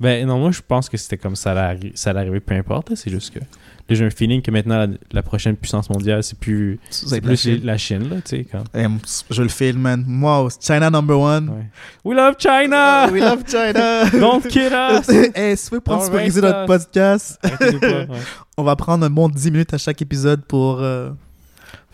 Ben 0.00 0.26
non, 0.26 0.38
moi 0.38 0.50
je 0.50 0.60
pense 0.66 0.88
que 0.88 0.96
c'était 0.96 1.18
comme 1.18 1.36
ça 1.36 1.52
allait, 1.52 1.92
ça 1.94 2.10
allait 2.10 2.20
arriver, 2.20 2.40
peu 2.40 2.54
importe. 2.54 2.94
C'est 2.94 3.10
juste 3.10 3.32
que. 3.34 3.38
Là, 3.38 3.96
j'ai 3.96 4.04
un 4.06 4.10
feeling 4.10 4.40
que 4.40 4.52
maintenant 4.52 4.78
la, 4.78 4.86
la 5.10 5.22
prochaine 5.22 5.56
puissance 5.56 5.90
mondiale, 5.90 6.22
c'est 6.22 6.38
plus. 6.38 6.78
C'est 6.90 7.24
la 7.24 7.34
Chine. 7.36 7.60
la 7.64 7.76
Chine, 7.76 8.08
là, 8.08 8.16
tu 8.24 8.44
sais. 8.44 8.46
Eh, 8.74 8.86
je 9.30 9.42
le 9.42 9.48
filme, 9.48 9.80
man. 9.80 10.04
Moi, 10.06 10.48
China 10.60 10.90
number 10.90 11.18
one. 11.18 11.48
Ouais. 11.48 11.66
We 12.04 12.16
love 12.16 12.36
China! 12.38 13.08
We 13.12 13.20
love 13.20 13.42
China. 13.48 14.04
Don't 14.18 14.42
kid 14.46 14.72
us! 14.72 15.08
Eh, 15.34 15.56
si 15.56 15.70
vous 15.70 15.80
voulez 15.84 16.00
sponsoriser 16.00 16.40
notre 16.40 16.66
podcast, 16.66 17.38
ouais. 17.44 18.06
on 18.56 18.62
va 18.62 18.76
prendre 18.76 19.04
un 19.04 19.10
bon 19.10 19.28
10 19.28 19.50
minutes 19.50 19.74
à 19.74 19.78
chaque 19.78 20.00
épisode 20.00 20.42
pour 20.44 20.78
euh, 20.80 21.10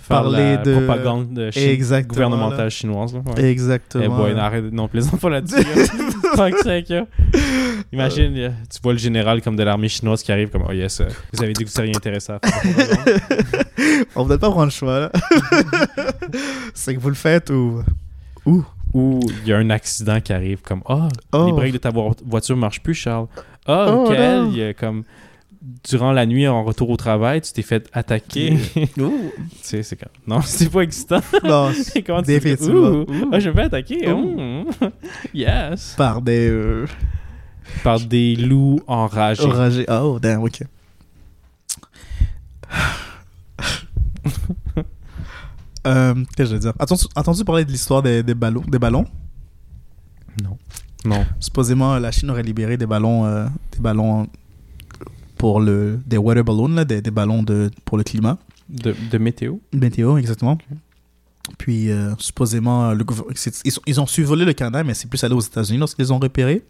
Parler 0.09 0.57
la 0.57 0.63
de- 0.63 0.73
propagande 0.75 1.33
de 1.33 1.51
Chine- 1.51 1.71
Exactement, 1.71 2.13
gouvernementale 2.29 2.71
chinoise. 2.71 3.13
Là. 3.15 3.21
Ouais. 3.21 3.33
Eh 3.39 3.51
Exactement. 3.51 4.17
boy, 4.19 4.35
non, 4.35 4.41
arrête, 4.41 4.71
non, 4.73 4.87
plaisante 4.87 5.19
pas 5.19 5.31
là-dessus. 5.31 5.65
Tant 6.37 6.51
que 6.51 6.63
c'est 6.63 6.83
que- 6.87 7.07
Imagine, 7.93 8.37
euh, 8.37 8.51
tu 8.73 8.79
vois 8.83 8.93
le 8.93 8.99
général 8.99 9.41
comme 9.43 9.57
de 9.57 9.63
l'armée 9.63 9.89
chinoise 9.89 10.23
qui 10.23 10.33
arrive 10.33 10.51
comme 10.51 10.65
Oh 10.69 10.73
yes, 10.73 11.01
euh, 11.01 11.09
vous 11.33 11.43
avez 11.43 11.53
dit 11.53 11.65
que 11.65 11.69
vous 11.69 11.75
seriez 11.75 11.95
intéressé 11.97 12.33
à 12.33 12.39
faire 12.41 12.51
la 12.65 12.85
propagande. 12.87 13.21
On 14.17 14.23
va 14.25 14.29
peut-être 14.29 14.41
pas 14.41 14.51
prendre 14.51 14.65
le 14.67 14.71
choix, 14.71 15.01
là. 15.01 15.13
C'est 16.75 16.95
que 16.95 17.01
vous 17.01 17.09
le 17.09 17.15
faites 17.15 17.51
ou... 17.51 17.83
Ou... 18.45 18.65
Ou 18.95 19.21
il 19.43 19.49
y 19.49 19.53
a 19.53 19.59
un 19.59 19.71
accident 19.71 20.21
qui 20.21 20.33
arrive 20.33 20.63
comme 20.63 20.83
Oh, 20.89 21.09
Oh. 21.33 21.47
les 21.47 21.53
breaks 21.53 21.73
de 21.73 21.79
ta 21.79 21.91
vo- 21.91 22.15
voiture 22.25 22.57
marchent 22.57 22.81
plus, 22.83 22.95
Charles. 22.95 23.27
Ah, 23.67 23.87
Oh, 23.91 24.07
ok, 24.07 24.17
non. 24.17 24.51
il 24.53 24.57
y 24.59 24.63
a 24.63 24.75
comme 24.75 25.03
durant 25.89 26.13
la 26.13 26.25
nuit 26.27 26.47
en 26.47 26.63
retour 26.65 26.89
au 26.91 26.97
travail, 26.97 27.41
tu 27.41 27.53
t'es 27.53 27.63
fait 27.63 27.89
attaquer. 27.93 28.57
tu 28.95 29.01
Ouh. 29.03 29.33
sais, 29.63 29.83
c'est 29.83 29.97
comme 29.97 30.13
Non, 30.27 30.41
c'est 30.41 30.71
pas 30.71 30.83
excitant. 30.83 31.21
Non, 31.43 31.73
Comment 32.07 32.23
tu. 32.23 32.37
Ouh, 32.71 33.03
Ouh. 33.03 33.07
ah, 33.33 33.41
je 33.41 33.49
me 33.51 33.55
fais 33.55 33.63
attaquer. 33.63 34.11
Ouh. 34.13 34.67
Yes. 35.35 35.95
par 35.99 36.23
des... 36.23 36.49
Euh, 36.49 36.87
Par 37.83 38.01
des 38.01 38.37
loups 38.37 38.81
enragés. 38.87 39.45
enragés. 39.45 39.87
Oh, 39.89 40.19
damn, 40.21 40.43
ok. 40.43 40.63
euh, 45.87 46.15
Qu'est-ce 46.37 46.37
que 46.37 46.45
je 46.45 46.53
veux 46.55 46.59
dire? 46.59 46.73
Entendu 47.15 47.45
parler 47.45 47.65
de 47.65 47.71
l'histoire 47.71 48.03
des, 48.03 48.23
des 48.23 48.35
ballons, 48.35 48.63
des 48.67 48.79
ballons? 48.79 49.07
Non. 50.43 50.59
Non. 51.05 51.25
Supposément, 51.41 51.99
la 51.99 52.11
Chine 52.11 52.31
aurait 52.31 52.43
libéré 52.43 52.77
des 52.77 52.87
ballons, 52.87 53.25
euh, 53.25 53.47
des 53.73 53.79
ballons 53.79 54.27
pour 55.39 55.61
le... 55.61 56.01
Des 56.07 56.19
water 56.19 56.45
balloons, 56.45 56.69
là, 56.69 56.85
des, 56.85 57.01
des 57.01 57.11
ballons 57.11 57.43
de, 57.43 57.71
pour 57.85 57.99
le 57.99 58.05
climat. 58.05 58.39
De, 58.69 58.95
de 59.11 59.19
météo. 59.19 59.57
Météo, 59.73 60.19
exactement. 60.19 60.59
Puis, 61.59 61.91
euh, 61.91 62.13
supposément, 62.19 62.93
le 62.93 63.05
ils, 63.65 63.71
sont- 63.73 63.81
ils 63.87 64.01
ont 64.01 64.07
survolé 64.07 64.45
le 64.45 64.53
Canada, 64.53 64.83
mais 64.85 64.95
c'est 64.95 65.09
plus 65.09 65.23
allé 65.25 65.35
aux 65.35 65.41
États-Unis 65.41 65.79
lorsqu'ils 65.79 66.05
les 66.05 66.11
ont 66.11 66.19
repérés. 66.19 66.65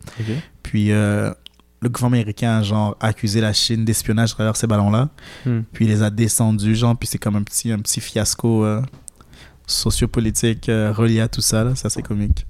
Puis, 0.62 0.92
euh, 0.92 1.32
le 1.80 1.88
gouvernement 1.88 2.16
américain 2.20 2.58
a, 2.58 2.62
genre, 2.62 2.96
accusé 3.00 3.40
la 3.40 3.52
Chine 3.52 3.84
d'espionnage 3.84 4.32
à 4.32 4.34
travers 4.34 4.56
ces 4.56 4.66
ballons-là. 4.66 5.08
Hmm. 5.44 5.60
Puis, 5.72 5.86
il 5.86 5.88
les 5.90 6.02
a 6.02 6.10
descendus, 6.10 6.74
genre, 6.74 6.96
puis 6.96 7.06
c'est 7.06 7.18
comme 7.18 7.36
un 7.36 7.42
petit, 7.42 7.72
un 7.72 7.78
petit 7.78 8.00
fiasco 8.00 8.64
euh, 8.64 8.82
sociopolitique 9.66 10.68
euh, 10.68 10.92
relié 10.92 11.20
à 11.20 11.28
tout 11.28 11.40
ça, 11.40 11.64
là. 11.64 11.72
C'est 11.74 11.86
assez 11.86 12.02
comique. 12.02 12.46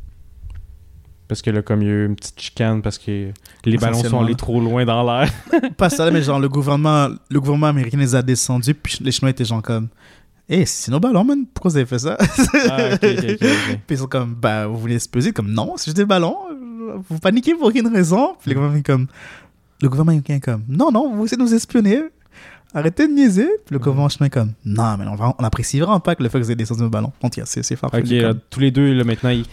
Parce 1.28 1.42
que 1.42 1.50
là, 1.50 1.60
comme 1.62 1.82
il 1.82 1.88
y 1.88 1.90
a 1.90 1.94
eu 1.94 2.06
une 2.06 2.14
petite 2.14 2.40
chicane 2.40 2.82
parce 2.82 2.98
que 2.98 3.30
les 3.64 3.78
ballons 3.78 4.02
sont 4.04 4.20
allés 4.20 4.36
trop 4.36 4.60
loin 4.60 4.84
dans 4.84 5.02
l'air. 5.02 5.28
Pas 5.76 5.90
ça, 5.90 6.08
mais 6.12 6.22
genre, 6.22 6.38
le 6.38 6.48
gouvernement, 6.48 7.08
le 7.28 7.40
gouvernement 7.40 7.66
américain 7.66 7.98
les 7.98 8.14
a 8.14 8.22
descendus, 8.22 8.74
puis 8.74 8.98
les 9.00 9.10
Chinois 9.10 9.30
étaient 9.30 9.44
genre 9.44 9.62
comme... 9.62 9.88
Hé, 10.48 10.64
c'est 10.64 10.92
nos 10.92 11.00
ballons, 11.00 11.24
man. 11.24 11.44
Pourquoi 11.52 11.70
vous 11.70 11.76
avez 11.76 11.86
fait 11.86 11.98
ça? 11.98 12.16
ah. 12.70 12.96
Puis 13.00 13.38
ils 13.90 13.98
sont 13.98 14.06
comme, 14.06 14.34
bah, 14.34 14.66
vous 14.66 14.78
voulez 14.78 14.98
se 14.98 15.08
peser? 15.08 15.32
Comme, 15.32 15.50
non, 15.50 15.74
c'est 15.76 15.86
juste 15.86 15.96
des 15.96 16.04
ballons. 16.04 16.36
Vous 17.08 17.18
paniquez 17.18 17.54
pour 17.54 17.68
aucune 17.68 17.88
raison. 17.88 18.36
Puis 18.40 18.50
le 18.50 18.54
gouvernement 18.54 18.78
est 18.78 18.86
comme, 18.86 19.08
le 19.82 19.88
gouvernement 19.88 20.12
américain 20.12 20.36
est 20.36 20.40
comme, 20.40 20.62
non, 20.68 20.92
non, 20.92 21.12
vous 21.14 21.24
essayez 21.24 21.36
de 21.36 21.42
nous 21.42 21.54
espionner. 21.54 22.00
Arrêtez 22.74 23.08
de 23.08 23.12
niaiser. 23.12 23.48
Puis 23.64 23.72
le 23.72 23.78
gouvernement 23.78 24.08
chinois 24.08 24.28
est 24.28 24.30
comme, 24.30 24.52
non, 24.64 24.96
mais 24.98 25.06
on, 25.08 25.16
va, 25.16 25.34
on 25.36 25.44
apprécie 25.44 25.80
vraiment 25.80 25.98
pas 25.98 26.14
que 26.14 26.22
le 26.22 26.28
fait 26.28 26.38
que 26.38 26.44
vous 26.44 26.50
ayez 26.50 26.56
descendu 26.56 26.82
nos 26.82 26.90
ballons. 26.90 27.12
Donc, 27.22 27.32
c'est 27.44 27.64
c'est 27.64 27.76
fort. 27.76 27.90
Ok, 27.92 28.08
là, 28.08 28.34
tous 28.50 28.60
les 28.60 28.70
deux, 28.70 28.92
là, 28.92 29.02
maintenant, 29.02 29.30
ils, 29.30 29.46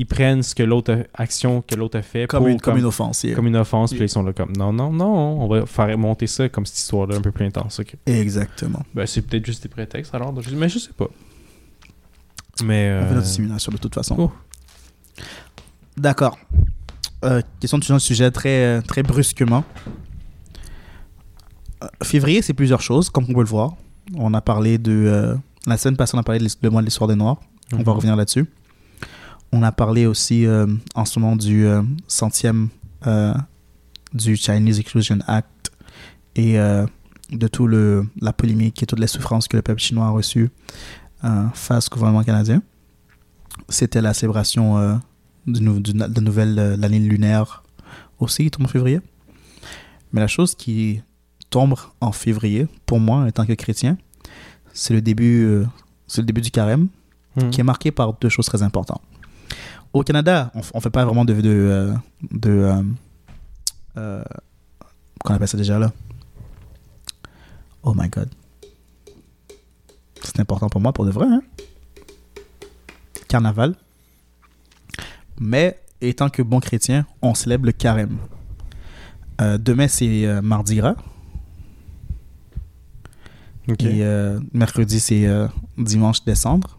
ils 0.00 0.06
prennent 0.06 0.42
ce 0.44 0.54
que 0.54 0.62
l'autre 0.62 0.92
a- 1.16 1.22
action 1.22 1.60
que 1.60 1.74
l'autre 1.74 1.98
a 1.98 2.02
fait 2.02 2.26
comme, 2.28 2.38
pour, 2.40 2.48
une, 2.48 2.60
comme 2.60 2.78
une 2.78 2.84
offense. 2.84 3.24
yeah. 3.24 3.34
comme 3.34 3.48
une 3.48 3.56
offense, 3.56 3.92
puis 3.92 4.04
ils 4.04 4.08
sont 4.08 4.22
là 4.22 4.32
comme 4.32 4.52
non, 4.56 4.72
non, 4.72 4.92
non, 4.92 5.42
on 5.42 5.48
va 5.48 5.66
faire 5.66 5.98
monter 5.98 6.26
ça 6.28 6.48
comme 6.48 6.64
cette 6.66 6.78
histoire-là 6.78 7.16
un 7.16 7.20
peu 7.20 7.32
plus 7.32 7.44
intense. 7.46 7.80
Exactement. 8.06 8.82
Ben, 8.94 9.06
c'est 9.06 9.22
peut-être 9.22 9.44
juste 9.44 9.62
des 9.64 9.68
prétextes 9.68 10.14
alors, 10.14 10.32
donc 10.32 10.44
mais 10.52 10.68
je 10.68 10.78
sais 10.78 10.92
pas. 10.96 11.08
Mais. 12.64 12.96
On 13.00 13.06
fait 13.06 13.12
euh, 13.12 13.14
notre 13.14 13.26
simulation 13.26 13.72
de 13.72 13.78
toute 13.78 13.94
façon. 13.94 14.16
Oh. 14.18 14.32
D'accord. 15.96 16.38
Euh, 17.24 17.42
question 17.60 17.78
de 17.78 17.82
changer 17.84 17.98
de 17.98 18.02
sujet 18.02 18.30
très, 18.30 18.64
euh, 18.78 18.80
très 18.80 19.02
brusquement. 19.02 19.64
Euh, 21.82 21.86
février, 22.02 22.42
c'est 22.42 22.54
plusieurs 22.54 22.80
choses, 22.80 23.10
comme 23.10 23.24
on 23.28 23.32
peut 23.34 23.40
le 23.40 23.46
voir. 23.46 23.74
On 24.16 24.32
a 24.34 24.40
parlé 24.40 24.78
de. 24.78 24.92
euh, 24.92 25.34
la 25.66 25.76
semaine 25.76 25.96
passée, 25.96 26.16
on 26.16 26.20
a 26.20 26.22
parlé 26.22 26.40
de 26.40 26.48
le 26.62 26.70
mois 26.70 26.80
de 26.80 26.86
l'histoire 26.86 27.08
des 27.08 27.16
Noirs. 27.16 27.38
On 27.72 27.78
va 27.78 27.82
Mhm. 27.82 27.88
revenir 27.90 28.16
là-dessus. 28.16 28.46
On 29.52 29.62
a 29.62 29.72
parlé 29.72 30.06
aussi 30.06 30.46
euh, 30.46 30.66
en 30.94 31.04
ce 31.04 31.18
moment 31.18 31.36
du 31.36 31.66
euh, 31.66 31.82
centième 32.06 32.68
euh, 33.06 33.34
du 34.12 34.36
Chinese 34.36 34.78
Exclusion 34.78 35.18
Act 35.26 35.70
et 36.36 36.56
de 37.32 37.48
tout 37.48 37.66
le 37.66 38.06
la 38.20 38.32
polémique 38.32 38.80
et 38.82 38.86
toutes 38.86 39.00
les 39.00 39.08
souffrances 39.08 39.48
que 39.48 39.56
le 39.56 39.62
peuple 39.62 39.80
chinois 39.80 40.06
a 40.06 40.10
reçues 40.10 40.50
face 41.52 41.88
au 41.88 41.94
gouvernement 41.94 42.22
canadien. 42.22 42.62
C'était 43.68 44.00
la 44.00 44.14
célébration 44.14 45.00
du 45.46 45.60
nou- 45.60 45.80
de 45.80 46.20
nouvelle 46.20 46.54
l'année 46.78 47.00
lunaire 47.00 47.64
aussi 48.20 48.44
qui 48.44 48.50
tombe 48.52 48.66
en 48.66 48.68
février. 48.68 49.00
Mais 50.12 50.20
la 50.20 50.28
chose 50.28 50.54
qui 50.54 51.02
tombe 51.50 51.74
en 52.00 52.12
février 52.12 52.68
pour 52.86 53.00
moi 53.00 53.18
en 53.24 53.30
tant 53.32 53.44
que 53.46 53.54
chrétien, 53.54 53.98
c'est 54.72 54.94
le 54.94 55.02
début 55.02 55.64
c'est 56.06 56.20
le 56.22 56.26
début 56.26 56.40
du 56.40 56.50
carême 56.52 56.86
Mhm. 57.36 57.50
qui 57.50 57.60
est 57.60 57.64
marqué 57.64 57.90
par 57.90 58.14
deux 58.14 58.28
choses 58.28 58.46
très 58.46 58.62
importantes. 58.62 59.02
Au 59.92 60.02
Canada, 60.02 60.50
on, 60.54 60.60
on 60.74 60.80
fait 60.80 60.90
pas 60.90 61.04
vraiment 61.04 61.24
de 61.24 61.34
de 61.34 61.48
euh, 61.48 61.94
de 62.30 62.50
euh, 62.50 62.82
euh, 63.96 64.22
qu'on 65.24 65.34
appelle 65.34 65.48
ça 65.48 65.56
déjà 65.56 65.78
là. 65.78 65.92
Oh 67.82 67.94
my 67.96 68.08
god. 68.08 68.28
C'est 70.22 70.40
important 70.40 70.68
pour 70.68 70.80
moi 70.80 70.92
pour 70.92 71.04
de 71.06 71.10
vrai. 71.10 71.26
Hein? 71.26 71.42
Carnaval. 73.28 73.74
Mais 75.40 75.78
étant 76.00 76.28
que 76.28 76.42
bon 76.42 76.60
chrétien, 76.60 77.06
on 77.22 77.34
célèbre 77.34 77.66
le 77.66 77.72
carême. 77.72 78.18
Euh, 79.40 79.56
demain 79.56 79.86
c'est 79.88 80.26
euh, 80.26 80.42
mardi 80.42 80.76
gras 80.76 80.96
Ok. 83.68 83.84
et 83.84 84.04
euh, 84.04 84.40
mercredi 84.52 84.98
c'est 84.98 85.28
dimanche 85.76 86.24
décembre. 86.24 86.78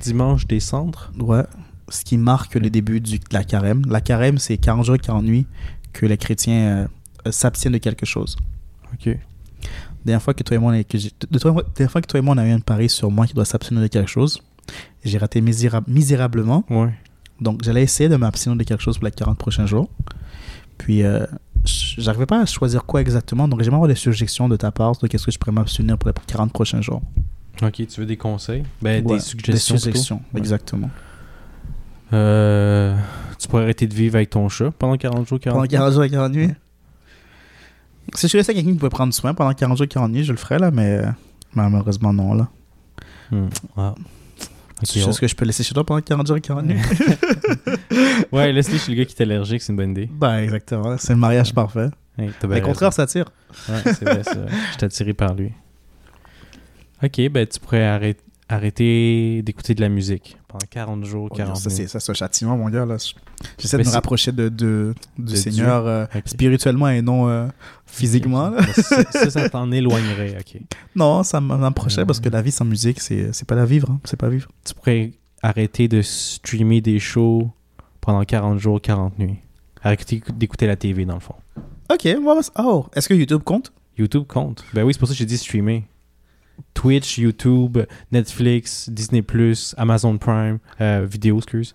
Dimanche 0.00 0.46
des 0.46 0.60
cendres. 0.60 1.10
Ouais. 1.18 1.44
Ce 1.90 2.04
qui 2.04 2.16
marque 2.16 2.54
le 2.54 2.70
début 2.70 3.00
du, 3.00 3.18
de 3.18 3.24
la 3.32 3.44
carême. 3.44 3.82
La 3.88 4.00
carême, 4.00 4.38
c'est 4.38 4.56
40 4.56 4.84
jours 4.86 4.94
et 4.94 4.98
40 4.98 5.24
nuits 5.24 5.46
que 5.92 6.06
les 6.06 6.16
chrétiens 6.16 6.88
euh, 7.26 7.30
s'abstiennent 7.32 7.72
de 7.74 7.78
quelque 7.78 8.06
chose. 8.06 8.36
Ok. 8.94 9.18
Dernière 10.04 10.22
fois 10.22 10.32
que 10.32 10.42
toi 10.42 10.56
et 10.56 10.58
moi, 10.58 10.72
on 10.72 10.78
a- 10.80 10.84
que 10.84 10.96
j'ai- 10.96 11.10
de- 11.20 11.26
de- 11.38 11.44
la 11.44 11.52
dernière 11.74 11.90
fois 11.90 12.00
que 12.00 12.06
toi 12.06 12.18
et 12.18 12.22
moi, 12.22 12.34
on 12.34 12.38
a 12.38 12.46
eu 12.46 12.52
un 12.52 12.60
pari 12.60 12.88
sur 12.88 13.10
moi 13.10 13.26
qui 13.26 13.34
doit 13.34 13.44
s'abstenir 13.44 13.82
de 13.82 13.86
quelque 13.88 14.08
chose, 14.08 14.40
j'ai 15.04 15.18
raté 15.18 15.40
miséra- 15.42 15.82
misérablement. 15.86 16.64
Ouais. 16.70 16.94
Donc, 17.40 17.62
j'allais 17.64 17.82
essayer 17.82 18.08
de 18.08 18.16
m'abstenir 18.16 18.56
de 18.56 18.62
quelque 18.64 18.82
chose 18.82 18.96
pour 18.98 19.04
les 19.06 19.10
40 19.10 19.36
prochains 19.38 19.66
jours. 19.66 19.90
Puis, 20.78 21.02
euh, 21.02 21.26
j'arrivais 21.64 22.26
pas 22.26 22.40
à 22.40 22.46
choisir 22.46 22.84
quoi 22.84 23.00
exactement. 23.00 23.48
Donc, 23.48 23.60
j'aimerais 23.62 23.76
avoir 23.76 23.88
des 23.88 23.94
suggestions 23.94 24.48
de 24.48 24.56
ta 24.56 24.70
part 24.70 24.92
de 24.96 25.06
qu'est-ce 25.06 25.26
que 25.26 25.32
je 25.32 25.38
pourrais 25.38 25.52
m'abstenir 25.52 25.98
pour 25.98 26.08
les 26.08 26.14
40 26.26 26.52
prochains 26.52 26.80
jours. 26.80 27.02
Ok, 27.62 27.86
tu 27.86 28.00
veux 28.00 28.06
des 28.06 28.16
conseils? 28.16 28.62
Ben, 28.80 29.04
Ouais, 29.04 29.16
des 29.16 29.20
suggestions. 29.20 29.74
Des 29.74 29.80
plutôt. 29.80 29.92
suggestions, 29.98 30.16
Ouais. 30.32 30.40
Euh, 32.12 32.96
tu 33.38 33.48
pourrais 33.48 33.62
arrêter 33.62 33.86
de 33.86 33.94
vivre 33.94 34.16
avec 34.16 34.30
ton 34.30 34.48
chat 34.48 34.70
pendant 34.72 34.96
40 34.96 35.28
jours, 35.28 35.40
40 35.40 35.56
Pendant 35.56 35.68
40 35.68 35.92
jours 35.94 36.04
et 36.04 36.10
40 36.10 36.32
nuits? 36.32 36.50
Si 38.14 38.28
je 38.28 38.36
laissais 38.36 38.54
quelqu'un 38.54 38.72
qui 38.72 38.76
pouvait 38.76 38.90
prendre 38.90 39.14
soin 39.14 39.34
pendant 39.34 39.52
40 39.52 39.76
jours 39.76 39.84
et 39.84 39.88
40 39.88 40.10
nuits, 40.10 40.24
je 40.24 40.32
le 40.32 40.38
ferais, 40.38 40.58
là, 40.58 40.70
mais 40.70 41.00
malheureusement, 41.54 42.12
non, 42.12 42.34
là. 42.34 42.48
Hmm. 43.30 43.48
Ah. 43.76 43.94
C'est 44.82 45.00
juste 45.00 45.20
que 45.20 45.28
je 45.28 45.36
peux 45.36 45.44
laisser 45.44 45.62
chez 45.62 45.74
toi 45.74 45.84
pendant 45.84 46.00
40 46.00 46.26
jours 46.26 46.36
et 46.36 46.40
40 46.40 46.64
nuits. 46.66 46.78
Ouais, 48.32 48.52
laisse-le 48.52 48.78
chez 48.78 48.92
le 48.92 48.98
gars 48.98 49.04
qui 49.04 49.14
est 49.18 49.22
allergique, 49.22 49.60
c'est 49.60 49.72
une 49.72 49.76
bonne 49.76 49.90
idée. 49.90 50.08
ben, 50.10 50.38
exactement. 50.38 50.96
C'est 50.98 51.12
le 51.12 51.18
mariage 51.18 51.52
parfait. 51.52 51.90
Hey, 52.16 52.30
Mais 52.48 52.60
contraire, 52.60 52.92
ça 52.92 53.06
tire. 53.06 53.30
Ouais, 53.68 53.80
c'est 53.84 54.04
vrai, 54.04 54.22
vrai. 54.22 54.46
Je 54.72 54.76
suis 54.76 54.84
attiré 54.84 55.12
par 55.14 55.34
lui. 55.34 55.52
Ok, 57.02 57.20
ben 57.30 57.46
tu 57.46 57.58
pourrais 57.60 57.84
arrêter, 57.84 58.20
arrêter 58.48 59.42
d'écouter 59.42 59.74
de 59.74 59.80
la 59.80 59.88
musique 59.88 60.36
pendant 60.50 60.66
40 60.68 61.04
jours, 61.04 61.30
40 61.30 61.56
ça, 61.56 61.70
c'est, 61.70 61.76
minutes. 61.76 61.88
ça, 61.90 62.00
c'est 62.00 62.10
un 62.10 62.14
châtiment, 62.14 62.56
mon 62.56 62.68
gars. 62.68 62.84
Là. 62.84 62.96
J'essaie 63.58 63.78
de 63.78 63.84
me 63.86 63.90
rapprocher 63.92 64.32
de, 64.32 64.48
de- 64.48 64.94
du 65.18 65.32
De 65.32 65.36
Seigneur 65.36 65.86
euh, 65.86 66.06
spirituellement 66.24 66.88
et 66.88 67.02
non 67.02 67.28
euh, 67.28 67.46
physiquement. 67.86 68.50
là. 68.50 68.62
Ça, 68.74 69.02
ça, 69.10 69.30
ça 69.30 69.48
t'en 69.48 69.70
éloignerait, 69.72 70.36
ok. 70.40 70.60
Non, 70.96 71.22
ça 71.22 71.40
m'approchait 71.40 72.00
Ouais. 72.00 72.06
parce 72.06 72.20
que 72.20 72.28
la 72.28 72.42
vie 72.42 72.50
sans 72.52 72.64
musique, 72.64 73.00
c'est, 73.00 73.32
c'est 73.32 73.46
pas 73.46 73.54
la 73.54 73.64
vivre. 73.64 73.88
hein. 73.90 74.00
C'est 74.04 74.18
pas 74.18 74.28
vivre. 74.28 74.48
Tu 74.64 74.74
pourrais 74.74 75.12
arrêter 75.42 75.88
de 75.88 76.02
streamer 76.02 76.80
des 76.80 76.98
shows 76.98 77.50
pendant 78.00 78.24
40 78.24 78.58
jours, 78.58 78.80
40 78.80 79.18
nuits. 79.18 79.38
Arrêter 79.82 80.22
d'écouter 80.34 80.66
la 80.66 80.76
TV, 80.76 81.04
dans 81.06 81.14
le 81.14 81.20
fond. 81.20 81.34
Ok. 81.90 82.06
Oh, 82.58 82.86
est-ce 82.94 83.08
que 83.08 83.14
YouTube 83.14 83.42
compte? 83.44 83.72
YouTube 83.96 84.24
compte. 84.26 84.64
Ben 84.74 84.82
oui, 84.84 84.92
c'est 84.92 84.98
pour 84.98 85.08
ça 85.08 85.14
que 85.14 85.18
j'ai 85.18 85.24
dit 85.26 85.38
streamer. 85.38 85.84
Twitch, 86.74 87.18
YouTube, 87.18 87.78
Netflix, 88.12 88.88
Disney+, 88.88 89.24
Amazon 89.76 90.16
Prime, 90.18 90.58
euh, 90.80 91.06
vidéo, 91.10 91.38
excuse. 91.38 91.74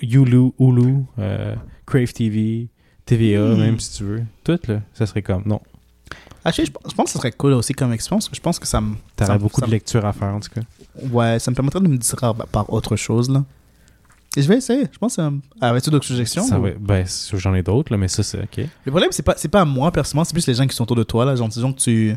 Hulu, 0.00 0.52
Hulu 0.58 1.04
euh, 1.18 1.54
Crave 1.86 2.12
TV, 2.12 2.68
TVA, 3.04 3.40
Hmm. 3.54 3.58
même 3.58 3.80
si 3.80 3.96
tu 3.98 4.04
veux. 4.04 4.22
Tout, 4.44 4.58
là, 4.68 4.80
ça 4.94 5.06
serait 5.06 5.22
comme... 5.22 5.42
Non, 5.46 5.60
Ah, 6.44 6.52
je, 6.52 6.62
je 6.64 6.70
pense- 6.70 7.06
que 7.06 7.10
ce 7.10 7.18
serait 7.18 7.32
cool 7.32 7.52
aussi 7.54 7.72
comme 7.72 7.92
expérience. 7.92 8.30
Je 8.32 8.38
pense 8.40 8.60
que 8.60 8.66
ça 8.68 8.80
me. 8.80 8.94
ça 9.18 9.26
t'aurais 9.26 9.38
beaucoup 9.38 9.60
ça 9.60 9.66
de 9.66 9.70
lectures 9.72 10.04
à 10.06 10.12
faire, 10.12 10.28
en 10.34 10.38
tout 10.40 10.50
cas. 10.54 10.60
Ouais, 11.10 11.38
ça 11.40 11.50
me 11.50 11.56
permettrait 11.56 11.80
de 11.80 11.88
me 11.88 11.96
distraire 11.96 12.34
par- 12.36 12.46
par 12.46 12.72
autre 12.72 12.94
chose, 12.94 13.28
là. 13.28 13.44
Et 14.36 14.42
je 14.42 14.48
vais 14.48 14.58
essayer. 14.58 14.86
Je 14.92 14.98
pense. 14.98 15.18
Euh, 15.18 15.30
Avais-tu 15.60 15.90
d'autres 15.90 16.04
suggestions 16.06 16.44
Ça 16.44 16.60
ou- 16.60 16.62
va- 16.62 16.70
ben, 16.78 17.04
j'en 17.32 17.54
ai 17.54 17.62
d'autres, 17.64 17.90
là, 17.92 17.96
mais 17.98 18.06
ça, 18.06 18.22
c'est 18.22 18.38
OK. 18.44 18.58
Le 18.84 18.90
problème, 18.92 19.10
c'est 19.10 19.24
pas, 19.24 19.34
c'est 19.36 19.48
pas 19.48 19.62
à 19.62 19.64
moi, 19.64 19.90
personnellement, 19.90 20.22
c'est 20.24 20.34
plus 20.34 20.46
les 20.46 20.54
gens 20.54 20.66
qui 20.68 20.76
sont 20.76 20.84
autour 20.84 20.94
de 20.96 21.02
toi, 21.02 21.24
là. 21.24 21.34
Genre, 21.34 21.48
disons 21.48 21.72
que 21.72 21.80
tu. 21.80 22.14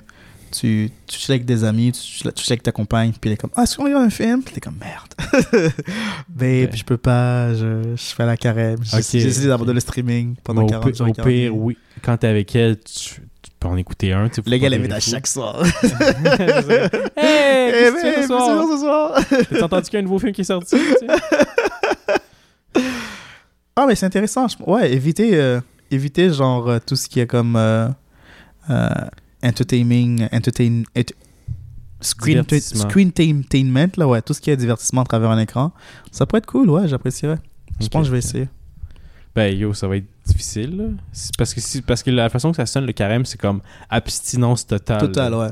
Tu, 0.51 0.91
tu 1.07 1.19
chilles 1.19 1.33
avec 1.35 1.45
des 1.45 1.63
amis, 1.63 1.91
tu 1.91 2.01
tu 2.01 2.43
chilles 2.43 2.53
avec 2.53 2.63
ta 2.63 2.71
compagne, 2.71 3.11
puis 3.11 3.29
elle 3.29 3.33
est 3.33 3.37
comme 3.37 3.49
Ah, 3.55 3.63
est-ce 3.63 3.77
qu'on 3.77 3.83
regarde 3.85 4.03
un 4.03 4.09
film? 4.09 4.41
Puis 4.43 4.53
t'es 4.53 4.59
comme 4.61 4.77
Merde. 4.79 5.13
Babe, 6.29 6.39
Ouais. 6.39 6.69
je 6.73 6.83
peux 6.83 6.97
pas, 6.97 7.53
je, 7.53 7.95
je 7.95 8.15
fais 8.15 8.25
la 8.25 8.37
carême. 8.37 8.77
J'ai 8.83 8.97
Ok. 8.97 9.11
décidé 9.11 9.47
d'abandonner 9.47 9.75
le 9.75 9.79
streaming 9.81 10.35
pendant 10.43 10.63
au, 10.63 10.67
40 10.67 10.91
pi- 10.91 10.97
jours. 10.97 11.07
au 11.09 11.13
40 11.13 11.27
pire, 11.29 11.55
oui, 11.55 11.77
quand 12.03 12.17
t'es 12.17 12.27
avec 12.27 12.55
elle, 12.55 12.77
tu, 12.79 13.15
tu 13.41 13.51
peux 13.59 13.67
en 13.67 13.77
écouter 13.77 14.13
un. 14.13 14.29
tu 14.29 14.41
Les 14.45 14.59
gars 14.59 14.69
virer 14.69 14.91
à 14.93 14.99
chaque 14.99 15.27
soir. 15.27 15.61
hey, 15.83 17.71
Eh 17.73 17.87
tu 17.87 17.93
ben, 17.93 18.01
fais 18.01 18.21
ce 18.23 18.27
soir? 18.27 18.67
ce 18.71 18.77
soir 18.79 19.21
T'as 19.49 19.63
entendu 19.65 19.83
qu'il 19.85 19.93
y 19.93 19.97
a 19.97 19.99
un 19.99 20.03
nouveau 20.03 20.19
film 20.19 20.31
qui 20.33 20.41
est 20.41 20.45
sorti? 20.45 20.75
tu 20.77 21.05
sais? 21.07 21.07
Ah, 23.75 23.85
mais 23.87 23.95
c'est 23.95 24.05
intéressant. 24.05 24.47
Ouais, 24.67 24.91
éviter, 24.91 25.35
euh, 25.39 25.61
éviter 25.89 26.33
genre 26.33 26.67
euh, 26.69 26.79
tout 26.85 26.97
ce 26.97 27.07
qui 27.07 27.21
est 27.21 27.27
comme 27.27 27.55
euh, 27.55 27.87
euh, 28.69 28.89
entertaining, 29.43 30.27
entertain, 30.31 30.83
ent- 30.97 31.13
screen, 32.01 32.43
screentainment, 32.59 33.91
là, 33.97 34.07
ouais, 34.07 34.21
tout 34.21 34.33
ce 34.33 34.41
qui 34.41 34.49
est 34.51 34.57
divertissement 34.57 35.01
à 35.01 35.05
travers 35.05 35.29
un 35.31 35.39
écran. 35.39 35.71
Ça 36.11 36.25
pourrait 36.25 36.39
être 36.39 36.45
cool, 36.45 36.69
ouais, 36.69 36.87
j'apprécierais. 36.87 37.39
Je 37.79 37.87
pense 37.87 38.01
que 38.01 38.07
je 38.07 38.11
vais 38.11 38.19
essayer. 38.19 38.47
Ben 39.35 39.55
yo, 39.55 39.73
ça 39.73 39.87
va 39.87 39.97
être 39.97 40.07
difficile. 40.25 40.75
Là. 40.77 40.83
Parce, 41.37 41.53
que 41.53 41.61
si- 41.61 41.81
parce 41.81 42.03
que 42.03 42.11
la 42.11 42.29
façon 42.29 42.51
que 42.51 42.57
ça 42.57 42.65
sonne, 42.65 42.85
le 42.85 42.93
carême, 42.93 43.25
c'est 43.25 43.39
comme 43.39 43.61
abstinence 43.89 44.65
totale. 44.65 44.99
Total, 44.99 45.31
là. 45.31 45.37
ouais. 45.39 45.49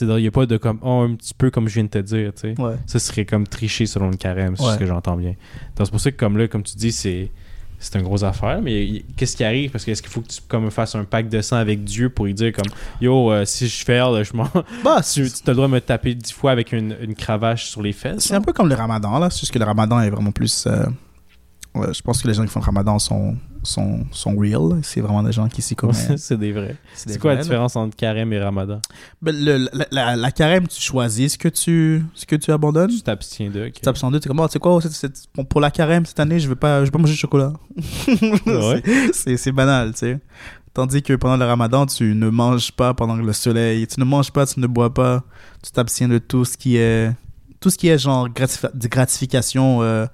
Il 0.00 0.06
n'y 0.06 0.26
a 0.28 0.30
pas 0.30 0.46
de 0.46 0.56
comme, 0.56 0.78
oh, 0.82 1.00
un 1.08 1.14
petit 1.16 1.34
peu 1.34 1.50
comme 1.50 1.68
je 1.68 1.74
viens 1.74 1.84
de 1.84 1.88
te 1.88 1.98
dire. 1.98 2.32
tu 2.32 2.54
sais. 2.54 2.60
ouais. 2.60 2.76
Ça 2.86 2.98
serait 3.00 3.24
comme 3.24 3.46
tricher 3.48 3.84
selon 3.86 4.10
le 4.10 4.16
carême, 4.16 4.56
c'est 4.56 4.62
Ouais. 4.64 4.74
ce 4.74 4.78
que 4.78 4.86
j'entends 4.86 5.16
bien. 5.16 5.34
Donc 5.76 5.86
c'est 5.86 5.90
pour 5.90 6.00
ça 6.00 6.12
que 6.12 6.16
comme 6.16 6.38
là, 6.38 6.46
comme 6.48 6.62
tu 6.62 6.76
dis, 6.76 6.92
c'est 6.92 7.30
c'est 7.78 7.96
une 7.98 8.04
grosse 8.04 8.24
affaire, 8.24 8.60
mais 8.60 9.04
qu'est-ce 9.16 9.36
qui 9.36 9.44
arrive? 9.44 9.70
Parce 9.70 9.84
que 9.84 9.92
est-ce 9.92 10.02
qu'il 10.02 10.10
faut 10.10 10.20
que 10.20 10.28
tu 10.28 10.40
comme, 10.48 10.70
fasses 10.70 10.94
un 10.96 11.04
pacte 11.04 11.30
de 11.30 11.40
sang 11.40 11.56
avec 11.56 11.84
Dieu 11.84 12.10
pour 12.10 12.24
lui 12.26 12.34
dire 12.34 12.52
comme 12.52 12.72
Yo, 13.00 13.30
euh, 13.30 13.44
si 13.44 13.68
je 13.68 13.84
fais, 13.84 13.98
je 14.24 14.36
m'en. 14.36 14.48
Bah, 14.84 15.00
tu 15.02 15.30
tu 15.30 15.54
droit 15.54 15.68
de 15.68 15.72
me 15.72 15.80
taper 15.80 16.14
dix 16.14 16.32
fois 16.32 16.50
avec 16.50 16.72
une, 16.72 16.96
une 17.00 17.14
cravache 17.14 17.66
sur 17.66 17.82
les 17.82 17.92
fesses? 17.92 18.24
c'est 18.24 18.34
un 18.34 18.40
peu 18.40 18.52
comme 18.52 18.68
le 18.68 18.74
ramadan, 18.74 19.18
là. 19.18 19.30
C'est 19.30 19.40
juste 19.40 19.52
que 19.52 19.58
le 19.58 19.64
ramadan 19.64 20.00
est 20.00 20.10
vraiment 20.10 20.32
plus. 20.32 20.66
euh, 20.66 20.86
ouais, 21.76 21.94
je 21.94 22.02
pense 22.02 22.20
que 22.22 22.28
les 22.28 22.34
gens 22.34 22.42
qui 22.44 22.50
font 22.50 22.60
le 22.60 22.66
ramadan 22.66 22.98
sont, 22.98 23.36
sont, 23.62 24.04
sont 24.12 24.36
real. 24.36 24.80
C'est 24.82 25.00
vraiment 25.00 25.22
des 25.22 25.32
gens 25.32 25.48
qui 25.48 25.62
s'y 25.62 25.74
connaissent. 25.76 26.16
c'est 26.16 26.38
des 26.38 26.52
vrais. 26.52 26.76
C'est 26.94 27.18
quoi 27.18 27.30
la 27.30 27.34
vrais, 27.36 27.36
là. 27.36 27.42
différence 27.42 27.76
entre 27.76 27.96
carême 27.96 28.32
et 28.32 28.38
ramadan? 28.40 28.80
Ben, 29.22 29.34
le- 29.36 29.68
la, 29.72 29.86
la- 29.90 30.16
la 30.16 30.30
carême, 30.32 30.66
tu 30.68 30.80
choisis 30.80 31.32
ce 31.32 31.38
que 31.38 31.48
tu, 31.48 32.04
ce 32.14 32.24
que 32.26 32.36
tu 32.36 32.50
abandonnes. 32.52 32.90
Tu 32.90 33.02
t'abstiens 33.02 33.50
d'eux. 33.50 33.66
ok. 33.66 33.72
Tu 33.72 33.80
t'absentes 33.80 34.12
d'eux, 34.12 34.20
t'es 34.20 34.28
comme, 34.28 34.40
oh, 34.40 34.46
tu 34.48 34.52
sais 34.54 34.58
quoi, 34.58 34.80
c'est- 34.82 34.90
c'est- 34.92 35.28
pour, 35.32 35.46
pour 35.46 35.60
la 35.60 35.70
carême 35.70 36.04
cette 36.06 36.20
année, 36.20 36.38
je 36.40 36.48
vais 36.48 36.54
pas, 36.56 36.80
je 36.80 36.84
vais 36.86 36.90
pas 36.90 36.98
manger 36.98 37.14
de 37.14 37.18
chocolat. 37.18 37.52
C'est- 39.12 39.52
banal, 39.52 39.92
tu 39.92 39.98
sais. 39.98 40.18
Tandis 40.74 41.02
que 41.02 41.14
pendant 41.14 41.36
le 41.36 41.44
ramadan, 41.44 41.86
tu 41.86 42.14
ne 42.14 42.28
manges 42.28 42.70
pas 42.72 42.94
pendant 42.94 43.16
le 43.16 43.32
soleil, 43.32 43.86
tu 43.86 43.98
ne 43.98 44.04
manges 44.04 44.30
pas, 44.30 44.46
tu 44.46 44.60
ne 44.60 44.66
bois 44.66 44.92
pas, 44.94 45.24
tu 45.64 45.72
t'abstiens 45.72 46.08
de 46.08 46.18
tout 46.18 46.44
ce 46.44 46.56
qui 46.56 46.76
est, 46.76 47.10
tout 47.58 47.70
ce 47.70 47.78
qui 47.78 47.88
est 47.88 47.98
genre 47.98 48.28
gratif- 48.28 48.70
de 48.76 48.86
gratification 48.88 49.82
euh, 49.82 50.06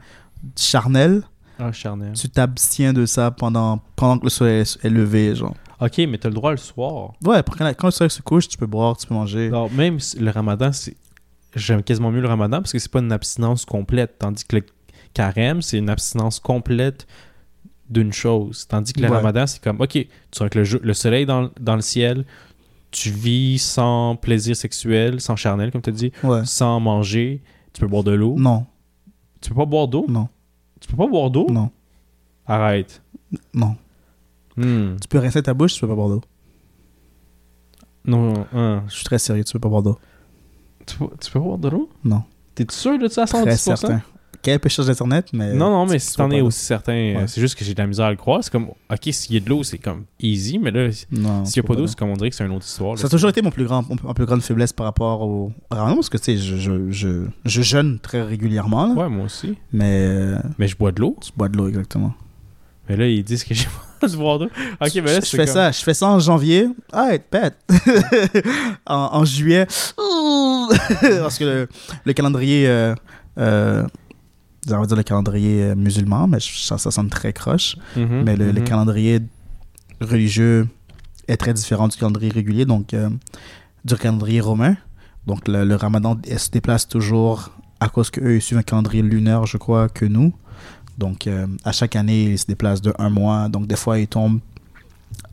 charnelle, 0.56 1.22
Ah, 1.58 1.70
tu 2.14 2.28
t'abstiens 2.28 2.92
de 2.92 3.06
ça 3.06 3.30
pendant, 3.30 3.80
pendant 3.96 4.18
que 4.18 4.24
le 4.24 4.30
soleil 4.30 4.60
est 4.62 4.84
est 4.84 4.90
levé, 4.90 5.34
genre. 5.34 5.54
Ok, 5.80 5.98
mais 6.08 6.18
t'as 6.18 6.28
le 6.28 6.34
droit 6.34 6.50
le 6.50 6.56
soir. 6.56 7.12
Ouais, 7.24 7.42
pour 7.42 7.56
quand, 7.56 7.66
quand 7.76 7.88
le 7.88 7.92
soleil 7.92 8.10
se 8.10 8.22
couche, 8.22 8.48
tu 8.48 8.56
peux 8.56 8.66
boire, 8.66 8.96
tu 8.96 9.06
peux 9.06 9.14
manger. 9.14 9.48
Alors, 9.48 9.70
même 9.72 10.00
si 10.00 10.18
le 10.18 10.30
ramadan, 10.30 10.72
c'est. 10.72 10.96
J'aime 11.54 11.82
quasiment 11.84 12.10
mieux 12.10 12.20
le 12.20 12.26
ramadan 12.28 12.58
parce 12.58 12.72
que 12.72 12.78
c'est 12.80 12.90
pas 12.90 12.98
une 13.00 13.12
abstinence 13.12 13.64
complète. 13.64 14.16
Tandis 14.18 14.44
que 14.44 14.56
le 14.56 14.62
carême, 15.12 15.62
c'est 15.62 15.78
une 15.78 15.88
abstinence 15.90 16.40
complète 16.40 17.06
d'une 17.88 18.12
chose. 18.12 18.66
Tandis 18.66 18.92
que 18.92 19.00
le 19.00 19.08
Ouais. 19.08 19.16
ramadan, 19.16 19.46
c'est 19.46 19.62
comme, 19.62 19.80
ok, 19.80 19.90
tu 19.90 19.98
es 20.00 20.08
avec 20.40 20.54
le, 20.56 20.94
soleil 20.94 21.26
dans, 21.26 21.50
dans 21.60 21.76
le 21.76 21.82
ciel, 21.82 22.24
tu 22.90 23.10
vis 23.10 23.58
sans 23.58 24.16
plaisir 24.16 24.56
sexuel, 24.56 25.20
sans 25.20 25.36
charnel, 25.36 25.70
comme 25.70 25.82
tu 25.82 25.92
dis, 25.92 26.10
Ouais. 26.24 26.44
sans 26.44 26.80
manger, 26.80 27.40
tu 27.72 27.80
peux 27.80 27.86
boire 27.86 28.02
de 28.04 28.12
l'eau. 28.12 28.34
Non, 28.36 28.66
Tu 29.40 29.50
peux 29.50 29.56
pas 29.56 29.66
boire 29.66 29.86
d'eau? 29.86 30.06
non, 30.08 30.28
Tu 30.84 30.90
peux 30.90 30.96
pas 30.98 31.06
boire 31.06 31.30
d'eau? 31.30 31.46
non, 31.50 31.70
Arrête. 32.46 33.02
non. 33.54 33.74
Hmm. 34.56 34.96
Tu 35.00 35.08
peux 35.08 35.18
rincer 35.18 35.42
ta 35.42 35.54
bouche, 35.54 35.72
tu 35.74 35.80
peux 35.80 35.88
pas 35.88 35.94
boire 35.94 36.08
d'eau. 36.10 36.20
Non, 38.04 38.46
hein. 38.52 38.82
Je 38.88 38.94
suis 38.96 39.04
très 39.04 39.18
sérieux, 39.18 39.44
tu 39.44 39.54
peux 39.54 39.58
pas 39.60 39.70
boire 39.70 39.82
d'eau. 39.82 39.98
tu, 40.86 40.96
peux, 40.98 41.06
tu 41.20 41.30
peux 41.30 41.38
pas 41.40 41.44
boire 41.46 41.58
de 41.58 41.68
l'eau? 41.70 41.88
Non. 42.04 42.22
T'es 42.54 42.66
sûr 42.70 42.98
de 42.98 43.08
ça 43.08 43.22
à 43.22 43.24
110%? 43.24 43.42
Très 43.44 43.56
certain. 43.56 44.02
Quel 44.44 44.60
péché 44.60 44.84
d'internet, 44.84 45.28
mais. 45.32 45.54
Non, 45.54 45.70
non, 45.70 45.86
mais 45.86 45.98
si 45.98 46.14
t'en 46.16 46.30
es 46.30 46.40
aussi 46.42 46.60
certain, 46.60 46.92
Ouais. 46.92 47.24
c'est 47.26 47.40
juste 47.40 47.54
que 47.56 47.64
j'ai 47.64 47.72
de 47.74 47.80
la 47.80 47.86
misère 47.86 48.04
à 48.06 48.10
le 48.10 48.16
croire. 48.16 48.44
C'est 48.44 48.52
comme, 48.52 48.68
ok, 48.68 48.98
s'il 49.10 49.34
y 49.34 49.38
a 49.38 49.40
de 49.40 49.48
l'eau, 49.48 49.62
c'est 49.64 49.78
comme 49.78 50.04
easy, 50.20 50.58
mais 50.58 50.70
là, 50.70 50.92
s'il 50.92 51.08
n'y 51.18 51.58
a 51.58 51.62
pas 51.66 51.74
d'eau, 51.74 51.86
c'est 51.86 51.96
comme 51.98 52.10
on 52.10 52.14
dirait 52.14 52.28
que 52.30 52.36
c'est 52.36 52.44
une 52.44 52.52
autre 52.52 52.66
histoire. 52.66 52.94
là. 52.94 53.00
Ça 53.00 53.06
a 53.06 53.10
toujours 53.10 53.30
été 53.30 53.40
mon 53.42 53.50
plus 53.50 53.64
grand, 53.64 53.82
mon- 53.88 54.12
plus 54.14 54.26
grande 54.26 54.42
faiblesse 54.42 54.72
par 54.74 54.84
rapport 54.86 55.22
au 55.22 55.50
ramadan, 55.70 55.94
parce 55.96 56.10
que 56.10 56.18
tu 56.18 56.24
sais, 56.24 56.36
je, 56.36 56.56
je, 56.56 56.90
je, 56.90 57.24
je 57.46 57.62
jeûne 57.62 57.98
très 57.98 58.22
régulièrement, 58.22 58.86
là, 58.86 58.92
Ouais, 58.94 59.08
moi 59.08 59.24
aussi. 59.24 59.56
mais 59.72 60.34
Mais 60.58 60.68
je 60.68 60.76
bois 60.76 60.92
de 60.92 61.00
l'eau. 61.00 61.16
tu 61.22 61.30
bois 61.36 61.48
de 61.48 61.56
l'eau 61.56 61.66
exactement. 61.68 62.12
Mais 62.88 62.96
là, 62.96 63.08
ils 63.08 63.24
disent 63.24 63.44
que 63.44 63.54
j'ai 63.54 63.66
pas 63.98 64.06
de 64.08 64.14
boire 64.16 64.38
d'eau. 64.38 64.50
Ok, 64.78 64.90
mais 64.96 65.00
là, 65.00 65.20
je, 65.20 65.26
fais 65.26 65.38
comme- 65.38 65.46
ça, 65.46 65.70
je 65.72 65.80
fais 65.82 65.94
ça 65.94 66.06
en 66.08 66.18
janvier. 66.18 66.68
Ah, 66.92 67.12
pète. 67.30 67.56
en, 68.86 69.08
en 69.12 69.24
juillet. 69.24 69.66
parce 71.20 71.38
que 71.38 71.44
le, 71.44 71.68
le 72.04 72.12
calendrier, 72.12 72.66
euh, 72.68 72.94
euh, 73.38 73.84
on 74.70 74.80
va 74.80 74.86
dire 74.86 74.96
le 74.96 75.02
calendrier 75.02 75.62
euh, 75.62 75.74
musulman, 75.74 76.26
mais 76.28 76.38
ça, 76.40 76.78
ça 76.78 76.90
sonne 76.90 77.08
très 77.08 77.32
croche. 77.32 77.76
Mhm, 77.96 78.22
mais 78.24 78.36
le, 78.36 78.52
le 78.52 78.60
mhm. 78.60 78.66
calendrier 78.66 79.20
religieux 80.00 80.68
est 81.28 81.36
très 81.36 81.54
différent 81.54 81.88
du 81.88 81.96
calendrier 81.96 82.30
régulier, 82.30 82.64
donc 82.64 82.94
euh, 82.94 83.10
du 83.84 83.96
calendrier 83.96 84.40
romain. 84.40 84.76
Donc 85.26 85.48
le, 85.48 85.64
le 85.64 85.74
ramadan 85.76 86.18
elle 86.28 86.38
se 86.38 86.50
déplace 86.50 86.86
toujours 86.86 87.50
à 87.80 87.88
cause 87.88 88.10
qu'eux, 88.10 88.40
suivent 88.40 88.58
un 88.58 88.62
calendrier 88.62 89.02
lunaire, 89.02 89.46
je 89.46 89.56
crois, 89.56 89.88
que 89.88 90.04
nous. 90.04 90.32
Donc 90.98 91.26
euh, 91.26 91.46
à 91.64 91.72
chaque 91.72 91.96
année, 91.96 92.24
ils 92.24 92.38
se 92.38 92.46
déplacent 92.46 92.82
de 92.82 92.92
un 92.98 93.10
mois. 93.10 93.48
Donc 93.48 93.66
des 93.66 93.76
fois, 93.76 93.98
ils 93.98 94.08
tombent 94.08 94.40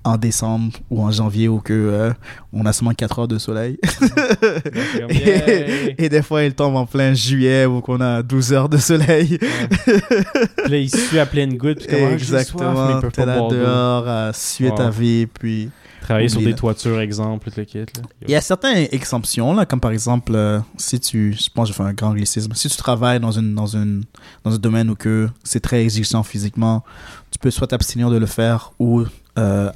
en 0.04 0.18
décembre 0.18 0.72
ou 0.90 1.04
en 1.04 1.12
janvier 1.12 1.48
où 1.48 1.60
que, 1.60 1.74
euh, 1.74 2.12
on 2.54 2.66
a 2.66 2.74
seulement 2.74 2.94
4 2.94 3.20
heures 3.20 3.28
de 3.28 3.38
soleil. 3.38 3.78
Yay! 5.10 5.96
Et 5.98 6.10
des 6.10 6.22
fois, 6.22 6.44
ils 6.44 6.54
tombent 6.54 6.76
en 6.76 6.86
plein 6.86 7.14
juillet 7.14 7.66
où 7.66 7.82
qu'on 7.82 8.02
a 8.02 8.24
12 8.24 8.54
heures 8.54 8.70
de 8.70 8.78
soleil. 8.78 9.38
Puis 9.86 10.72
là, 10.72 10.78
ils 10.78 10.90
suent 10.90 11.20
à 11.20 11.26
pleine 11.26 11.58
goutte. 11.58 11.82
Soif, 11.82 12.14
Exactement. 12.14 13.00
peuvent 13.00 13.12
T'es 13.12 13.26
pas 13.26 13.36
là 13.36 13.48
dehors 13.50 14.08
à 14.08 14.34
suer 14.34 14.74
ta 14.76 14.86
Ouais. 14.86 14.92
vie, 14.92 15.28
puis... 15.28 15.70
Travailler 16.02 16.30
sur 16.30 16.40
des 16.40 16.48
là. 16.50 16.54
toitures, 16.56 17.00
exemple, 17.00 17.52
tout 17.52 17.60
le 17.60 17.64
kit. 17.64 17.78
Là. 17.78 17.86
Il 18.24 18.32
y 18.32 18.36
a 18.36 18.42
certaines 18.42 18.88
exemptions, 18.92 19.54
là, 19.54 19.68
comme 19.68 19.80
par 19.80 19.92
exemple, 19.92 20.32
euh, 20.34 20.60
si 20.76 21.00
tu, 21.00 21.34
je 21.40 21.48
pense 21.54 21.68
que 21.70 21.74
je 21.74 21.78
fais 21.78 21.88
un 21.88 21.94
grand 21.94 22.10
anglicisme, 22.10 22.52
si 22.56 22.68
tu 22.70 22.76
travailles 22.76 23.20
dans, 23.20 23.32
une, 23.32 23.54
dans, 23.54 23.68
une, 23.68 24.04
dans 24.44 24.52
un 24.56 24.58
domaine 24.58 24.90
où 24.90 24.96
que 24.96 25.30
c'est 25.44 25.60
très 25.60 25.84
exigeant 25.84 26.24
physiquement, 26.24 26.84
tu 27.30 27.38
peux 27.38 27.52
soit 27.52 27.68
t'abstenir 27.68 28.10
de 28.10 28.18
le 28.18 28.26
faire 28.26 28.74
ou, 28.80 29.04
euh, 29.38 29.70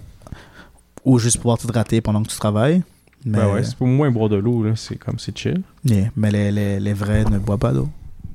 ou 1.05 1.17
juste 1.19 1.37
pouvoir 1.37 1.57
t'hydrater 1.57 2.01
pendant 2.01 2.21
que 2.23 2.27
tu 2.29 2.37
travailles. 2.37 2.83
Mais, 3.25 3.37
Ben 3.39 3.53
ouais, 3.53 3.63
c'est 3.63 3.75
pour 3.75 3.87
moi, 3.87 4.09
boire 4.09 4.29
de 4.29 4.35
l'eau, 4.35 4.63
là, 4.63 4.75
c'est 4.75 4.97
comme, 4.97 5.17
c'est 5.17 5.35
chill. 5.37 5.61
Yeah, 5.83 6.09
mais 6.15 6.29
les, 6.31 6.51
les, 6.51 6.79
les 6.79 6.93
vrais 6.93 7.23
ne 7.25 7.39
boivent 7.39 7.57
pas 7.59 7.71
d'eau. 7.73 7.87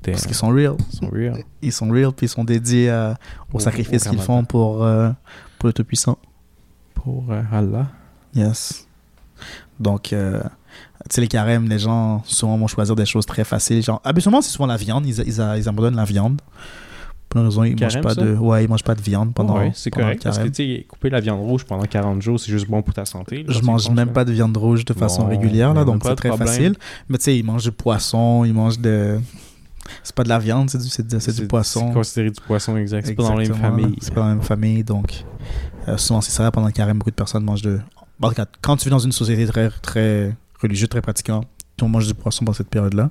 Parce 0.02 0.24
qu'ils 0.26 0.34
sont 0.34 0.48
real. 0.48 0.76
Ils 0.92 0.96
sont 0.96 1.08
real. 1.10 1.44
Ils 1.62 1.72
sont 1.72 1.88
real, 1.90 2.10
puis 2.12 2.26
ils 2.26 2.30
sont 2.30 2.42
dédiés 2.44 2.88
à- 2.90 3.16
au, 3.52 3.56
Au- 3.56 3.60
sacrifice 3.60 4.04
qu'ils 4.04 4.18
font 4.18 4.44
pour, 4.44 4.82
euh, 4.82 5.10
pour 5.58 5.66
le 5.66 5.72
Tout-Puissant. 5.74 6.16
Pour 6.94 7.26
euh, 7.30 7.42
Allah. 7.52 7.86
Yes. 8.34 8.86
Donc, 9.78 10.12
euh, 10.12 10.40
tu 11.08 11.14
sais, 11.16 11.20
les 11.20 11.28
carèmes, 11.28 11.68
les 11.68 11.78
gens 11.78 12.22
souvent 12.24 12.56
vont 12.56 12.66
choisir 12.66 12.96
des 12.96 13.06
choses 13.06 13.26
très 13.26 13.44
faciles. 13.44 13.82
Genre, 13.82 14.00
habituellement, 14.04 14.40
c'est 14.42 14.50
souvent 14.50 14.66
la 14.66 14.76
viande. 14.76 15.06
Ils, 15.06 15.18
ils, 15.20 15.40
ils 15.58 15.68
abandonnent 15.68 15.96
la 15.96 16.04
viande. 16.04 16.40
Pour 17.30 17.40
une 17.40 17.46
raison, 17.46 17.62
ils 17.64 17.76
Carême, 17.76 18.02
mangent 18.02 18.02
pas 18.02 18.14
ça? 18.14 18.26
de, 18.26 18.34
ouais, 18.34 18.64
ils 18.64 18.68
mangent 18.68 18.82
pas 18.84 18.94
de 18.96 19.00
viande 19.00 19.32
pendant, 19.32 19.56
ouais, 19.56 19.70
c'est 19.72 19.88
pendant 19.90 20.08
le 20.08 20.14
correct. 20.14 20.24
Parce 20.24 20.38
que 20.38 20.48
tu 20.48 20.54
sais, 20.78 20.84
couper 20.88 21.10
la 21.10 21.20
viande 21.20 21.40
rouge 21.40 21.64
pendant 21.64 21.84
40 21.84 22.20
jours, 22.20 22.38
c'est 22.40 22.50
juste 22.50 22.68
bon 22.68 22.82
pour 22.82 22.92
ta 22.92 23.04
santé. 23.04 23.44
là, 23.44 23.54
Je 23.54 23.62
mange 23.62 23.88
même 23.90 24.12
pas 24.12 24.24
de 24.24 24.32
viande 24.32 24.56
rouge 24.56 24.84
de 24.84 24.92
façon 24.92 25.22
Bon, 25.22 25.28
régulière, 25.28 25.72
là, 25.72 25.84
donc 25.84 26.02
c'est 26.04 26.14
très 26.16 26.28
problème. 26.30 26.48
facile. 26.48 26.74
Mais 27.08 27.18
tu 27.18 27.24
sais, 27.24 27.38
ils 27.38 27.44
mangent 27.44 27.62
du 27.62 27.72
poisson, 27.72 28.44
ils 28.44 28.52
mangent 28.52 28.80
de. 28.80 29.20
C'est 30.02 30.14
pas 30.14 30.24
de 30.24 30.28
la 30.28 30.38
viande, 30.38 30.68
c'est 30.70 30.78
du, 30.78 30.88
c'est 30.88 31.34
du, 31.40 31.46
poisson. 31.46 31.88
C'est 31.88 31.94
considéré 31.94 32.30
du 32.30 32.40
poisson, 32.40 32.76
exact. 32.76 33.06
C'est 33.06 33.14
pas 33.14 33.22
dans 33.22 33.36
la 33.36 33.44
même 33.48 33.54
famille. 33.54 33.96
C'est 34.00 34.12
pas 34.12 34.20
dans 34.20 34.28
la 34.28 34.34
même 34.34 34.42
famille, 34.44 34.84
donc 34.84 35.24
euh, 35.88 35.96
souvent 35.96 36.20
c'est 36.20 36.32
ça. 36.32 36.50
Pendant 36.50 36.66
le 36.66 36.72
carême, 36.72 36.98
beaucoup 36.98 37.10
de 37.10 37.14
personnes 37.14 37.44
mangent 37.44 37.62
de. 37.62 37.78
Quand 38.60 38.76
tu 38.76 38.84
vis 38.84 38.90
dans 38.90 38.98
une 38.98 39.12
société 39.12 39.46
très, 39.46 39.70
très 39.70 40.36
religieuse, 40.60 40.88
très 40.88 41.00
pratiquante, 41.00 41.46
on 41.80 41.88
mange 41.88 42.06
du 42.06 42.14
poisson 42.14 42.44
dans 42.44 42.52
cette 42.52 42.68
période-là. 42.68 43.10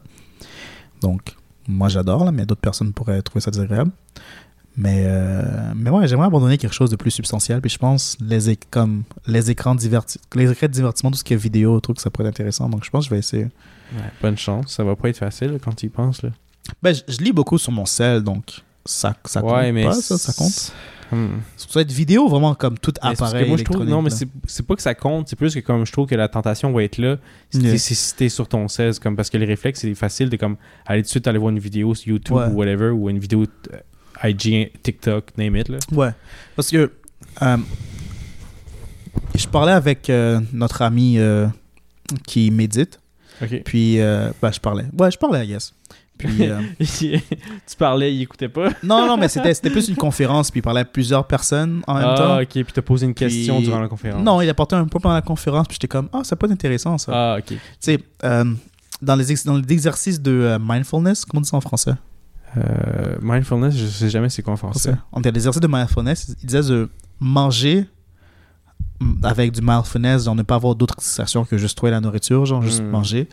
Donc, 1.01 1.36
moi 1.70 1.88
j'adore, 1.88 2.26
là, 2.26 2.32
mais 2.32 2.45
d'autres 2.45 2.61
personnes 2.61 2.91
pourraient 2.93 3.22
trouver 3.22 3.41
ça 3.41 3.51
désagréable. 3.51 3.91
Mais, 4.78 5.03
euh, 5.05 5.43
mais 5.76 5.89
ouais, 5.89 6.07
j'aimerais 6.07 6.28
abandonner 6.28 6.57
quelque 6.57 6.74
chose 6.74 6.89
de 6.89 6.95
plus 6.95 7.11
substantiel. 7.11 7.59
Puis 7.59 7.70
je 7.70 7.78
pense 7.78 8.17
les, 8.22 8.55
comme 8.55 9.03
les 9.28 9.51
écrans 9.51 9.76
diverti 9.76 10.20
les 10.36 10.49
écrans 10.51 10.67
de 10.67 10.72
divertissement, 10.72 11.11
tout 11.11 11.17
ce 11.17 11.24
qui 11.24 11.34
est 11.34 11.38
vidéo, 11.38 11.80
trouve 11.80 11.95
que 11.97 12.01
ça 12.01 12.09
pourrait 12.09 12.30
être 12.30 12.36
intéressant. 12.36 12.70
Donc 12.70 12.86
je 12.86 12.89
pense 12.89 13.05
que 13.05 13.09
je 13.09 13.15
vais 13.15 13.20
essayer. 13.20 13.43
Ouais, 13.43 14.11
bonne 14.22 14.38
chance. 14.38 14.74
Ça 14.74 14.84
va 14.84 14.95
pas 14.95 15.09
être 15.09 15.17
facile 15.17 15.59
quand 15.63 15.74
tu 15.74 15.88
y 15.88 15.89
penses. 15.89 16.22
Là. 16.22 16.30
Ben, 16.82 16.93
je, 16.93 17.01
je 17.07 17.17
lis 17.20 17.34
beaucoup 17.34 17.57
sur 17.57 17.72
mon 17.72 17.86
sel, 17.86 18.24
donc 18.24 18.61
ça, 18.86 19.15
ça 19.26 19.41
compte 19.41 19.51
ouais, 19.51 19.72
mais 19.72 19.84
pas, 19.84 19.93
ça, 19.93 20.17
ça 20.17 20.34
compte. 20.34 20.74
Hmm. 21.12 21.39
Ça 21.57 21.68
doit 21.74 21.82
être 21.82 21.91
vidéo, 21.91 22.28
vraiment 22.28 22.53
comme 22.55 22.78
tout 22.78 22.93
c'est 23.01 23.07
appareil 23.07 23.47
moi, 23.47 23.57
je 23.57 23.64
trouve, 23.64 23.78
électronique. 23.78 23.89
non, 23.89 24.01
mais 24.01 24.10
c'est 24.12 24.28
c'est 24.45 24.66
pas 24.66 24.76
que 24.76 24.82
ça 24.82 24.93
compte, 24.93 25.28
c'est 25.28 25.36
plus 25.36 25.55
que 25.55 25.60
comme 25.60 25.86
je 25.86 25.91
trouve 25.91 26.05
que 26.07 26.16
la 26.16 26.28
tentation 26.28 26.72
va 26.72 26.84
être 26.84 26.97
là. 26.97 27.18
Si 27.49 27.60
Yeah. 27.62 27.78
t'es 28.18 28.30
sur 28.30 28.47
ton 28.47 28.68
16, 28.68 28.99
comme 28.99 29.16
parce 29.16 29.30
que 29.30 29.38
les 29.38 29.45
réflexes, 29.45 29.80
c'est 29.82 29.95
facile 29.95 30.30
de 30.30 30.38
comme 30.38 30.55
aller 30.86 31.01
tout 31.01 31.07
de 31.07 31.10
suite 31.10 31.28
aller 31.28 31.39
voir 31.39 31.51
une 31.51 31.60
vidéo 31.60 31.95
sur 31.95 32.10
YouTube 32.10 32.36
Ouais. 32.38 32.45
ou 32.47 32.53
whatever, 32.57 32.89
ou 32.89 33.10
une 33.10 33.20
vidéo 33.20 33.45
euh, 33.74 34.30
IG, 34.30 34.72
TikTok, 34.84 35.38
name 35.38 35.55
it. 35.55 35.70
Là. 35.70 35.78
Ouais, 35.91 36.12
parce 36.55 36.70
que 36.70 36.91
euh, 37.41 37.57
je 39.36 39.47
parlais 39.47 39.72
avec 39.74 40.10
euh, 40.10 40.39
notre 40.53 40.82
ami 40.82 41.18
qui 42.28 42.51
médite, 42.51 42.99
puis 43.66 43.97
ben, 43.97 44.51
je 44.51 44.60
parlais. 44.60 44.86
Ouais, 44.97 45.10
je 45.12 45.18
parlais, 45.18 45.45
yes. 45.47 45.74
Puis 46.20 46.38
euh, 46.41 46.59
tu 46.80 47.76
parlais, 47.78 48.13
il 48.13 48.22
écoutait 48.22 48.49
pas. 48.49 48.70
non, 48.84 49.07
non, 49.07 49.17
mais 49.17 49.28
c'était 49.30 49.53
c'était 49.53 49.70
plus 49.72 49.88
une 49.88 49.95
conférence, 49.95 50.51
puis 50.51 50.59
il 50.59 50.61
parlait 50.61 50.82
à 50.82 50.86
plusieurs 50.86 51.26
personnes 51.26 51.82
en 51.88 51.93
même 51.95 52.03
temps. 52.15 52.34
Ah, 52.36 52.41
ok, 52.41 52.49
puis 52.49 52.65
t'as 52.74 52.82
posé 52.82 53.05
une 53.07 53.13
question 53.15 53.55
Puis- 53.55 53.65
durant 53.65 53.80
la 53.80 53.88
conférence. 53.88 54.22
Non, 54.24 54.41
il 54.41 54.49
apportait 54.49 54.76
un 54.76 54.86
peu 54.86 54.99
pendant 54.99 55.15
la 55.15 55.22
conférence, 55.22 55.67
puis 55.67 55.76
j'étais 55.76 55.88
comme 55.88 56.09
ah, 56.13 56.22
ça 56.24 56.36
peut 56.36 56.45
être 56.45 56.51
intéressant 56.51 56.97
ça. 56.97 57.11
Ah, 57.15 57.38
ok. 57.39 57.45
Tu 57.47 57.57
sais, 57.80 57.99
euh, 58.26 58.43
dans 59.01 59.15
les 59.15 59.32
ex- 59.32 59.45
dans 59.45 59.55
les 59.55 59.72
exercices 59.74 60.22
de 60.22 60.32
euh, 60.32 60.59
mindfulness, 60.61 61.24
comment 61.26 61.39
on 61.39 61.41
dit 61.41 61.49
ça 61.49 61.57
en 61.57 61.61
français? 61.61 61.93
Mindfulness, 63.22 63.76
je 63.78 63.86
sais 63.86 64.09
jamais 64.09 64.30
c'est 64.30 64.41
quoi 64.41 64.53
en 64.53 64.57
français. 64.57 64.93
En 65.11 65.22
fait, 65.22 65.32
les 65.32 65.38
exercices 65.39 65.61
de 65.61 65.67
mindfulness, 65.67 66.36
ils 66.41 66.45
disaient 66.47 66.63
de 66.70 66.89
manger 67.20 67.86
avec 69.24 69.52
du 69.54 69.62
mindfulness, 69.62 70.26
genre 70.26 70.36
ne 70.36 70.43
pas 70.43 70.56
avoir 70.56 70.76
d'autres 70.76 70.95
distractions 70.97 71.45
que 71.45 71.58
juste 71.58 71.78
trouver 71.78 71.91
la 71.91 72.02
nourriture, 72.02 72.45
genre 72.45 72.62
juste 72.62 72.82
Mm. 72.82 72.89
manger. 72.89 73.26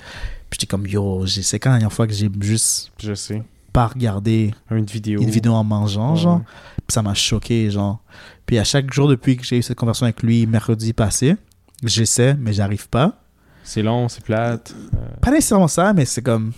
Puis 0.49 0.59
j'étais 0.61 0.67
comme, 0.67 0.87
yo, 0.87 1.27
c'est 1.27 1.59
quand 1.59 1.71
la 1.71 1.77
dernière 1.77 1.93
fois 1.93 2.07
que 2.07 2.13
j'ai 2.13 2.31
juste 2.41 2.93
Je 2.99 3.15
sais. 3.15 3.43
pas 3.73 3.89
regardé 3.89 4.55
Une 4.71 4.85
vidéo. 4.87 5.21
une 5.21 5.31
vidéo 5.31 5.53
en 5.55 5.65
mangeant, 5.65 6.13
Ouais. 6.13 6.21
genre. 6.21 6.41
Puis 6.87 6.95
ça 6.95 7.03
m'a 7.03 7.15
choqué, 7.15 7.71
genre. 7.71 7.99
Puis 8.47 8.59
à 8.59 8.65
chaque 8.65 8.93
jour 8.93 9.09
depuis 9.09 9.37
que 9.37 9.45
j'ai 9.45 9.59
eu 9.59 9.63
cette 9.63 9.77
conversation 9.77 10.05
avec 10.07 10.23
lui 10.23 10.47
mercredi 10.47 10.93
passé, 10.93 11.37
j'essaie, 11.83 12.35
mais 12.35 12.53
j'arrive 12.53 12.89
pas. 12.89 13.21
C'est 13.65 13.83
long, 13.83 14.09
c'est 14.09 14.23
plate. 14.23 14.73
Euh, 14.95 14.99
Pas 15.21 15.33
nécessairement 15.33 15.67
ça, 15.67 15.93
mais 15.93 16.05
c'est 16.05 16.23
comme. 16.23 16.53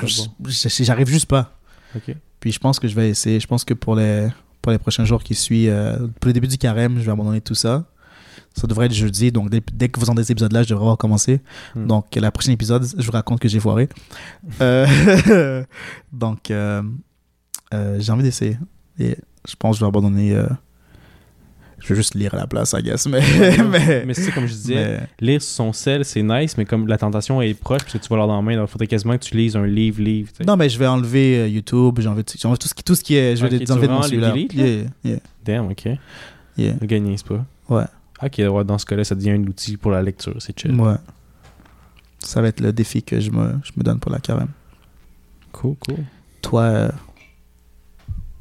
bon. 0.00 0.48
J'arrive 0.48 1.08
juste 1.08 1.26
pas. 1.26 1.52
Puis 2.40 2.52
je 2.52 2.58
pense 2.60 2.78
que 2.78 2.86
je 2.86 2.94
vais 2.94 3.10
essayer. 3.10 3.40
Je 3.40 3.46
pense 3.48 3.64
que 3.64 3.74
pour 3.74 3.96
les, 3.96 4.28
pour 4.62 4.72
les 4.72 4.78
prochains 4.78 5.04
jours 5.04 5.22
qui 5.22 5.34
suivent, 5.34 5.70
euh, 5.70 5.96
pour 6.20 6.26
le 6.26 6.32
début 6.32 6.48
du 6.48 6.58
carême, 6.58 6.98
je 6.98 7.04
vais 7.04 7.10
abandonner 7.10 7.40
tout 7.40 7.54
ça. 7.54 7.86
Ça 8.54 8.66
devrait 8.66 8.86
être 8.86 8.94
jeudi. 8.94 9.30
Donc 9.30 9.50
dès, 9.50 9.62
dès 9.72 9.88
que 9.88 10.00
vous 10.00 10.06
entendez 10.06 10.22
cet 10.22 10.32
épisode-là, 10.32 10.62
je 10.62 10.68
devrais 10.68 10.84
avoir 10.84 10.98
commencé. 10.98 11.40
Hmm. 11.74 11.86
Donc 11.86 12.14
la 12.16 12.30
prochaine 12.30 12.54
épisode, 12.54 12.84
je 12.96 13.04
vous 13.04 13.12
raconte 13.12 13.40
que 13.40 13.48
j'ai 13.48 13.60
foiré. 13.60 13.88
Euh, 14.60 15.64
donc 16.12 16.50
euh, 16.50 16.82
j'ai 17.72 18.12
envie 18.12 18.22
d'essayer. 18.22 18.58
Et 18.98 19.16
je 19.48 19.54
pense 19.56 19.76
que 19.76 19.80
je 19.80 19.84
vais 19.84 19.88
abandonner. 19.88 20.36
Je 21.80 21.88
vais 21.88 21.94
juste 21.96 22.14
lire 22.14 22.34
à 22.34 22.38
la 22.38 22.46
place, 22.46 22.74
I 22.76 22.82
guess. 22.82 23.06
Mais, 23.06 23.20
mais, 23.70 24.04
Mais 24.06 24.14
c'est 24.14 24.32
comme 24.32 24.46
je 24.46 24.52
disais, 24.52 24.74
mais- 25.20 25.26
lire 25.26 25.42
son 25.42 25.72
sel, 25.72 26.04
c'est 26.04 26.22
nice, 26.22 26.56
mais 26.58 26.64
comme 26.64 26.86
la 26.86 26.98
tentation 26.98 27.40
est 27.40 27.54
proche, 27.54 27.82
parce 27.82 27.92
que 27.92 27.98
tu 27.98 28.08
vas 28.08 28.16
l'avoir 28.16 28.28
dans 28.28 28.36
la 28.36 28.56
main, 28.56 28.60
il 28.62 28.66
faudrait 28.66 28.86
quasiment 28.86 29.16
que 29.16 29.24
tu 29.24 29.36
lises 29.36 29.56
un 29.56 29.66
livre, 29.66 30.00
livre. 30.02 30.30
non, 30.46 30.56
mais 30.56 30.68
je 30.68 30.78
vais 30.78 30.86
enlever 30.86 31.38
euh, 31.38 31.48
YouTube. 31.48 31.98
Enlevé 32.06 32.24
tout, 32.24 32.36
ce 32.36 32.74
qui, 32.74 32.82
tout 32.84 32.94
ce 32.94 33.02
qui 33.04 33.16
est. 33.16 33.36
Je 33.36 33.46
vais 33.46 33.54
Ok, 33.54 33.60
les 33.60 33.72
enlever 33.72 33.86
de 33.88 33.92
mon? 33.92 34.02
Yeah, 34.02 34.84
yeah, 35.04 35.16
Damn, 35.44 35.70
ok. 35.70 35.84
yeah. 36.56 36.74
Il 36.90 37.02
niaise 37.02 37.22
pas. 37.22 37.44
Ouais. 37.68 37.84
Ok, 38.22 38.34
ouais, 38.38 38.64
dans 38.64 38.78
ce 38.78 38.84
cas-là, 38.86 39.04
ça 39.04 39.14
devient 39.14 39.30
un 39.30 39.42
outil 39.44 39.76
pour 39.76 39.92
la 39.92 40.02
lecture, 40.02 40.34
c'est 40.40 40.58
chill. 40.58 40.74
Ouais. 40.74 40.94
Ça 42.18 42.42
va 42.42 42.48
être 42.48 42.60
le 42.60 42.72
défi 42.72 43.02
que 43.02 43.20
je 43.20 43.30
me, 43.30 43.52
je 43.62 43.70
me 43.76 43.84
donne 43.84 44.00
pour 44.00 44.10
la 44.10 44.18
carême. 44.18 44.48
Cool, 45.52 45.76
cool. 45.86 45.98
Toi, 46.42 46.62
euh, 46.62 46.88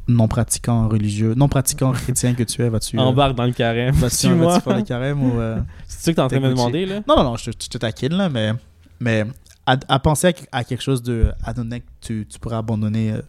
non 0.07 0.27
pratiquant 0.27 0.87
religieux, 0.87 1.33
non 1.35 1.47
pratiquant 1.47 1.91
chrétien 1.93 2.33
que 2.33 2.43
tu 2.43 2.61
es, 2.61 2.69
vas-tu. 2.69 2.97
euh, 2.97 3.01
Embarque 3.01 3.35
dans 3.35 3.45
le 3.45 3.51
carême. 3.51 3.93
vas-tu 3.95 4.27
vas-tu 4.33 4.61
faire 4.61 4.77
le 4.77 4.83
carême 4.83 5.21
ou. 5.23 5.39
euh, 5.39 5.59
C'est 5.87 6.05
ça 6.05 6.11
que 6.11 6.15
t'es 6.15 6.21
en 6.21 6.27
train 6.27 6.37
de 6.39 6.43
me 6.43 6.49
demander, 6.49 6.85
là? 6.85 7.01
Non, 7.07 7.15
non, 7.17 7.23
non, 7.23 7.35
je, 7.37 7.51
te- 7.51 7.77
taquine 7.77 8.13
là, 8.13 8.29
mais. 8.29 8.51
Mais 8.99 9.25
à, 9.65 9.75
à 9.89 9.99
penser 9.99 10.27
à, 10.51 10.57
à 10.59 10.63
quelque 10.63 10.81
chose 10.81 11.03
de 11.03 11.31
anodin 11.43 11.79
que 11.79 11.85
tu, 12.01 12.25
tu 12.29 12.39
pourrais 12.39 12.55
abandonner. 12.55 13.11
euh, 13.11 13.21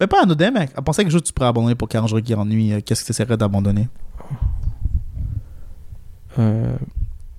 Mais 0.00 0.06
pas 0.06 0.22
anodin, 0.24 0.50
mais 0.50 0.68
à 0.76 0.82
penser 0.82 1.00
à 1.00 1.04
quelque 1.04 1.12
chose 1.12 1.22
que 1.22 1.26
tu 1.28 1.32
pourrais 1.32 1.48
abandonner 1.48 1.74
pour 1.76 1.88
40 1.88 2.08
jours 2.08 2.20
qui 2.22 2.34
ennuie, 2.34 2.72
euh, 2.72 2.80
qu'est-ce 2.84 3.02
que 3.02 3.06
tu 3.06 3.12
essaierais 3.12 3.36
d'abandonner? 3.36 3.88
Euh, 6.38 6.76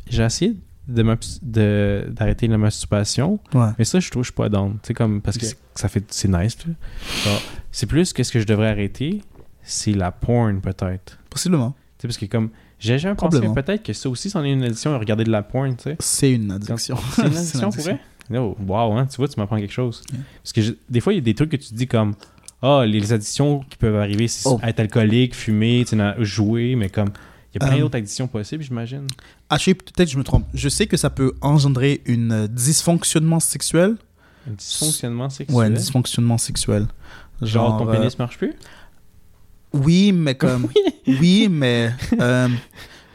J'ai 0.10 0.24
essayé 0.24 0.56
d'arrêter 0.88 2.48
la 2.48 2.58
masturbation, 2.58 3.40
Ouais. 3.54 3.70
mais 3.78 3.86
ça, 3.86 4.00
je 4.00 4.10
trouve 4.10 4.22
que 4.22 4.28
je 4.28 4.32
suis 4.32 4.36
pas 4.36 4.50
down. 4.50 4.74
Tu 4.82 4.88
sais, 4.88 4.94
comme, 4.94 5.22
parce 5.22 5.38
que 5.38 5.46
ça 5.74 5.88
fait, 5.90 6.04
c'est 6.10 6.28
nice, 6.28 6.58
là. 6.66 6.74
Genre, 7.26 7.42
C'est 7.78 7.88
plus 7.88 8.14
qu'est-ce 8.14 8.32
que 8.32 8.40
je 8.40 8.46
devrais 8.46 8.70
arrêter, 8.70 9.22
c'est 9.62 9.92
la 9.92 10.10
porn, 10.10 10.62
peut-être. 10.62 11.20
Possiblement. 11.30 11.72
Tu 11.98 12.04
sais, 12.04 12.08
parce 12.08 12.18
que 12.18 12.26
comme, 12.26 12.50
j'ai 12.80 12.98
jamais 12.98 13.16
pensé 13.16 13.42
peut-être 13.54 13.84
que 13.84 13.92
ça 13.92 14.10
aussi, 14.10 14.30
c'en 14.30 14.46
est 14.46 14.52
une 14.54 14.64
addiction 14.64 14.94
à 14.94 14.98
regarder 14.98 15.26
de 15.26 15.30
la 15.32 15.44
porn, 15.44 15.76
tu 15.76 15.84
sais. 15.84 15.98
C'est 16.00 16.32
une 16.32 16.52
addiction. 16.52 16.96
C'est 17.16 17.24
une 17.28 17.36
addiction 17.36 17.70
pour 17.72 17.84
vrai? 17.84 18.00
No, 18.30 18.56
wow, 18.66 18.94
hein, 18.94 19.06
tu 19.08 19.18
vois, 19.18 19.28
tu 19.28 19.38
m'apprends 19.38 19.58
quelque 19.58 19.74
chose. 19.74 20.04
Yeah. 20.14 20.22
Parce 20.42 20.54
que 20.54 20.62
je- 20.62 20.72
des 20.90 21.02
fois, 21.02 21.12
il 21.12 21.18
y 21.18 21.20
a 21.20 21.22
des 21.22 21.34
trucs 21.34 21.52
que 21.52 21.58
tu 21.58 21.68
te 21.68 21.76
dis 21.76 21.86
comme, 21.86 22.14
ah, 22.62 22.86
les 22.88 23.12
addictions 23.12 23.60
qui 23.70 23.76
peuvent 23.76 23.98
arriver, 23.98 24.30
c'est 24.30 24.48
Oh. 24.48 24.58
être 24.64 24.80
alcoolique, 24.80 25.36
fumer, 25.36 25.84
jouer, 26.20 26.78
mais 26.78 26.88
comme, 26.88 27.10
il 27.54 27.62
y 27.62 27.64
a 27.64 27.68
plein 27.68 27.78
Euh, 27.78 27.82
d'autres 27.82 27.98
addictions 27.98 28.28
possibles, 28.30 28.64
j'imagine. 28.64 29.06
Ah, 29.50 29.58
je 29.58 29.66
sais, 29.66 29.74
peut-être 29.74 30.08
que 30.08 30.14
je 30.14 30.18
me 30.18 30.24
trompe. 30.24 30.46
Je 30.54 30.70
sais 30.70 30.88
que 30.88 30.96
ça 30.96 31.10
peut 31.10 31.34
engendrer 31.42 32.02
une 32.06 32.48
dysfonctionnement 32.48 33.42
sexuel. 33.42 33.98
Un 34.48 34.54
dysfonctionnement 34.54 35.30
sexuel. 35.30 35.58
Ouais, 35.58 35.66
un 35.66 35.72
dysfonctionnement 35.72 36.38
sexuel. 36.38 36.86
Genre, 37.42 37.78
ton 37.78 37.88
euh, 37.90 37.92
pénis 37.94 38.18
marche 38.18 38.38
plus? 38.38 38.54
Oui, 39.74 40.12
mais 40.14 40.36
comme. 40.36 40.68
oui, 41.08 41.48
mais. 41.50 41.92
euh, 42.20 42.48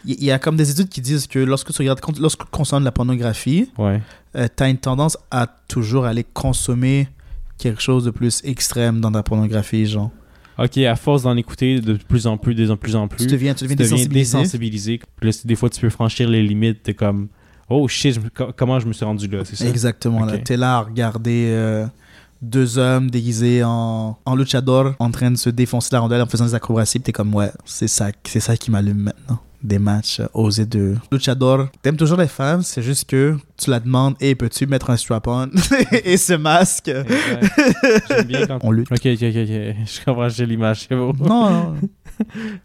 Il 0.04 0.22
y, 0.24 0.30
a 0.30 0.38
comme 0.38 0.56
des 0.56 0.70
études 0.70 0.88
qui 0.88 1.00
disent 1.00 1.26
que 1.26 1.38
lorsque 1.38 1.72
tu 1.72 1.78
regardes, 1.82 2.00
lorsque 2.18 2.40
tu 2.40 2.50
consommes 2.50 2.80
de 2.80 2.86
la 2.86 2.92
pornographie, 2.92 3.68
Ouais. 3.78 4.00
tu 4.34 4.62
as 4.62 4.68
une 4.68 4.78
tendance 4.78 5.16
à 5.30 5.46
toujours 5.68 6.06
aller 6.06 6.24
consommer 6.24 7.08
quelque 7.58 7.82
chose 7.82 8.04
de 8.04 8.10
plus 8.10 8.40
extrême 8.44 9.00
dans 9.00 9.12
ta 9.12 9.22
pornographie, 9.22 9.86
genre. 9.86 10.10
Ok, 10.58 10.76
à 10.78 10.96
force 10.96 11.22
d'en 11.22 11.36
écouter 11.36 11.80
de 11.80 11.94
plus 11.94 12.26
en 12.26 12.36
plus, 12.36 12.54
de 12.54 12.74
plus 12.74 12.94
en 12.96 13.08
plus, 13.08 13.24
Tu 13.24 13.26
deviens, 13.26 13.54
tu 13.54 13.64
deviens 13.64 13.76
tu 13.76 13.82
deviens 13.82 13.96
désensibilisé. 13.96 14.38
désensibilisé. 14.38 15.00
Là, 15.22 15.30
des 15.44 15.54
fois, 15.56 15.70
tu 15.70 15.80
peux 15.80 15.88
franchir 15.90 16.28
les 16.28 16.42
limites. 16.42 16.82
T'es 16.82 16.92
comme, 16.94 17.28
oh 17.70 17.88
shit, 17.88 18.14
je 18.14 18.42
comment 18.52 18.78
je 18.80 18.86
me 18.86 18.92
suis 18.92 19.04
rendu 19.04 19.26
là, 19.28 19.42
c'est 19.44 19.56
ça? 19.56 19.66
Exactement. 19.66 20.24
là. 20.26 20.34
Ok. 20.34 20.44
T'es 20.44 20.56
là 20.58 20.76
à 20.76 20.80
regarder 20.82 21.46
euh, 21.50 21.86
deux 22.42 22.78
hommes 22.78 23.10
déguisés 23.10 23.62
en, 23.64 24.18
en 24.24 24.34
luchador 24.34 24.94
en 24.98 25.10
train 25.10 25.30
de 25.30 25.36
se 25.36 25.50
défoncer 25.50 25.90
la 25.92 26.00
rondelle 26.00 26.22
en 26.22 26.26
faisant 26.26 26.46
des 26.46 26.54
acrobaties. 26.54 27.00
T'es 27.00 27.12
comme, 27.12 27.34
ouais, 27.34 27.50
c'est 27.64 27.88
ça, 27.88 28.10
c'est 28.24 28.40
ça 28.40 28.56
qui 28.56 28.70
m'allume 28.70 28.98
maintenant. 28.98 29.40
Des 29.62 29.78
matchs 29.78 30.20
euh, 30.20 30.26
osés 30.32 30.64
de 30.64 30.96
luchador. 31.12 31.68
T'aimes 31.82 31.98
toujours 31.98 32.16
les 32.16 32.28
femmes, 32.28 32.62
c'est 32.62 32.80
juste 32.80 33.04
que 33.04 33.36
tu 33.58 33.68
la 33.68 33.78
demandes, 33.78 34.14
et 34.18 34.34
peux-tu 34.34 34.66
mettre 34.66 34.88
un 34.88 34.96
strap-on 34.96 35.50
et 36.04 36.16
ce 36.16 36.32
masque? 36.32 36.90
J'aime 38.08 38.24
bien 38.24 38.46
quand... 38.46 38.58
On 38.62 38.70
lutte. 38.70 38.90
Ok, 38.90 39.00
ok, 39.04 39.22
ok, 39.22 39.36
ok. 39.36 39.76
Je 39.84 40.04
comprends, 40.06 40.28
j'ai 40.30 40.46
l'image, 40.46 40.86
c'est 40.88 40.96
beau. 40.96 41.12
Non, 41.12 41.50
non, 41.50 41.74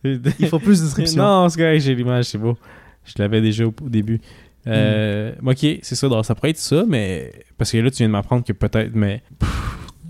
il 0.39 0.47
faut 0.47 0.59
plus 0.59 0.79
de 0.79 0.85
description. 0.85 1.21
Non, 1.21 1.49
c'est 1.49 1.57
correct, 1.57 1.81
j'ai 1.81 1.95
l'image, 1.95 2.25
c'est 2.25 2.37
beau. 2.37 2.57
Je 3.03 3.13
l'avais 3.17 3.41
déjà 3.41 3.65
au, 3.65 3.73
au 3.83 3.89
début. 3.89 4.21
Euh, 4.67 5.33
Hmm. 5.41 5.47
Ok, 5.49 5.65
c'est 5.81 5.95
ça, 5.95 6.07
donc 6.09 6.25
ça 6.25 6.33
pourrait 6.35 6.49
être 6.51 6.57
ça, 6.57 6.83
mais. 6.87 7.31
Parce 7.57 7.71
que 7.71 7.77
là, 7.77 7.89
tu 7.91 7.97
viens 7.97 8.07
de 8.07 8.11
m'apprendre 8.13 8.43
que 8.43 8.53
peut-être, 8.53 8.95
mais. 8.95 9.21
pff, 9.39 9.49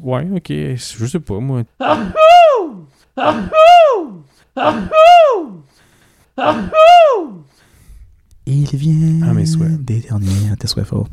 Ouais, 0.02 0.28
ok. 0.36 0.48
Je 0.50 1.06
sais 1.08 1.20
pas, 1.20 1.40
moi. 1.40 1.64
Il 8.48 8.66
vient 8.76 9.22
Ah, 9.28 9.34
mes 9.34 9.46
souhaits. 9.46 9.84
des 9.84 10.02
derniers, 10.02 10.56
tes 10.60 10.68
souhaits 10.68 10.86
forts. 10.86 11.08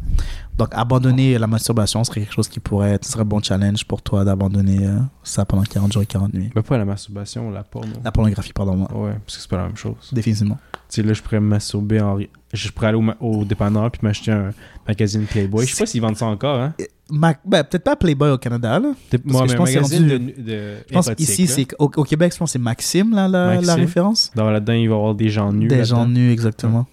Donc, 0.59 0.69
abandonner 0.73 1.39
la 1.39 1.47
masturbation 1.47 2.05
serait 2.05 2.21
quelque 2.21 2.35
chose 2.35 2.49
qui 2.49 2.61
pourrait 2.61 2.93
être, 2.93 3.05
ce 3.05 3.13
serait 3.13 3.23
un 3.23 3.27
bon 3.27 3.43
challenge 3.43 3.85
pour 3.87 4.03
toi 4.03 4.25
d'abandonner 4.25 4.87
euh, 4.87 4.99
ça 5.23 5.45
pendant 5.45 5.63
40 5.63 5.93
jours 5.93 6.03
et 6.03 6.07
40 6.07 6.35
nuits. 6.35 6.51
Mais 6.55 6.63
pas 6.63 6.77
la 6.77 6.85
masturbation, 6.85 7.51
la 7.51 7.63
porno. 7.65 7.93
La 8.05 8.13
pornographie, 8.13 8.53
pardon, 8.53 8.77
moi. 8.77 8.89
Ouais, 8.95 9.13
parce 9.25 9.37
que 9.37 9.43
c'est 9.43 9.51
pas 9.51 9.57
la 9.57 9.67
même 9.67 9.77
chose. 9.77 10.11
Définitivement. 10.13 10.59
Tu 10.73 11.01
sais, 11.01 11.03
là, 11.03 11.15
je 11.15 11.23
pourrais 11.23 11.41
me 11.41 11.49
masturber 11.49 12.01
en. 12.03 12.19
Je 12.53 12.71
pourrais 12.71 12.89
aller 12.89 12.99
au, 13.21 13.27
au 13.27 13.45
dépanneur 13.47 13.91
puis 13.91 14.01
m'acheter 14.03 14.31
un 14.31 14.51
magazine 14.87 15.25
Playboy. 15.25 15.67
Je 15.67 15.73
sais 15.75 15.83
pas 15.85 15.87
s'ils 15.87 16.03
vendent 16.03 16.19
ça 16.19 16.27
encore, 16.27 16.61
hein. 16.61 16.75
Ma- 17.11 17.35
ben, 17.45 17.65
peut-être 17.65 17.85
pas 17.85 17.97
Playboy 17.97 18.31
au 18.31 18.39
Canada, 18.39 18.79
là. 18.79 18.93
Moi, 19.25 19.47
je 19.47 19.55
pense 19.55 19.69
que 19.69 19.73
c'est 19.73 19.81
magazine 19.81 20.07
de, 20.07 20.13
rendu- 20.13 20.33
de 20.43 20.75
Je 20.89 20.93
pense 20.95 21.11
ici, 21.19 21.47
c'est 21.47 21.67
au, 21.79 21.91
au 21.97 22.05
Québec, 22.05 22.33
je 22.35 22.39
pense 22.39 22.51
que 22.51 22.53
c'est 22.53 22.59
Maxime, 22.59 23.15
là, 23.15 23.27
la, 23.27 23.75
référence. 23.75 24.31
Dans 24.35 24.51
là-dedans, 24.51 24.75
il 24.75 24.89
va 24.89 24.95
y 24.95 24.99
avoir 24.99 25.15
des 25.15 25.31
gens 25.31 25.51
nus. 25.53 25.69
Des 25.69 25.85
gens 25.85 26.07
nus, 26.07 26.31
exactement. 26.31 26.87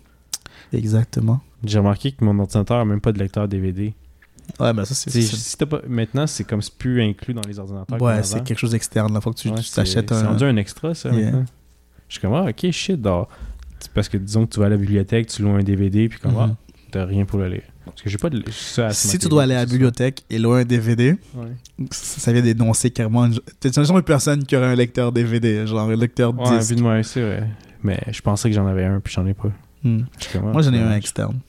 Exactement. 0.71 1.41
J'ai 1.63 1.79
remarqué 1.79 2.11
que 2.11 2.23
mon 2.23 2.37
ordinateur 2.39 2.77
a 2.77 2.85
même 2.85 3.01
pas 3.01 3.11
de 3.11 3.19
lecteur 3.19 3.47
DVD. 3.47 3.93
Ouais, 4.59 4.73
ben 4.73 4.83
ça, 4.85 4.95
c'est. 4.95 5.09
C'est- 5.11 5.21
si 5.21 5.57
t'as 5.57 5.65
pas... 5.67 5.81
Maintenant, 5.87 6.25
c'est 6.25 6.43
comme 6.43 6.61
c'est 6.61 6.73
plus 6.75 7.01
inclus 7.03 7.33
dans 7.33 7.41
les 7.47 7.59
ordinateurs. 7.59 8.01
Ouais, 8.01 8.23
c'est 8.23 8.43
quelque 8.43 8.57
chose 8.57 8.71
d'externe, 8.71 9.13
là. 9.13 9.21
Faut 9.21 9.31
que 9.31 9.37
tu 9.37 9.49
Ouais, 9.49 9.61
c'est- 9.61 9.75
t'achètes 9.75 10.09
C'est 10.13 10.15
un. 10.23 10.27
rendu 10.29 10.43
un 10.43 10.55
extra, 10.57 10.93
ça, 10.95 11.09
Yeah. 11.09 11.25
maintenant. 11.25 11.45
Je 12.07 12.13
suis 12.13 12.21
comme, 12.21 12.33
ah, 12.33 12.45
ok, 12.49 12.71
shit. 12.71 12.99
C'est 13.79 13.91
parce 13.93 14.09
que 14.09 14.17
disons 14.17 14.45
que 14.47 14.53
tu 14.53 14.59
vas 14.59 14.65
à 14.65 14.69
la 14.69 14.77
bibliothèque, 14.77 15.27
tu 15.27 15.41
loues 15.43 15.51
un 15.51 15.63
DVD, 15.63 16.09
puis 16.09 16.19
comme, 16.19 16.31
Mhm. 16.33 16.37
ah, 16.39 16.55
t'as 16.91 17.05
rien 17.05 17.25
pour 17.25 17.39
le 17.39 17.47
lire. 17.49 17.61
Parce 17.85 18.01
que 18.01 18.09
j'ai 18.09 18.17
pas 18.17 18.29
de 18.29 18.43
ça 18.51 18.91
Si 18.91 19.17
tu 19.19 19.27
dois 19.29 19.43
aller 19.43 19.55
à 19.55 19.59
la 19.59 19.65
bibliothèque 19.65 20.23
et 20.29 20.37
louer 20.39 20.61
un 20.61 20.65
DVD, 20.65 21.15
Ouais. 21.35 21.47
ça, 21.91 22.19
ça 22.19 22.33
vient 22.33 22.41
d'énoncer 22.41 22.89
carrément. 22.91 23.25
une- 23.25 23.39
T'es 23.59 23.69
une 23.69 23.83
genre 23.85 23.95
de 23.97 24.01
personne 24.01 24.43
qui 24.45 24.55
aurait 24.55 24.67
un 24.67 24.75
lecteur 24.75 25.11
DVD, 25.11 25.65
genre 25.67 25.89
un 25.89 25.95
lecteur 25.95 26.37
Ouais, 26.37 26.57
disque. 26.57 26.71
vu 26.71 26.75
de 26.77 26.81
moi, 26.81 27.01
c'est 27.03 27.21
vrai. 27.21 27.47
Mais 27.83 27.99
je 28.11 28.21
pensais 28.21 28.49
que 28.49 28.55
j'en 28.55 28.65
avais 28.67 28.85
un, 28.85 28.99
puis 28.99 29.13
j'en 29.13 29.25
ai 29.27 29.33
pas. 29.33 29.51
Hmm. 29.83 30.01
Ah, 30.35 30.39
Moi, 30.39 30.61
j'en 30.61 30.73
ai 30.73 30.77
c'est 30.77 30.83
un 30.83 30.91
externe. 30.95 31.39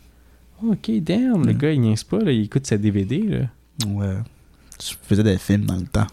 Ok, 0.67 0.91
damn, 1.01 1.47
le 1.47 1.53
Mm. 1.55 1.59
gars, 1.59 1.73
il 1.73 1.81
niaise 1.81 2.05
pas, 2.05 2.19
là, 2.19 2.33
il 2.33 2.45
écoute 2.45 2.67
sa 2.67 2.77
DVD, 2.77 3.19
là. 3.23 3.39
Ouais. 3.87 4.15
Je 4.83 4.95
faisais 5.03 5.23
des 5.23 5.39
films 5.39 5.65
dans 5.65 5.77
le 5.77 5.87
temps. 5.87 6.07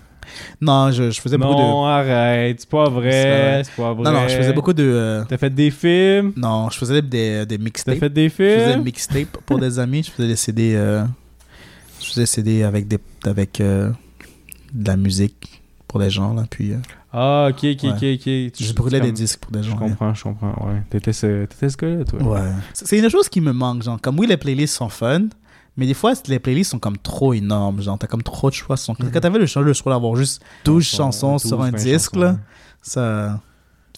Non, 0.60 0.92
je, 0.92 1.10
je 1.10 1.22
faisais 1.22 1.38
beaucoup 1.38 1.56
de. 1.56 1.62
Non, 1.62 1.86
arrête, 1.86 2.60
c'est 2.60 2.70
pas 2.70 2.90
vrai, 2.90 3.00
vrai. 3.02 3.62
c'est 3.64 3.76
pas 3.76 3.94
vrai. 3.94 4.04
Non, 4.04 4.12
non, 4.12 4.28
je 4.28 4.36
faisais 4.36 4.52
beaucoup 4.54 4.74
de. 4.74 4.84
euh, 4.84 5.24
T'as 5.28 5.38
fait 5.38 5.50
des 5.50 5.72
films, 5.72 6.34
Non, 6.36 6.70
je 6.70 6.78
faisais 6.78 7.02
des, 7.02 7.46
des 7.46 7.58
t'as 7.58 7.64
mixtapes. 7.64 7.98
fait 7.98 8.10
des 8.10 8.28
Je 8.28 8.34
faisais 8.34 8.56
des 8.66 8.72
films? 8.74 8.84
mixtapes 8.84 9.38
pour 9.46 9.58
des 9.60 9.80
amis. 9.80 10.04
Je 10.04 10.12
faisais 10.12 10.28
des 10.28 10.36
CD. 10.36 10.74
euh, 10.76 11.06
Je 12.02 12.08
faisais 12.08 12.22
des 12.22 12.26
CD 12.26 12.64
avec, 12.64 12.88
des, 12.90 13.00
avec 13.26 13.62
euh, 13.62 13.90
de 14.74 14.88
la 14.88 14.98
musique 14.98 15.62
pour 15.98 16.04
des 16.06 16.10
gens, 16.12 16.34
là. 16.34 16.44
Puis 16.50 16.74
euh, 16.74 16.78
Ah, 17.12 17.48
ok, 17.50 17.56
ok, 17.56 17.84
Ouais. 17.84 17.90
ok, 18.14 18.54
ok. 18.54 18.68
je 18.68 18.74
brûlais 18.74 19.00
comme- 19.00 19.08
des 19.08 19.12
disques 19.12 19.40
pour 19.40 19.52
des 19.52 19.64
Je 19.64 19.70
gens. 19.72 19.78
comprends, 19.78 20.14
je 20.14 20.24
comprends, 20.24 20.68
ouais. 20.68 20.84
T'étais 20.90 21.14
ce, 21.14 21.46
t'étais 21.46 21.70
ce 21.70 21.78
gars-là, 21.78 22.04
toi. 22.06 22.22
Ouais. 22.22 22.52
C'est 22.74 23.00
une 23.00 23.10
chose 23.10 23.28
qui 23.30 23.42
me 23.42 23.52
manque, 23.52 23.82
genre. 23.82 24.00
Comme 24.00 24.20
oui, 24.20 24.28
les 24.28 24.38
playlists 24.38 24.76
sont 24.76 24.90
fun, 24.90 25.24
mais 25.76 25.88
des 25.88 25.96
fois, 25.96 26.14
les 26.28 26.40
playlists 26.40 26.72
sont 26.72 26.80
comme 26.80 26.98
trop 26.98 27.34
énormes. 27.34 27.82
Genre, 27.82 27.98
t'as 27.98 28.08
comme 28.08 28.22
trop 28.24 28.50
de 28.50 28.56
choix. 28.56 28.78
Sont... 28.78 28.96
Mhm. 29.00 29.10
Quand 29.12 29.20
t'avais 29.22 29.40
le 29.40 29.46
choix, 29.48 29.64
le 29.64 29.74
choix 29.74 29.92
d'avoir 29.94 30.16
juste 30.16 30.44
12 30.66 30.84
Chansons, 30.84 31.10
chansons 31.10 31.32
12, 31.34 31.48
sur 31.48 31.62
un 31.64 31.72
20 31.72 31.78
disque, 31.78 32.14
chansons, 32.14 32.20
là, 32.20 32.32
ouais. 32.34 32.38
ça. 32.84 33.42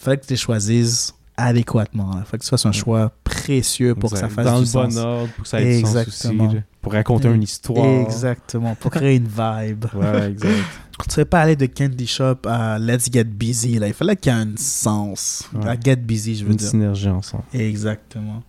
Fallait 0.00 0.16
que 0.16 0.24
tu 0.26 0.32
les 0.32 0.36
choisisses 0.38 1.14
adéquatement. 1.36 2.10
Il 2.18 2.24
fallait 2.24 2.38
que 2.38 2.44
tu 2.44 2.50
fasses 2.50 2.64
un 2.66 2.72
choix 2.72 3.12
précieux 3.24 3.94
pour 3.94 4.10
que 4.10 4.16
ça 4.18 4.28
fasse 4.30 4.44
Dans 4.46 4.60
du 4.60 4.64
le 4.66 4.72
bon 4.72 4.96
ordre, 4.98 5.28
pour 5.34 5.42
que 5.42 5.48
ça 5.48 5.60
ait 5.60 5.76
du 5.80 5.86
sens 5.86 5.96
Exactement. 5.96 6.46
aussi. 6.48 6.56
Pour 6.80 6.92
raconter 6.94 7.28
une 7.28 7.42
histoire. 7.42 7.84
Exactement. 8.02 8.74
Pour 8.76 8.90
créer 8.90 9.16
une 9.16 9.28
vibe. 9.28 9.84
Ouais, 9.94 10.30
exact. 10.30 10.54
Tu 11.08 11.14
serais 11.14 11.24
pas 11.24 11.40
aller 11.40 11.56
de 11.56 11.66
Candy 11.66 12.06
Shop 12.06 12.36
à 12.46 12.78
Let's 12.78 13.10
Get 13.12 13.24
Busy. 13.24 13.78
Là. 13.78 13.88
Il 13.88 13.94
fallait 13.94 14.16
qu'il 14.16 14.32
y 14.32 14.36
ait 14.36 14.38
un 14.38 14.56
sens. 14.56 15.48
Ouais. 15.54 15.68
À 15.68 15.80
Get 15.80 15.96
Busy, 15.96 16.36
je 16.36 16.44
veux 16.44 16.50
Une 16.52 16.56
dire. 16.56 16.68
synergie 16.68 17.08
ensemble. 17.08 17.44
Exactement. 17.54 18.42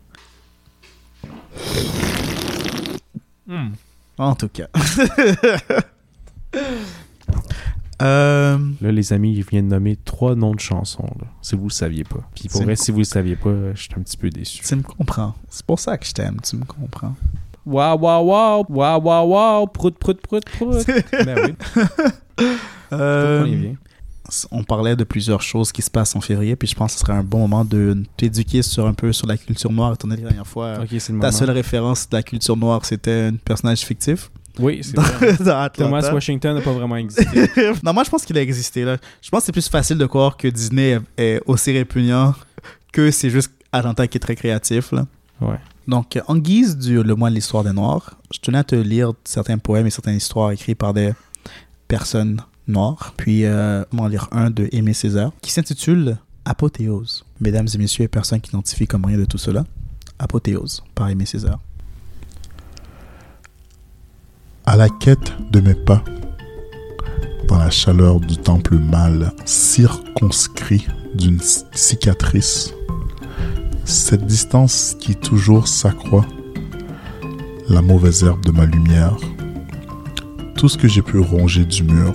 En 4.17 4.35
tout 4.35 4.49
cas. 4.49 4.67
Euh, 8.01 8.57
Là, 8.81 8.91
les 8.91 9.13
amis, 9.13 9.31
ils 9.35 9.43
viennent 9.43 9.67
de 9.69 9.75
nommer 9.75 9.95
trois 9.95 10.35
noms 10.35 10.55
de 10.55 10.59
chansons, 10.59 11.05
là, 11.19 11.27
si 11.43 11.55
vous 11.55 11.65
le 11.65 11.69
saviez 11.69 12.03
pas. 12.03 12.27
Puis 12.33 12.49
pour 12.49 12.63
vrai, 12.63 12.75
si 12.75 12.89
vous 12.91 12.97
le 12.97 13.03
saviez 13.03 13.35
pas, 13.35 13.75
je 13.75 13.81
suis 13.83 13.91
un 13.95 14.01
petit 14.01 14.17
peu 14.17 14.31
déçu. 14.31 14.63
tu 14.63 14.75
me 14.75 14.81
comprends. 14.81 15.35
C'est 15.49 15.63
pour 15.63 15.79
ça 15.79 15.99
que 15.99 16.05
je 16.07 16.11
t'aime. 16.13 16.37
Tu 16.43 16.55
me 16.55 16.65
comprends. 16.65 17.15
Waouh, 17.65 17.99
waouh, 17.99 18.25
waouh, 18.25 18.65
waouh, 18.69 19.01
waouh, 19.01 19.27
waouh, 19.29 19.67
prout, 19.67 19.97
prout, 19.97 20.19
prout, 20.21 20.43
prout. 20.45 20.85
ben 21.11 21.55
oui, 22.39 22.45
Euh, 22.93 23.43
on 23.43 23.45
y 23.45 23.55
vient? 23.55 23.75
on 24.51 24.63
parlait 24.63 24.95
de 24.95 25.03
plusieurs 25.03 25.41
choses 25.41 25.71
qui 25.73 25.81
se 25.81 25.89
passent 25.91 26.15
en 26.15 26.21
février, 26.21 26.55
puis 26.55 26.67
je 26.67 26.75
pense 26.75 26.93
que 26.93 26.99
ce 26.99 27.05
serait 27.05 27.17
un 27.17 27.23
bon 27.23 27.39
moment 27.39 27.65
de 27.65 28.01
t'éduquer 28.15 28.61
sur 28.61 28.85
un 28.87 28.93
peu 28.93 29.11
sur 29.11 29.27
la 29.27 29.35
culture 29.37 29.71
noire. 29.71 29.93
Étant 29.93 30.07
donné 30.07 30.21
la 30.21 30.29
dernière 30.29 30.47
fois, 30.47 30.79
Ok, 30.81 30.87
c'est 30.91 31.11
le 31.11 31.19
ta 31.19 31.27
moment. 31.27 31.31
seule 31.31 31.51
référence 31.51 32.09
de 32.09 32.15
la 32.15 32.23
culture 32.23 32.55
noire, 32.55 32.85
c'était 32.85 33.29
un 33.31 33.35
personnage 33.35 33.79
fictif? 33.81 34.31
Oui, 34.59 34.81
c'est. 34.83 34.95
Thomas 35.73 36.11
Washington 36.13 36.55
n'a 36.55 36.61
pas 36.61 36.71
vraiment 36.71 36.95
existé. 36.97 37.25
non, 37.83 37.93
moi, 37.93 38.03
je 38.03 38.09
pense 38.09 38.23
qu'il 38.25 38.37
a 38.37 38.41
existé. 38.41 38.83
Là. 38.85 38.97
Je 39.21 39.29
pense 39.29 39.41
que 39.41 39.45
c'est 39.47 39.51
plus 39.51 39.67
facile 39.69 39.97
de 39.97 40.05
croire 40.05 40.35
que 40.37 40.47
Disney 40.47 40.99
est 41.17 41.41
aussi 41.45 41.71
répugnant 41.71 42.33
que 42.91 43.11
c'est 43.11 43.29
juste 43.29 43.51
Atlanta 43.71 44.07
qui 44.07 44.17
est 44.17 44.21
très 44.21 44.35
créatif. 44.35 44.91
Là. 44.91 45.05
Ouais. 45.39 45.55
Donc, 45.91 46.17
en 46.29 46.37
guise 46.37 46.77
du 46.77 47.03
Le 47.03 47.15
mois 47.15 47.29
de 47.29 47.35
l'histoire 47.35 47.65
des 47.65 47.73
Noirs, 47.73 48.17
je 48.33 48.39
tenais 48.39 48.59
à 48.59 48.63
te 48.63 48.75
lire 48.75 49.11
certains 49.25 49.57
poèmes 49.57 49.87
et 49.87 49.89
certaines 49.89 50.15
histoires 50.15 50.51
écrits 50.51 50.73
par 50.73 50.93
des 50.93 51.11
personnes 51.89 52.41
noires. 52.65 53.13
Puis, 53.17 53.43
euh, 53.43 53.83
on 53.91 54.07
lire 54.07 54.29
un 54.31 54.49
de 54.51 54.69
Aimé 54.71 54.93
Césaire 54.93 55.31
qui 55.41 55.51
s'intitule 55.51 56.17
Apothéose. 56.45 57.25
Mesdames 57.41 57.67
et 57.73 57.77
messieurs, 57.77 58.05
et 58.05 58.39
qui 58.39 58.49
identifient 58.51 58.87
comme 58.87 59.03
rien 59.03 59.17
de 59.17 59.25
tout 59.25 59.37
cela, 59.37 59.65
Apothéose 60.17 60.81
par 60.95 61.09
Aimé 61.09 61.25
Césaire. 61.25 61.59
à 64.65 64.77
la 64.77 64.87
quête 64.87 65.33
de 65.51 65.59
mes 65.59 65.75
pas, 65.75 66.01
dans 67.49 67.57
la 67.57 67.69
chaleur 67.69 68.21
du 68.21 68.37
temple 68.37 68.75
mâle, 68.75 69.33
circonscrit 69.43 70.87
d'une 71.15 71.41
cicatrice, 71.73 72.73
cette 73.91 74.25
distance 74.25 74.95
qui 74.99 75.15
toujours 75.15 75.67
s'accroît, 75.67 76.25
la 77.69 77.81
mauvaise 77.81 78.23
herbe 78.23 78.45
de 78.45 78.51
ma 78.51 78.65
lumière, 78.65 79.17
tout 80.55 80.69
ce 80.69 80.77
que 80.77 80.87
j'ai 80.87 81.01
pu 81.01 81.17
ronger 81.19 81.65
du 81.65 81.83
mur, 81.83 82.13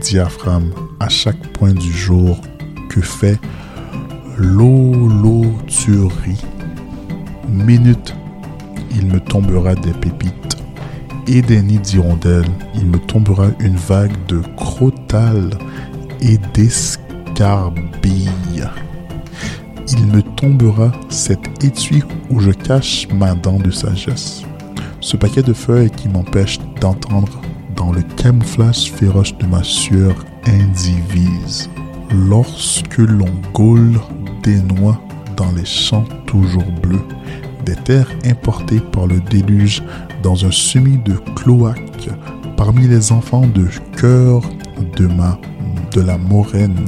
diaphragme 0.00 0.70
à 1.00 1.08
chaque 1.08 1.52
point 1.52 1.74
du 1.74 1.92
jour 1.92 2.40
que 2.88 3.02
fait 3.02 3.38
l'holoturie. 4.38 6.40
Minute, 7.48 8.14
il 8.96 9.06
me 9.06 9.20
tombera 9.20 9.74
des 9.74 9.92
pépites 9.92 10.56
et 11.26 11.42
des 11.42 11.62
nids 11.62 11.78
d'hirondelles, 11.78 12.50
il 12.74 12.86
me 12.86 12.98
tombera 12.98 13.48
une 13.60 13.76
vague 13.76 14.16
de 14.26 14.40
crotales 14.56 15.50
et 16.20 16.38
d'escarbilles. 16.54 17.82
Il 19.94 20.06
me 20.06 20.22
tombera 20.22 20.90
cet 21.10 21.62
étui 21.62 22.02
où 22.30 22.40
je 22.40 22.50
cache 22.50 23.06
ma 23.12 23.34
dent 23.34 23.58
de 23.58 23.70
sagesse. 23.70 24.42
Ce 25.00 25.18
paquet 25.18 25.42
de 25.42 25.52
feuilles 25.52 25.90
qui 25.90 26.08
m'empêche 26.08 26.58
d'entendre 26.80 27.40
dans 27.76 27.92
le 27.92 28.00
camouflage 28.16 28.90
féroce 28.90 29.36
de 29.36 29.46
ma 29.46 29.62
sueur 29.62 30.14
indivise. 30.46 31.68
Lorsque 32.10 32.98
l'on 32.98 33.30
gaule 33.52 34.00
des 34.42 34.60
noix 34.62 34.98
dans 35.36 35.52
les 35.52 35.64
champs 35.66 36.06
toujours 36.26 36.70
bleus, 36.82 37.04
des 37.66 37.76
terres 37.76 38.10
importées 38.24 38.80
par 38.80 39.06
le 39.06 39.20
déluge 39.20 39.82
dans 40.22 40.46
un 40.46 40.50
semis 40.50 40.98
de 41.04 41.14
cloaques 41.36 42.08
parmi 42.56 42.88
les 42.88 43.12
enfants 43.12 43.46
de 43.46 43.66
cœur 43.96 44.40
de 44.96 45.06
ma 45.06 45.38
de 45.92 46.00
la 46.00 46.16
moraine 46.16 46.86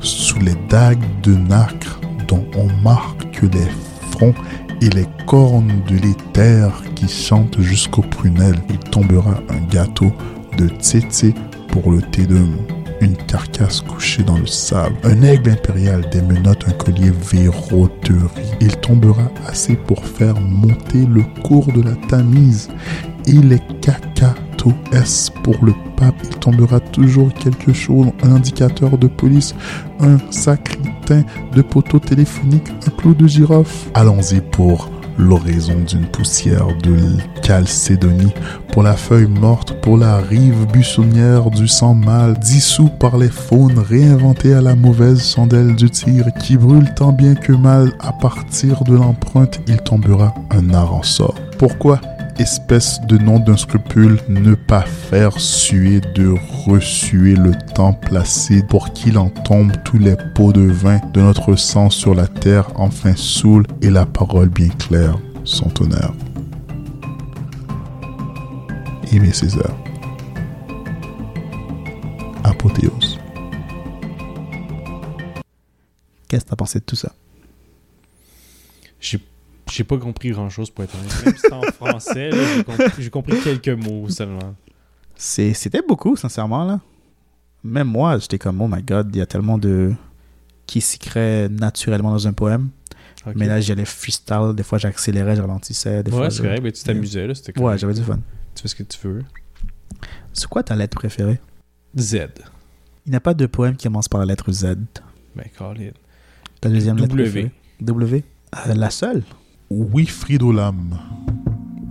sous 0.00 0.38
les 0.40 0.56
dagues 0.68 1.04
de 1.22 1.34
nacre 1.34 1.97
dont 2.28 2.46
on 2.56 2.68
marque 2.82 3.42
les 3.42 3.68
fronts 4.12 4.34
et 4.80 4.90
les 4.90 5.06
cornes 5.26 5.82
de 5.88 5.96
l'éther 5.96 6.70
qui 6.94 7.08
chantent 7.08 7.60
jusqu'aux 7.60 8.02
prunelles 8.02 8.60
il 8.70 8.78
tombera 8.78 9.40
un 9.48 9.60
gâteau 9.70 10.12
de 10.56 10.68
tsetse 10.68 11.34
pour 11.68 11.90
le 11.90 12.00
tédum 12.02 12.56
une 13.00 13.16
carcasse 13.16 13.80
couchée 13.80 14.22
dans 14.22 14.38
le 14.38 14.46
sable, 14.46 14.96
un 15.04 15.22
aigle 15.22 15.50
impérial 15.50 16.08
des 16.10 16.22
menottes, 16.22 16.64
un 16.66 16.72
collier 16.72 17.12
verroterie. 17.30 18.28
Il 18.60 18.76
tombera 18.76 19.30
assez 19.46 19.76
pour 19.76 20.04
faire 20.04 20.40
monter 20.40 21.06
le 21.06 21.22
cours 21.42 21.72
de 21.72 21.82
la 21.82 21.94
Tamise 22.08 22.68
et 23.26 23.32
les 23.32 23.60
S 24.92 25.30
pour 25.42 25.56
le 25.64 25.72
pape. 25.96 26.14
Il 26.24 26.36
tombera 26.38 26.80
toujours 26.80 27.32
quelque 27.34 27.72
chose, 27.72 28.08
un 28.22 28.32
indicateur 28.32 28.98
de 28.98 29.06
police, 29.06 29.54
un 30.00 30.18
sacritain 30.30 31.22
de 31.54 31.62
poteau 31.62 31.98
téléphonique, 31.98 32.68
un 32.86 32.90
clou 32.90 33.14
de 33.14 33.26
girofle. 33.26 33.90
Allons-y 33.94 34.40
pour 34.40 34.90
l'horizon 35.18 35.80
d'une 35.86 36.06
poussière 36.06 36.68
de 36.82 36.96
Chalcédonie, 37.44 38.32
pour 38.72 38.82
la 38.82 38.94
feuille 38.94 39.26
morte, 39.26 39.80
pour 39.80 39.96
la 39.96 40.18
rive 40.18 40.66
buissonnière 40.72 41.50
du 41.50 41.66
sang 41.66 41.94
mâle, 41.94 42.38
dissous 42.38 42.88
par 43.00 43.18
les 43.18 43.28
faunes 43.28 43.78
réinventées 43.78 44.54
à 44.54 44.60
la 44.60 44.76
mauvaise 44.76 45.26
chandelle 45.26 45.74
du 45.74 45.90
tigre, 45.90 46.28
qui 46.40 46.56
brûle 46.56 46.92
tant 46.94 47.12
bien 47.12 47.34
que 47.34 47.52
mal, 47.52 47.92
à 47.98 48.12
partir 48.12 48.84
de 48.84 48.94
l'empreinte, 48.94 49.60
il 49.66 49.78
tombera 49.78 50.34
un 50.50 50.72
art 50.72 50.94
en 50.94 51.02
sort. 51.02 51.34
Pourquoi 51.58 52.00
espèce 52.38 53.00
de 53.02 53.18
nom 53.18 53.38
d'un 53.38 53.56
scrupule, 53.56 54.18
ne 54.28 54.54
pas 54.54 54.82
faire 54.82 55.38
suer 55.40 56.00
de 56.00 56.34
ressuer 56.66 57.34
le 57.34 57.52
temps 57.74 57.92
placé 57.92 58.62
pour 58.62 58.92
qu'il 58.92 59.18
en 59.18 59.28
tombe 59.28 59.72
tous 59.84 59.98
les 59.98 60.16
pots 60.34 60.52
de 60.52 60.62
vin 60.62 61.00
de 61.12 61.20
notre 61.20 61.56
sang 61.56 61.90
sur 61.90 62.14
la 62.14 62.26
terre, 62.26 62.70
enfin 62.76 63.14
saoule 63.16 63.66
et 63.82 63.90
la 63.90 64.06
parole 64.06 64.48
bien 64.48 64.68
claire, 64.68 65.18
son 65.44 65.68
tonnerre. 65.68 66.12
Aimé 69.12 69.32
César. 69.32 69.76
Apothéose. 72.44 73.18
Qu'est-ce 76.28 76.44
que 76.44 76.50
t'as 76.50 76.56
pensé 76.56 76.78
de 76.78 76.84
tout 76.84 76.96
ça? 76.96 77.12
J'ai 79.00 79.18
j'ai 79.70 79.84
pas 79.84 79.98
compris 79.98 80.30
grand 80.30 80.48
chose 80.50 80.70
pour 80.70 80.84
être 80.84 80.94
honnête. 80.94 81.24
Même 81.24 81.34
si 81.34 81.40
c'était 81.40 81.52
en 81.54 81.62
français, 81.62 82.30
là, 82.30 82.36
j'ai 82.56 82.64
compris, 82.64 82.84
j'ai 83.02 83.10
compris 83.10 83.40
quelques 83.40 83.68
mots 83.68 84.08
seulement. 84.08 84.54
C'est- 85.14 85.52
C'était 85.54 85.82
beaucoup, 85.86 86.16
sincèrement, 86.16 86.64
là. 86.64 86.80
Même 87.64 87.88
moi, 87.88 88.18
j'étais 88.18 88.38
comme, 88.38 88.60
oh 88.62 88.68
my 88.68 88.82
god, 88.82 89.10
il 89.14 89.18
y 89.18 89.20
a 89.22 89.26
tellement 89.26 89.58
de. 89.58 89.92
qui 90.66 90.80
s'y 90.82 90.98
crée 90.98 91.48
naturellement 91.48 92.10
dans 92.10 92.28
un 92.28 92.32
poème. 92.34 92.68
Mais 93.34 93.46
là, 93.46 93.60
j'allais 93.60 93.84
freestyle. 93.84 94.52
Des 94.54 94.62
fois, 94.62 94.78
j'accélérais, 94.78 95.34
je 95.36 95.40
ralentissais. 95.40 96.02
Des 96.02 96.10
fois, 96.10 96.20
ouais, 96.20 96.30
je- 96.30 96.36
c'est 96.36 96.42
correct, 96.42 96.62
mais 96.62 96.72
tu 96.72 96.82
t'amusais, 96.84 97.26
là, 97.26 97.34
c'était 97.34 97.58
Ouais, 97.60 97.76
j'avais 97.78 97.94
du 97.94 98.02
fun. 98.02 98.18
Tu 98.54 98.62
fais 98.62 98.68
ce 98.68 98.74
que 98.74 98.82
tu 98.82 98.98
veux. 99.06 99.22
C'est 100.32 100.46
quoi 100.48 100.62
ta 100.62 100.76
lettre 100.76 100.96
préférée? 100.98 101.40
Z. 101.98 102.28
Il 103.06 103.10
n'y 103.10 103.16
a 103.16 103.20
pas 103.20 103.34
de 103.34 103.46
poème 103.46 103.76
qui 103.76 103.84
commence 103.88 104.08
par 104.08 104.20
la 104.20 104.26
lettre 104.26 104.52
Z. 104.52 104.76
Ben, 105.34 105.44
Colin. 105.56 105.90
Ta 106.60 106.68
deuxième 106.68 106.96
lettre 106.98 107.08
W. 107.16 107.22
préférée? 107.30 107.50
W. 107.80 108.24
Euh, 108.66 108.74
la 108.74 108.90
seule 108.90 109.22
Oui, 109.70 110.06
Fridolam, 110.06 110.98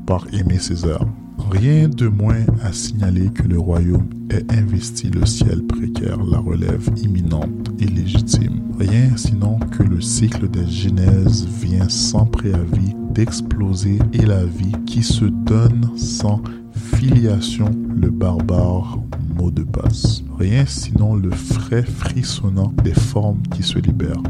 par 0.08 0.26
Aimé 0.34 0.58
César. 0.58 1.06
Rien 1.52 1.88
de 1.88 2.08
moins 2.08 2.44
à 2.64 2.74
signaler 2.74 3.30
que 3.30 3.44
le 3.44 3.60
royaume 3.60 4.10
ait 4.32 4.44
investi 4.52 5.12
le 5.12 5.28
ciel 5.28 5.64
précaire, 5.64 6.18
la 6.24 6.40
relève 6.40 6.90
imminente 6.98 7.70
et 7.80 7.86
légitime. 7.86 8.64
Rien 8.80 9.16
sinon 9.16 9.60
que 9.60 9.84
le 9.84 10.02
cycle 10.02 10.50
des 10.50 10.66
genèses 10.68 11.48
vient 11.62 11.88
sans 11.88 12.26
préavis 12.26 12.96
d'exploser 13.12 14.00
et 14.12 14.26
la 14.26 14.44
vie 14.44 14.74
qui 14.88 15.04
se 15.04 15.26
donne 15.26 15.92
sans 15.96 16.42
filiation, 16.72 17.70
le 17.96 18.10
barbare 18.10 18.98
mot 19.36 19.52
de 19.52 19.64
passe. 19.64 20.24
Rien 20.40 20.66
sinon 20.66 21.14
le 21.14 21.30
frais 21.30 21.84
frissonnant 21.84 22.74
des 22.84 22.96
formes 22.96 23.44
qui 23.54 23.62
se 23.62 23.78
libèrent. 23.78 24.24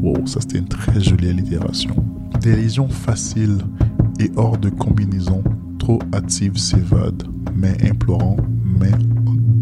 Wow, 0.00 0.26
ça 0.26 0.40
c'était 0.40 0.58
une 0.58 0.68
très 0.68 1.00
jolie 1.00 1.30
allitération. 1.30 1.96
Des 2.40 2.56
lésions 2.56 2.88
faciles 2.88 3.58
et 4.20 4.30
hors 4.36 4.58
de 4.58 4.68
combinaison, 4.68 5.42
trop 5.78 5.98
hâtives 6.14 6.56
s'évadent, 6.56 7.24
main 7.54 7.74
implorant, 7.82 8.36
main 8.64 8.98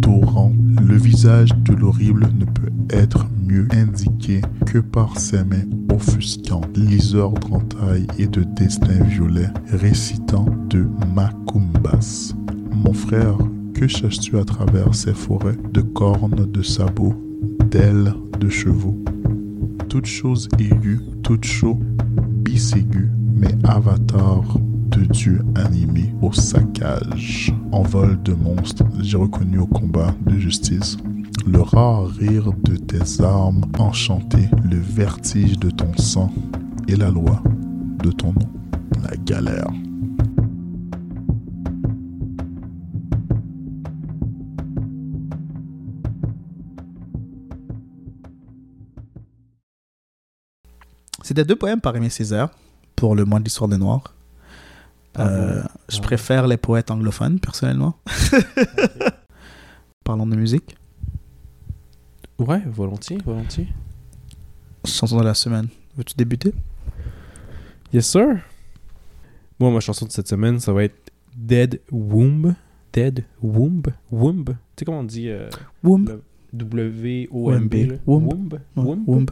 dorant. 0.00 0.52
Le 0.80 0.96
visage 0.96 1.50
de 1.64 1.74
l'horrible 1.74 2.28
ne 2.38 2.44
peut 2.44 2.72
être 2.90 3.26
mieux 3.46 3.68
indiqué 3.72 4.40
que 4.66 4.78
par 4.78 5.18
ses 5.18 5.44
mains 5.44 5.64
offusquantes, 5.92 6.76
liseurs 6.76 7.34
d'entailles 7.34 8.06
et 8.18 8.26
de 8.26 8.42
destins 8.42 9.04
violets, 9.04 9.50
récitant 9.68 10.46
de 10.68 10.86
Macumbas. 11.14 12.34
Mon 12.72 12.92
frère, 12.92 13.36
que 13.74 13.86
cherches-tu 13.86 14.38
à 14.38 14.44
travers 14.44 14.94
ces 14.94 15.14
forêts 15.14 15.58
de 15.72 15.80
cornes, 15.80 16.50
de 16.50 16.62
sabots, 16.62 17.14
d'ailes, 17.70 18.14
de 18.40 18.48
chevaux? 18.48 18.98
Toute 19.88 20.06
chose 20.06 20.48
aiguë, 20.58 21.00
toute 21.22 21.44
chose 21.44 21.78
bisaiguë, 22.44 23.10
mais 23.34 23.54
avatar 23.64 24.42
de 24.90 25.04
Dieu 25.06 25.40
animé 25.54 26.12
au 26.20 26.32
saccage. 26.32 27.52
En 27.72 27.82
vol 27.82 28.22
de 28.22 28.34
monstres, 28.34 28.84
j'ai 29.00 29.16
reconnu 29.16 29.58
au 29.58 29.66
combat 29.66 30.14
de 30.26 30.38
justice. 30.38 30.96
Le 31.46 31.60
rare 31.60 32.06
rire 32.06 32.52
de 32.64 32.76
tes 32.76 33.22
armes 33.22 33.64
enchantées, 33.78 34.48
le 34.70 34.78
vertige 34.78 35.58
de 35.58 35.70
ton 35.70 35.92
sang 35.96 36.30
et 36.88 36.96
la 36.96 37.10
loi 37.10 37.42
de 38.02 38.10
ton 38.10 38.32
nom, 38.32 38.48
la 39.02 39.16
galère. 39.16 39.70
C'était 51.32 51.46
deux 51.46 51.56
poèmes 51.56 51.80
par 51.80 51.96
Aimé 51.96 52.10
Césaire 52.10 52.50
pour 52.94 53.16
le 53.16 53.24
mois 53.24 53.38
de 53.38 53.44
l'histoire 53.44 53.66
des 53.66 53.78
Noirs. 53.78 54.14
Euh, 55.18 55.62
je 55.88 55.96
Ah. 55.96 56.02
préfère 56.02 56.46
les 56.46 56.58
poètes 56.58 56.90
anglophones, 56.90 57.40
personnellement. 57.40 57.96
Parlons 60.04 60.26
de 60.26 60.36
musique. 60.36 60.76
Ouais, 62.38 62.60
volontiers, 62.66 63.16
volontiers. 63.24 63.66
Chanson 64.84 65.20
de 65.20 65.24
la 65.24 65.32
semaine. 65.32 65.68
Veux-tu 65.96 66.12
débuter? 66.18 66.52
Yes, 67.94 68.08
sir. 68.10 68.26
Moi, 69.58 69.70
ma 69.70 69.80
chanson 69.80 70.04
de 70.04 70.12
cette 70.12 70.28
semaine, 70.28 70.60
ça 70.60 70.74
va 70.74 70.84
être 70.84 71.12
Dead 71.34 71.80
Womb. 71.90 72.54
Dead 72.92 73.24
Womb. 73.42 73.84
Womb. 74.10 74.44
Tu 74.44 74.52
sais 74.80 74.84
comment 74.84 75.00
on 75.00 75.04
dit 75.04 75.30
euh, 75.30 75.48
Womb. 75.82 76.06
le 76.10 76.22
W-O-M-B. 76.52 77.74
Womb. 78.06 78.28
Womb. 78.76 79.30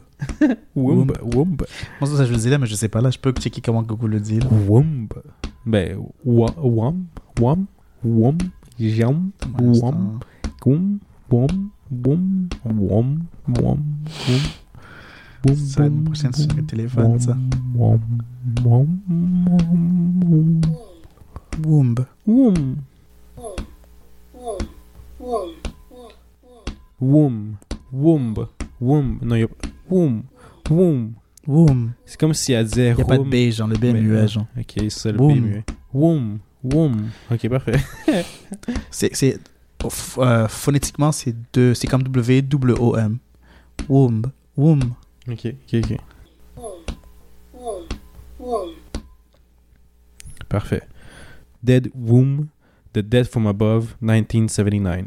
Womb. 0.75 1.13
Womb. 1.23 1.57
Moi, 2.01 2.11
ça, 2.11 2.25
je 2.25 2.33
le 2.33 2.39
dis 2.39 2.49
là, 2.49 2.59
mais 2.59 2.67
je 2.67 2.75
sais 2.75 2.89
pas 2.89 3.01
là. 3.01 3.11
Je 3.11 3.19
peux 3.19 3.33
checker 3.33 3.61
comment 3.61 3.83
Google 3.83 4.11
le 4.13 4.21
dit. 4.21 4.41
Womb. 4.67 5.09
Ben, 5.67 5.99
womb. 6.25 7.05
Womb. 7.39 7.67
Womb. 8.03 8.39
Jam. 8.79 9.31
Womb. 9.59 10.21
Goum. 10.61 10.99
Womb. 11.31 11.71
Boum. 11.91 12.49
Womb. 12.65 13.21
Womb. 13.49 13.81
Boum. 15.43 15.57
Ça, 15.57 15.87
une 15.87 16.05
prochaine 16.05 16.33
sur 16.33 16.55
le 16.55 16.65
téléphone, 16.65 17.19
ça. 17.19 17.37
Womb. 17.75 18.01
Womb. 18.65 18.99
Womb. 19.09 20.61
Womb. 21.65 21.97
Womb. 22.27 22.77
Womb. 24.35 24.61
Womb. 25.21 25.51
Womb. 27.01 27.55
Non, 29.23 29.35
il 29.35 29.41
y 29.41 29.43
a 29.45 29.49
Womb. 29.89 30.23
Womb. 30.71 31.13
Womb. 31.47 31.91
C'est 32.05 32.19
comme 32.21 32.35
si 32.35 32.53
elle 32.53 32.67
disait 32.67 32.91
Il 32.91 32.97
n'y 32.97 33.03
a 33.03 33.05
pas 33.05 33.19
de. 33.19 33.25
B, 33.25 33.51
genre 33.53 33.69
le 33.69 33.77
B 33.77 33.85
Mais, 33.85 34.01
muet, 34.01 34.29
genre. 34.29 34.47
Ok, 34.59 34.85
c'est 34.89 35.13
le 35.13 35.19
Womb. 35.21 35.35
B 35.41 35.43
muet. 35.43 35.65
Womb. 35.93 36.39
Womb. 36.63 36.97
Ok, 37.31 37.49
parfait. 37.49 37.81
C'est, 38.91 39.15
c'est, 39.15 39.39
ph- 39.79 39.93
euh, 40.19 40.47
phonétiquement, 40.47 41.11
c'est 41.11 41.35
deux, 41.55 41.73
c'est 41.75 41.87
comme 41.87 42.03
W, 42.03 42.43
W, 42.43 42.75
O, 42.79 42.97
M. 42.97 43.19
Womb. 43.89 44.23
Womb. 44.57 44.81
Ok, 45.29 45.47
ok, 45.73 45.81
ok. 45.85 45.97
Parfait. 50.49 50.83
Dead 51.63 51.91
Womb, 51.95 52.49
The 52.93 52.99
Dead 53.01 53.27
from 53.27 53.47
Above, 53.47 53.95
1979. 54.01 55.07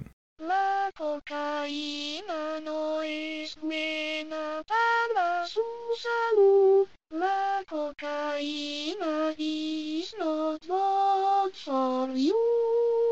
La 0.95 1.05
cocaïna 1.05 2.59
no 2.61 3.01
es 3.01 3.55
buena 3.59 4.63
para 4.67 5.47
su 5.47 5.63
salud. 5.97 6.87
La 7.09 7.63
cocaína 7.67 9.33
is 9.35 10.13
not 10.19 10.61
good 10.67 11.55
for 11.55 12.09
you. 12.15 13.02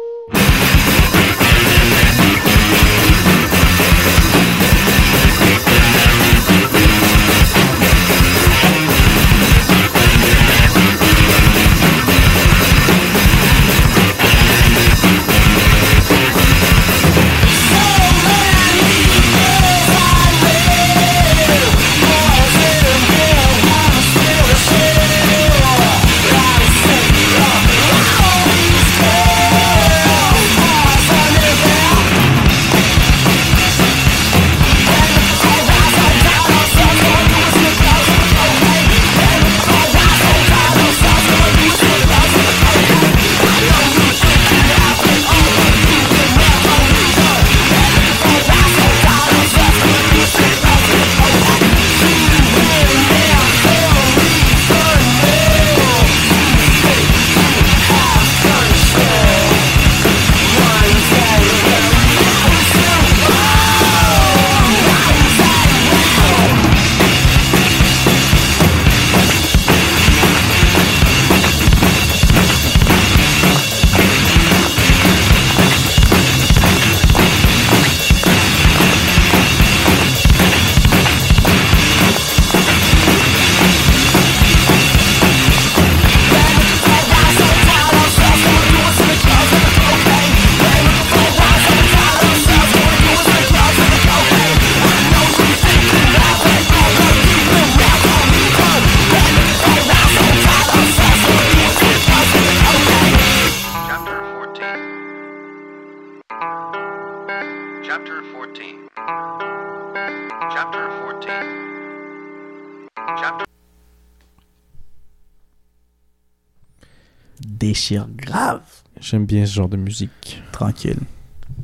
J'aime 119.11 119.25
bien 119.25 119.45
ce 119.45 119.53
genre 119.53 119.67
de 119.67 119.75
musique. 119.75 120.41
Tranquille. 120.53 120.99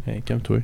Hey, 0.05 0.21
calme-toi. 0.21 0.59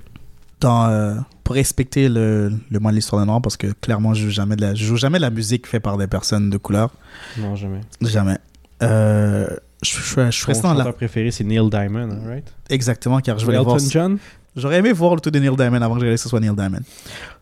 Euh, 0.65 1.15
pour 1.45 1.55
respecter 1.55 2.09
le, 2.09 2.51
le 2.69 2.79
mois 2.79 2.91
de 2.91 2.97
l'histoire 2.97 3.21
de 3.21 3.25
Noir, 3.25 3.41
parce 3.41 3.55
que 3.55 3.67
clairement, 3.67 4.13
je 4.13 4.25
joue 4.25 4.31
jamais 4.31 4.57
de 4.57 4.61
la, 4.63 4.75
je 4.75 4.83
joue 4.83 4.97
jamais 4.97 5.17
de 5.17 5.21
la 5.21 5.29
musique 5.29 5.65
faite 5.65 5.81
par 5.81 5.97
des 5.97 6.07
personnes 6.07 6.49
de 6.49 6.57
couleur. 6.57 6.93
Non, 7.37 7.55
jamais. 7.55 7.79
Jamais. 8.01 8.37
Euh, 8.81 9.47
je, 9.81 9.97
je, 9.97 10.25
je 10.25 10.31
suis 10.31 10.61
Ton 10.61 10.73
la... 10.73 10.91
préféré, 10.91 11.31
c'est 11.31 11.45
Neil 11.45 11.69
Diamond, 11.69 12.11
hein, 12.11 12.19
right? 12.27 12.53
Exactement, 12.69 13.21
car 13.21 13.39
je 13.39 13.45
voulais 13.45 13.57
Elton 13.57 13.77
voir... 13.77 13.89
John? 13.89 14.17
J'aurais 14.57 14.79
aimé 14.79 14.91
voir 14.91 15.15
le 15.15 15.21
tout 15.21 15.31
de 15.31 15.39
Neil 15.39 15.55
Diamond 15.55 15.81
avant 15.81 15.95
que 15.95 16.01
je 16.01 16.11
que 16.11 16.17
ce 16.17 16.27
soit 16.27 16.41
Neil 16.41 16.53
Diamond. 16.53 16.81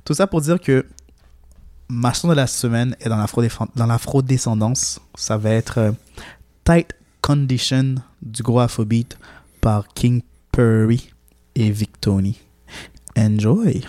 Tout 0.06 0.14
ça 0.14 0.28
pour 0.28 0.42
dire 0.42 0.60
que 0.62 0.86
ma 1.89 2.10
chanson 2.10 2.28
de 2.28 2.36
la 2.36 2.46
semaine 2.46 2.96
est 3.00 3.10
dans 3.10 3.88
l'afro-descendance. 3.88 5.00
Ça 5.16 5.38
va 5.38 5.50
être 5.50 5.80
euh, 5.80 5.92
Tight 6.64 6.94
Condition 7.32 7.96
du 8.22 8.44
gros 8.44 8.60
Afrobeat 8.60 9.18
par 9.62 9.88
King 9.96 10.22
Perry 10.52 11.14
et 11.56 11.72
Victoni. 11.72 12.38
Enjoy! 13.16 13.80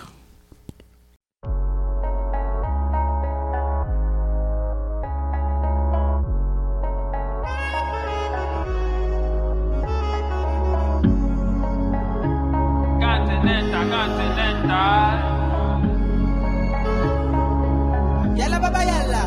Yalla 18.37 18.61
baba 18.61 18.85
yalla. 18.85 19.23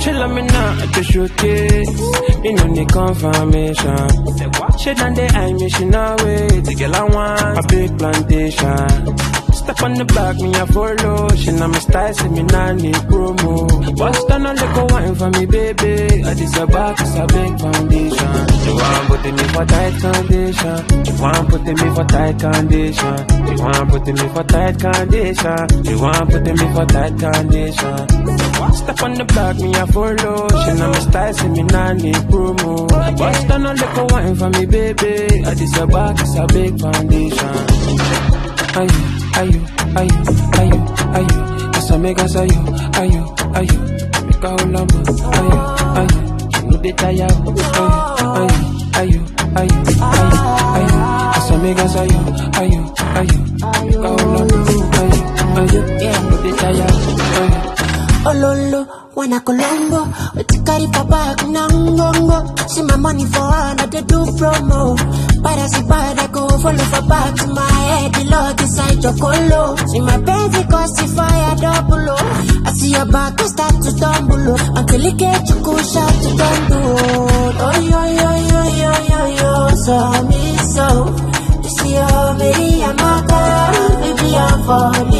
Chill 0.00 0.28
me 0.28 0.42
now 0.42 0.74
know 0.76 1.28
the 2.78 2.92
confirmation. 2.92 4.08
She 4.78 4.94
done 4.94 5.14
the 5.14 5.26
eye 5.34 5.52
me, 5.52 5.68
she 5.68 5.84
know 5.84 6.16
it. 6.20 6.64
The 6.64 6.74
girl 6.74 6.94
I 6.94 7.04
want 7.04 7.58
a 7.58 7.68
big 7.68 7.98
plantation. 7.98 9.37
Step 9.68 9.82
on 9.82 9.92
the 9.92 10.04
back, 10.06 10.36
me 10.40 10.48
a 10.56 10.64
follow. 10.72 11.28
She 11.36 11.52
know 11.52 11.68
my 11.68 11.78
style, 11.78 12.14
see 12.14 12.28
me 12.30 12.42
nah 12.42 12.72
need 12.72 12.94
promo. 13.04 13.68
Bust 13.98 14.30
on 14.32 14.46
a 14.46 14.54
little 14.56 14.86
wine 14.88 15.14
for 15.14 15.28
me, 15.28 15.44
baby. 15.44 16.24
I 16.24 16.32
this 16.32 16.56
a 16.56 16.66
back, 16.66 16.96
it's 16.96 17.12
a 17.12 17.26
big 17.28 17.52
foundation. 17.60 18.32
She 18.64 18.70
want 18.72 19.04
put 19.12 19.24
me 19.28 19.44
for 19.52 19.66
tight 19.68 19.94
condition. 20.00 20.78
She 21.04 21.12
want 21.20 21.48
put 21.52 21.68
me 21.68 21.88
for 21.92 22.04
tight 22.08 22.38
condition. 22.40 23.16
She 23.28 23.54
want 23.60 23.90
put 23.92 24.06
me 24.08 24.26
for 24.32 24.44
tight 24.48 24.76
condition. 24.80 25.60
She 25.84 25.94
want 26.00 26.30
put 26.32 26.46
me 26.48 26.66
for 26.72 26.86
tight 26.88 27.14
condition. 27.20 27.98
Step 28.72 29.02
on 29.04 29.12
the 29.20 29.24
back, 29.36 29.56
me 29.60 29.68
a 29.76 29.84
follow. 29.92 30.48
She 30.48 30.72
know 30.80 30.88
my 30.96 31.00
style, 31.12 31.34
see 31.34 31.48
me 31.52 31.62
nah 31.68 31.92
need 31.92 32.24
promo. 32.32 32.88
Bust 32.88 33.50
on 33.52 33.66
a 33.66 33.72
little 33.76 34.06
wine 34.16 34.34
for 34.34 34.48
me, 34.48 34.64
baby. 34.64 35.44
I 35.44 35.52
this 35.52 35.76
a 35.76 35.86
back, 35.86 36.16
it's 36.24 36.36
a 36.40 36.46
big 36.56 36.80
foundation. 36.80 38.28
Are 38.78 39.17
you, 39.44 39.60
are 39.96 40.04
you, 40.04 40.04
are 40.04 40.04
you, 40.04 40.14
are 40.58 40.64
you, 40.64 40.78
are 41.14 41.20
you? 41.20 41.72
That's 41.72 41.90
a 41.90 41.98
mega 41.98 42.28
say 42.28 42.46
you, 42.46 42.60
are 42.94 43.06
you, 43.06 43.22
are 43.54 43.62
you? 43.62 43.78
Make 44.26 44.42
a 44.42 44.48
whole 44.48 44.66
number. 44.66 44.98
Are 44.98 45.44
you, 45.44 45.58
are 45.98 46.06
you? 46.12 46.20
You 46.54 46.70
know 46.70 46.78
they 46.78 46.92
tired. 46.92 47.32
Are 47.32 47.46
you, 47.46 47.62
are 48.94 49.04
you, 49.04 49.20
are 49.54 49.64
you, 49.64 49.64
are 49.64 49.64
you, 49.64 49.78
are 50.68 50.82
you? 50.82 50.98
That's 51.34 51.50
a 51.50 51.58
mega 51.58 51.88
say 51.88 52.06
you, 52.06 52.20
are 52.58 52.66
you, 52.66 52.82
are 52.98 53.24
you? 53.24 53.38
Make 53.86 53.96
a 53.96 54.08
whole 54.08 54.30
number. 54.34 54.58
Are 54.58 55.10
you, 55.10 55.28
are 55.54 55.66
you? 55.66 55.80
You 55.98 56.12
know 56.12 56.36
they 56.42 56.52
tired. 56.56 56.90
Are 56.90 57.72
you? 57.72 57.77
Ololo, 58.24 58.86
wana 59.16 59.40
kolombo 59.40 60.08
wetikari 60.36 60.86
papa 60.88 61.08
carry 61.08 61.36
papa 61.36 61.44
kunangongo. 61.44 62.68
See 62.68 62.82
my 62.82 62.96
money 62.96 63.24
for 63.24 63.40
hand, 63.50 63.80
I 63.80 63.86
dey 63.86 64.02
do 64.02 64.26
promo. 64.36 64.96
Para 65.42 65.68
si 65.68 65.82
para 65.88 66.28
go 66.28 66.48
follow 66.58 66.84
for 66.92 67.02
back 67.08 67.34
to 67.36 67.46
my 67.54 67.62
head. 67.62 68.12
The 68.14 68.24
Lord 68.30 68.60
inside 68.60 69.02
your 69.02 69.14
colo. 69.16 69.76
See 69.86 70.00
my 70.00 70.16
baby 70.18 70.62
cause 70.70 70.92
the 70.94 71.06
fire 71.16 71.56
double. 71.56 72.10
oh. 72.10 72.62
I 72.66 72.72
see 72.72 72.90
your 72.90 73.06
back 73.06 73.40
and 73.40 73.48
start 73.50 73.74
to 73.82 73.96
tumble. 73.96 74.50
oh. 74.52 74.74
Until 74.76 75.04
it 75.06 75.16
get 75.16 75.48
you 75.48 75.54
cool 75.62 75.78
shout 75.78 76.12
to 76.22 76.30
tumble. 76.36 76.98
Oh 77.64 77.80
yo 77.80 78.02
yo 78.18 78.30
yo 78.50 78.60
yo 78.82 78.92
yo 79.12 79.22
yo. 79.40 79.52
So 79.84 79.96
me 80.28 80.42
so. 80.74 80.86
You 81.62 81.70
see 81.70 81.92
how 81.94 82.36
baby 82.38 82.82
I'm 82.84 82.98
a 82.98 83.12
girl. 83.30 83.88
Baby 84.02 84.36
I'm 84.36 84.62
falling 84.64 85.17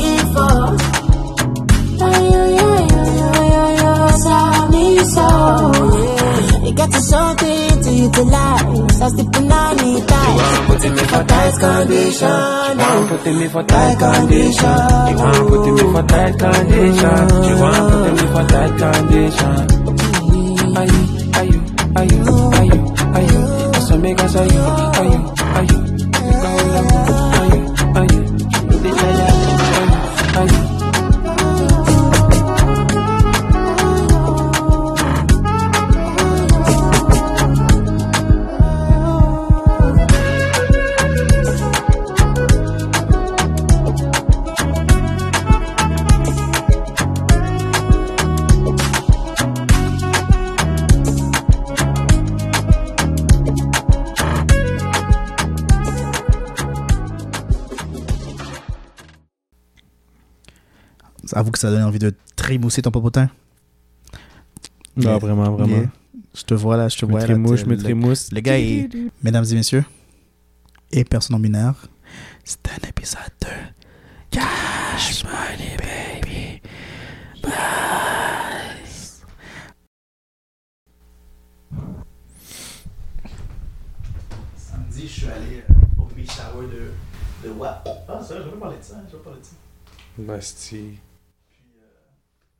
to 6.93 7.01
something 7.01 7.83
to 7.83 7.91
utilize. 7.93 9.01
I 9.01 9.09
sleep 9.09 9.37
in 9.37 9.53
on 9.53 9.79
it 9.79 10.09
tight. 10.09 10.67
Putting 10.67 10.95
me 10.95 11.03
for 11.05 11.25
tight 11.25 11.55
condition. 11.59 12.29
You 12.29 12.79
want 12.79 13.09
putting 13.09 13.39
me 13.39 13.49
for 13.49 13.63
tight 13.63 13.99
condition. 13.99 14.79
You 15.09 15.17
want 15.19 15.49
putting 15.49 15.75
me 15.75 15.85
for 15.93 16.03
tight 16.07 16.39
condition. 16.39 17.19
You 17.49 17.55
want 17.63 17.85
putting 17.93 18.17
me 18.19 18.27
for 18.33 18.45
tight 18.53 18.75
condition. 18.79 19.59
Are 20.79 20.87
you, 20.87 21.03
are 21.35 21.45
you, 21.45 21.61
are 21.97 22.05
you, 22.05 22.21
are 22.59 22.65
you, 22.65 22.81
are 23.17 23.23
you? 23.23 23.41
That's 23.73 23.91
what 23.91 24.01
make 24.01 24.21
us 24.21 24.37
are 24.37 24.47
you, 24.47 24.61
are 24.61 25.05
you, 25.05 25.35
are 25.41 25.65
you? 25.65 25.88
Avoue 61.39 61.53
que 61.53 61.59
ça 61.61 61.71
donne 61.71 61.85
envie 61.85 62.01
de 62.01 62.13
trémousser 62.35 62.83
ton 62.83 62.91
popotin. 62.91 63.31
Non, 64.97 65.13
Mais- 65.13 65.19
vraiment, 65.21 65.51
vraiment. 65.53 65.85
Je 66.35 66.43
te 66.43 66.53
vois 66.55 66.77
là, 66.77 66.89
je 66.89 66.97
te 66.97 67.01
Je 67.03 67.07
me 67.07 67.11
vois 67.13 67.21
là. 67.21 67.27
trémousse, 67.27 67.61
je 67.61 67.67
me 67.67 67.77
trémousse. 67.77 68.33
Le 68.33 68.41
gars 68.41 68.59
est, 68.59 68.89
mesdames 69.23 69.45
et 69.49 69.55
messieurs, 69.55 69.85
et 70.91 71.05
personnes 71.05 71.37
non 71.37 71.41
binaires, 71.41 71.87
c'est 72.45 72.59
un 72.71 72.89
épisode 72.89 73.21
de 73.43 73.47
Cash 74.33 75.23
Money 75.25 75.77
Baby. 75.79 76.61
Yes. 77.45 79.23
Samedi, 84.57 85.03
je 85.07 85.13
suis 85.13 85.27
allé 85.29 85.63
au 85.99 86.05
baby 86.05 86.27
shower 86.27 86.67
de, 86.67 87.47
de 87.49 87.53
what? 87.55 87.83
Ah, 88.09 88.21
ça, 88.23 88.37
je 88.39 88.49
vais 88.51 88.57
parler 88.59 88.79
de 88.79 88.83
ça, 88.83 88.97
je 89.11 89.17
vais 89.17 89.23
parler 89.23 89.39
de 89.41 89.45
ça. 89.45 89.53
Basti. 90.19 90.99